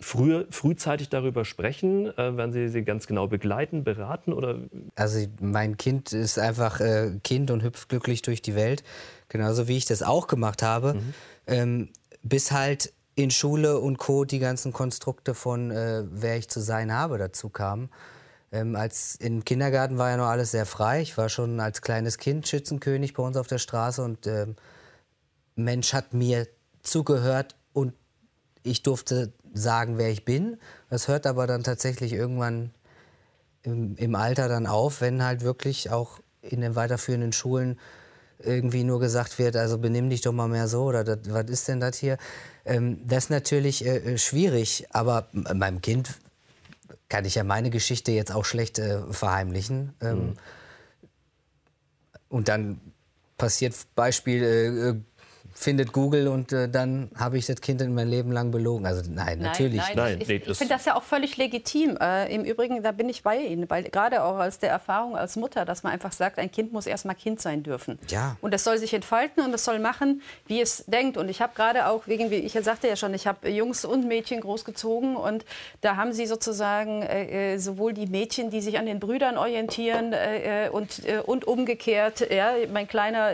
früh, 0.03 0.45
frühzeitig 0.51 1.09
darüber 1.09 1.45
sprechen? 1.45 2.07
Äh, 2.19 2.37
werden 2.37 2.53
Sie 2.53 2.69
sie 2.69 2.83
ganz 2.83 3.07
genau 3.07 3.27
begleiten, 3.27 3.85
beraten 3.85 4.33
oder 4.33 4.59
Also 4.95 5.27
mein 5.41 5.77
Kind 5.77 6.13
ist 6.13 6.39
einfach 6.39 6.81
äh, 6.81 7.19
Kind 7.25 7.51
und 7.51 7.63
hüpft 7.63 7.89
glücklich 7.89 8.23
durch 8.23 8.43
die 8.43 8.55
Welt, 8.55 8.85
genauso 9.29 9.69
wie 9.69 9.77
ich 9.77 9.87
das 9.87 10.03
auch 10.03 10.27
gemacht 10.27 10.63
habe, 10.63 11.01
ähm, 11.47 11.89
bis 12.23 12.53
halt 12.53 12.93
in 13.15 13.31
Schule 13.31 13.79
und 13.79 13.99
Co. 13.99 14.25
die 14.25 14.39
ganzen 14.39 14.73
Konstrukte 14.73 15.35
von 15.35 15.71
äh, 15.71 16.05
wer 16.11 16.39
ich 16.39 16.49
zu 16.49 16.61
sein 16.61 16.93
habe 16.93 17.19
dazu 17.19 17.49
kamen. 17.49 17.91
Ähm, 18.53 18.77
als 18.77 19.17
im 19.17 19.45
Kindergarten 19.45 19.99
war 19.99 20.11
ja 20.11 20.17
noch 20.17 20.27
alles 20.27 20.51
sehr 20.51 20.67
frei. 20.67 21.01
Ich 21.01 21.17
war 21.17 21.29
schon 21.29 21.61
als 21.61 21.83
kleines 21.83 22.19
Kind 22.19 22.47
Schützenkönig 22.49 23.15
bei 23.15 23.23
uns 23.23 23.37
auf 23.37 23.47
der 23.47 23.59
Straße 23.59 24.03
und 24.03 24.27
ähm, 24.27 24.57
Mensch 25.57 25.93
hat 25.93 26.15
mir 26.15 26.47
zugehört 26.83 27.55
ich 28.63 28.83
durfte 28.83 29.33
sagen, 29.55 29.99
wer 29.99 30.11
ich 30.11 30.25
bin. 30.25 30.59
Das 30.91 31.09
hört 31.09 31.27
aber 31.27 31.47
dann 31.47 31.63
tatsächlich 31.63 32.13
irgendwann 32.13 32.71
im, 33.63 33.97
im 33.97 34.15
Alter 34.15 34.49
dann 34.49 34.67
auf, 34.67 35.01
wenn 35.01 35.23
halt 35.23 35.43
wirklich 35.43 35.91
auch 35.91 36.21
in 36.41 36.61
den 36.61 36.75
weiterführenden 36.75 37.33
Schulen 37.33 37.79
irgendwie 38.39 38.83
nur 38.83 38.99
gesagt 38.99 39.39
wird, 39.39 39.57
also 39.57 39.79
benimm 39.79 40.11
dich 40.11 40.21
doch 40.21 40.33
mal 40.33 40.49
mehr 40.49 40.67
so 40.67 40.85
oder 40.85 41.05
das, 41.05 41.19
was 41.29 41.49
ist 41.49 41.69
denn 41.69 41.79
das 41.79 41.97
hier? 41.97 42.19
Ähm, 42.65 43.07
das 43.07 43.25
ist 43.25 43.31
natürlich 43.31 43.85
äh, 43.87 43.99
äh, 43.99 44.19
schwierig, 44.19 44.87
aber 44.91 45.29
meinem 45.33 45.81
Kind 45.81 46.19
kann 47.09 47.25
ich 47.25 47.37
ja 47.37 47.45
meine 47.45 47.71
Geschichte 47.71 48.11
jetzt 48.11 48.33
auch 48.33 48.45
schlecht 48.45 48.79
äh, 48.79 49.01
verheimlichen. 49.11 49.95
Ähm, 50.01 50.35
Und 52.29 52.49
dann 52.49 52.81
passiert 53.37 53.75
Beispiel, 53.95 54.43
äh, 54.43 54.89
äh 54.89 55.01
findet 55.53 55.93
Google 55.93 56.29
und 56.29 56.53
äh, 56.53 56.69
dann 56.69 57.11
habe 57.17 57.39
ich 57.39 57.47
das 57.47 57.61
Kind 57.61 57.81
in 57.83 57.95
mein 57.95 58.09
Leben 58.09 58.33
lang 58.33 58.51
belogen. 58.51 58.87
Also 58.87 59.03
nein, 59.11 59.39
natürlich. 59.39 59.81
Nein, 59.81 59.97
nein. 59.97 60.21
Ich, 60.21 60.29
ich, 60.29 60.49
ich 60.49 60.59
finde 60.59 60.75
das 60.75 60.85
ja 60.85 60.97
auch 60.97 61.03
völlig 61.03 61.37
legitim. 61.37 61.97
Äh, 62.01 62.35
Im 62.35 62.45
Übrigen, 62.45 62.83
da 62.83 62.93
bin 62.93 63.09
ich 63.09 63.23
bei 63.23 63.39
Ihnen, 63.39 63.69
weil 63.69 63.85
gerade 63.85 64.25
auch 64.25 64.39
aus 64.39 64.59
der 64.59 64.71
Erfahrung 64.71 65.17
als 65.17 65.37
Mutter, 65.37 65.65
dass 65.65 65.83
man 65.83 65.93
einfach 65.93 66.13
sagt, 66.13 66.39
ein 66.39 66.51
Kind 66.51 66.73
muss 66.73 66.87
erst 66.87 67.05
mal 67.05 67.15
Kind 67.15 67.41
sein 67.41 67.63
dürfen. 67.63 67.99
Ja. 68.09 68.37
Und 68.41 68.55
es 68.55 68.65
soll 68.65 68.79
sich 68.79 68.95
entfalten 68.95 69.45
und 69.45 69.55
es 69.55 69.65
soll 69.65 69.79
machen, 69.79 70.23
wie 70.47 70.61
es 70.61 70.85
denkt. 70.87 71.17
Und 71.17 71.29
ich 71.29 71.41
habe 71.41 71.55
gerade 71.55 71.87
auch, 71.87 72.07
wegen, 72.07 72.31
wie 72.31 72.37
ich 72.37 72.53
sagte 72.53 72.89
ja 72.89 72.97
schon, 72.97 73.15
ich 73.15 73.27
habe 73.27 73.49
Jungs 73.49 73.85
und 73.85 74.07
Mädchen 74.07 74.41
großgezogen 74.41 75.17
und 75.17 75.45
da 75.81 75.97
haben 75.97 76.13
sie 76.13 76.27
sozusagen 76.27 77.03
äh, 77.03 77.55
äh 77.55 77.59
sowohl 77.59 77.93
die 77.93 78.07
Mädchen, 78.07 78.51
die 78.51 78.61
sich 78.61 78.79
an 78.79 78.87
den 78.87 79.01
Brüdern 79.01 79.37
orientieren 79.37 80.13
äh, 80.13 80.67
äh 80.67 80.69
und, 80.71 81.05
äh, 81.07 81.21
und 81.25 81.47
umgekehrt. 81.47 82.31
Ja, 82.31 82.53
mein 82.73 82.89
kleiner, 82.89 83.33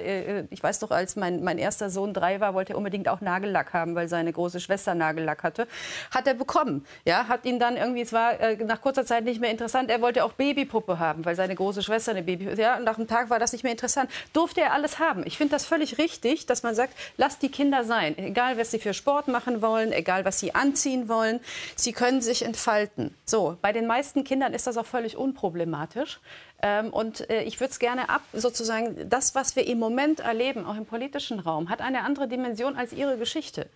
ich 0.51 0.63
weiß 0.63 0.79
doch, 0.81 0.91
als 0.91 1.17
mein, 1.17 1.43
mein 1.43 1.59
erster 1.59 1.91
Sohn 1.91 2.08
drei 2.15 2.41
war, 2.41 2.55
wollte 2.55 2.73
er 2.75 2.79
unbedingt 2.79 3.09
auch 3.09 3.21
Nagellack 3.21 3.73
haben, 3.73 3.95
weil 3.95 4.09
seine 4.09 4.33
große 4.33 4.61
Schwester 4.61 4.95
Nagellack 4.95 5.43
hatte. 5.43 5.67
Hat 6.11 6.27
er 6.27 6.35
bekommen. 6.35 6.85
Ja, 7.05 7.29
hat 7.29 7.45
ihn 7.45 7.59
dann 7.59 7.77
irgendwie, 7.77 8.03
es 8.03 8.13
war 8.13 8.41
äh, 8.41 8.57
nach 8.57 8.81
kurzer 8.81 9.05
Zeit 9.07 9.25
nicht 9.25 9.41
mehr 9.41 9.51
interessant. 9.51 9.91
Er 9.91 10.01
wollte 10.01 10.25
auch 10.25 10.33
Babypuppe 10.33 10.99
haben, 10.99 11.25
weil 11.25 11.35
seine 11.35 11.55
große 11.55 11.83
Schwester 11.83 12.13
eine 12.13 12.23
Babypuppe. 12.23 12.61
Ja, 12.61 12.79
nach 12.79 12.99
einem 12.99 13.09
Tag 13.09 13.31
war 13.31 13.39
das 13.39 13.53
nicht 13.53 13.63
mehr 13.63 13.73
interessant. 13.73 14.11
Durfte 14.33 14.61
er 14.61 14.73
alles 14.73 14.99
haben. 14.99 15.23
Ich 15.27 15.37
finde 15.37 15.53
das 15.53 15.67
völlig 15.67 15.99
richtig, 15.99 16.47
dass 16.47 16.63
man 16.63 16.75
sagt, 16.75 16.95
lasst 17.17 17.43
die 17.43 17.51
Kinder 17.51 17.85
sein. 17.85 18.17
Egal, 18.19 18.59
was 18.59 18.71
sie 18.71 18.79
für 18.79 18.95
Sport 18.95 19.29
machen 19.29 19.63
wollen, 19.63 19.93
egal, 19.93 20.25
was 20.25 20.41
sie 20.41 20.55
anziehen 20.55 21.09
wollen. 21.09 21.41
Sie 21.77 21.93
können 21.93 22.21
sich 22.21 22.45
entfalten. 22.45 23.15
So, 23.25 23.57
bei 23.63 23.73
den 23.73 23.87
meisten 23.87 24.25
Kindern 24.25 24.55
ist 24.55 24.67
das 24.67 24.77
auch 24.77 24.87
völlig 24.87 25.17
unproblematisch. 25.17 26.21
Ähm, 26.61 26.91
und 26.91 27.29
äh, 27.31 27.43
ich 27.43 27.61
würde 27.61 27.71
es 27.71 27.79
gerne 27.79 28.09
ab, 28.09 28.23
sozusagen, 28.33 29.09
das, 29.09 29.35
was 29.35 29.55
wir 29.55 29.67
im 29.67 29.79
Moment 29.79 30.21
erleben, 30.21 30.67
auch 30.67 30.77
im 30.77 30.87
politischen 30.87 31.39
Raum, 31.39 31.71
hat 31.71 31.81
eine 31.81 32.03
andere 32.03 32.27
Dimension 32.27 32.77
als 32.77 32.93
Ihre 32.93 33.17
Geschichte. 33.17 33.67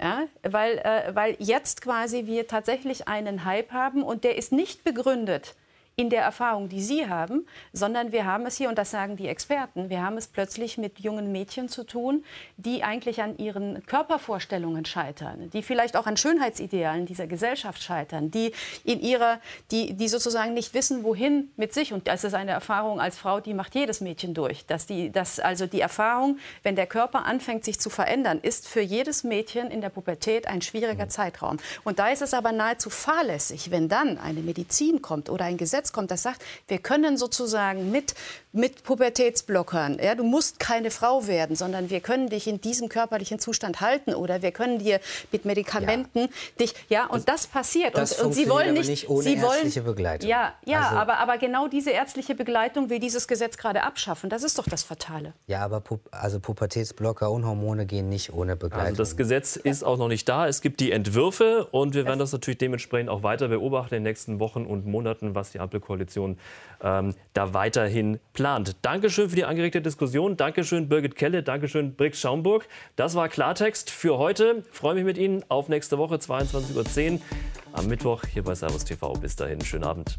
Ja, 0.00 0.22
weil, 0.42 0.78
äh, 0.78 1.14
weil 1.14 1.36
jetzt 1.40 1.82
quasi 1.82 2.26
wir 2.26 2.46
tatsächlich 2.46 3.08
einen 3.08 3.44
Hype 3.44 3.72
haben 3.72 4.04
und 4.04 4.22
der 4.22 4.36
ist 4.36 4.52
nicht 4.52 4.84
begründet 4.84 5.56
in 5.98 6.10
der 6.10 6.22
Erfahrung, 6.22 6.68
die 6.68 6.80
Sie 6.80 7.08
haben, 7.08 7.44
sondern 7.72 8.12
wir 8.12 8.24
haben 8.24 8.46
es 8.46 8.56
hier, 8.56 8.68
und 8.68 8.78
das 8.78 8.92
sagen 8.92 9.16
die 9.16 9.26
Experten, 9.26 9.90
wir 9.90 10.00
haben 10.00 10.16
es 10.16 10.28
plötzlich 10.28 10.78
mit 10.78 11.00
jungen 11.00 11.32
Mädchen 11.32 11.68
zu 11.68 11.82
tun, 11.82 12.24
die 12.56 12.84
eigentlich 12.84 13.20
an 13.20 13.36
ihren 13.36 13.84
Körpervorstellungen 13.84 14.84
scheitern, 14.84 15.50
die 15.52 15.60
vielleicht 15.60 15.96
auch 15.96 16.06
an 16.06 16.16
Schönheitsidealen 16.16 17.04
dieser 17.04 17.26
Gesellschaft 17.26 17.82
scheitern, 17.82 18.30
die 18.30 18.52
in 18.84 19.00
ihrer, 19.00 19.40
die, 19.72 19.94
die 19.94 20.06
sozusagen 20.06 20.54
nicht 20.54 20.72
wissen, 20.72 21.02
wohin 21.02 21.50
mit 21.56 21.74
sich. 21.74 21.92
Und 21.92 22.06
das 22.06 22.22
ist 22.22 22.34
eine 22.34 22.52
Erfahrung 22.52 23.00
als 23.00 23.18
Frau, 23.18 23.40
die 23.40 23.52
macht 23.52 23.74
jedes 23.74 24.00
Mädchen 24.00 24.34
durch. 24.34 24.66
Dass 24.66 24.86
die, 24.86 25.10
dass 25.10 25.40
also 25.40 25.66
die 25.66 25.80
Erfahrung, 25.80 26.38
wenn 26.62 26.76
der 26.76 26.86
Körper 26.86 27.24
anfängt, 27.24 27.64
sich 27.64 27.80
zu 27.80 27.90
verändern, 27.90 28.38
ist 28.40 28.68
für 28.68 28.82
jedes 28.82 29.24
Mädchen 29.24 29.68
in 29.72 29.80
der 29.80 29.88
Pubertät 29.88 30.46
ein 30.46 30.62
schwieriger 30.62 31.06
mhm. 31.06 31.10
Zeitraum. 31.10 31.56
Und 31.82 31.98
da 31.98 32.10
ist 32.10 32.22
es 32.22 32.34
aber 32.34 32.52
nahezu 32.52 32.88
fahrlässig, 32.88 33.72
wenn 33.72 33.88
dann 33.88 34.16
eine 34.16 34.42
Medizin 34.42 35.02
kommt 35.02 35.28
oder 35.28 35.44
ein 35.44 35.56
Gesetz 35.56 35.87
Gesetz 35.88 35.92
kommt, 35.92 36.10
das 36.10 36.22
sagt, 36.22 36.42
wir 36.68 36.78
können 36.78 37.16
sozusagen 37.16 37.90
mit, 37.90 38.14
mit 38.52 38.82
Pubertätsblockern, 38.82 39.98
ja, 40.02 40.14
du 40.14 40.24
musst 40.24 40.58
keine 40.58 40.90
Frau 40.90 41.26
werden, 41.26 41.56
sondern 41.56 41.90
wir 41.90 42.00
können 42.00 42.28
dich 42.28 42.46
in 42.46 42.60
diesem 42.60 42.88
körperlichen 42.88 43.38
Zustand 43.38 43.80
halten 43.80 44.14
oder 44.14 44.42
wir 44.42 44.52
können 44.52 44.78
dir 44.78 45.00
mit 45.32 45.44
Medikamenten 45.44 46.20
ja. 46.20 46.28
dich, 46.60 46.74
ja, 46.88 47.06
und 47.06 47.28
das, 47.28 47.42
das 47.42 47.46
passiert. 47.46 47.96
Das 47.96 48.20
und, 48.20 48.26
und 48.26 48.32
sie 48.32 48.48
wollen 48.48 48.74
nicht, 48.74 48.88
nicht 48.88 49.08
ohne 49.08 49.22
sie 49.22 49.34
ärztliche 49.34 49.84
wollen, 49.84 49.96
Begleitung. 49.96 50.28
Ja, 50.28 50.54
ja 50.64 50.82
also, 50.82 50.96
aber, 50.96 51.18
aber 51.18 51.38
genau 51.38 51.68
diese 51.68 51.90
ärztliche 51.90 52.34
Begleitung 52.34 52.90
will 52.90 52.98
dieses 52.98 53.28
Gesetz 53.28 53.56
gerade 53.56 53.82
abschaffen. 53.82 54.30
Das 54.30 54.42
ist 54.42 54.58
doch 54.58 54.66
das 54.68 54.82
Fatale. 54.82 55.32
Ja, 55.46 55.64
aber 55.64 55.80
Pu 55.80 55.98
also 56.10 56.40
Pubertätsblocker 56.40 57.30
und 57.30 57.46
Hormone 57.46 57.86
gehen 57.86 58.08
nicht 58.08 58.32
ohne 58.32 58.56
Begleitung. 58.56 58.86
Also 58.86 59.02
das 59.02 59.16
Gesetz 59.16 59.56
ist 59.56 59.84
auch 59.84 59.98
noch 59.98 60.08
nicht 60.08 60.28
da. 60.28 60.46
Es 60.48 60.60
gibt 60.60 60.80
die 60.80 60.92
Entwürfe 60.92 61.66
und 61.70 61.94
wir 61.94 62.04
werden 62.04 62.18
das 62.18 62.32
natürlich 62.32 62.58
dementsprechend 62.58 63.10
auch 63.10 63.22
weiter 63.22 63.48
beobachten 63.48 63.94
in 63.94 64.02
den 64.02 64.10
nächsten 64.10 64.40
Wochen 64.40 64.66
und 64.66 64.86
Monaten, 64.86 65.34
was 65.34 65.52
die 65.52 65.60
Ampel 65.60 65.77
Ampelkoalition 65.78 66.36
ähm, 66.82 67.14
da 67.32 67.54
weiterhin 67.54 68.20
plant. 68.34 68.76
Dankeschön 68.82 69.30
für 69.30 69.36
die 69.36 69.44
angeregte 69.44 69.80
Diskussion. 69.80 70.36
Dankeschön 70.36 70.88
Birgit 70.88 71.16
Kelle. 71.16 71.42
Dankeschön 71.42 71.94
Brix 71.94 72.20
Schaumburg. 72.20 72.68
Das 72.96 73.14
war 73.14 73.28
Klartext 73.28 73.90
für 73.90 74.18
heute. 74.18 74.64
Freue 74.70 74.94
mich 74.94 75.04
mit 75.04 75.18
Ihnen 75.18 75.44
auf 75.48 75.68
nächste 75.68 75.98
Woche 75.98 76.16
22.10 76.16 77.14
Uhr 77.14 77.20
am 77.72 77.86
Mittwoch 77.86 78.22
hier 78.32 78.44
bei 78.44 78.54
Servus 78.54 78.84
TV. 78.84 79.12
Bis 79.14 79.36
dahin, 79.36 79.60
schönen 79.60 79.84
Abend. 79.84 80.18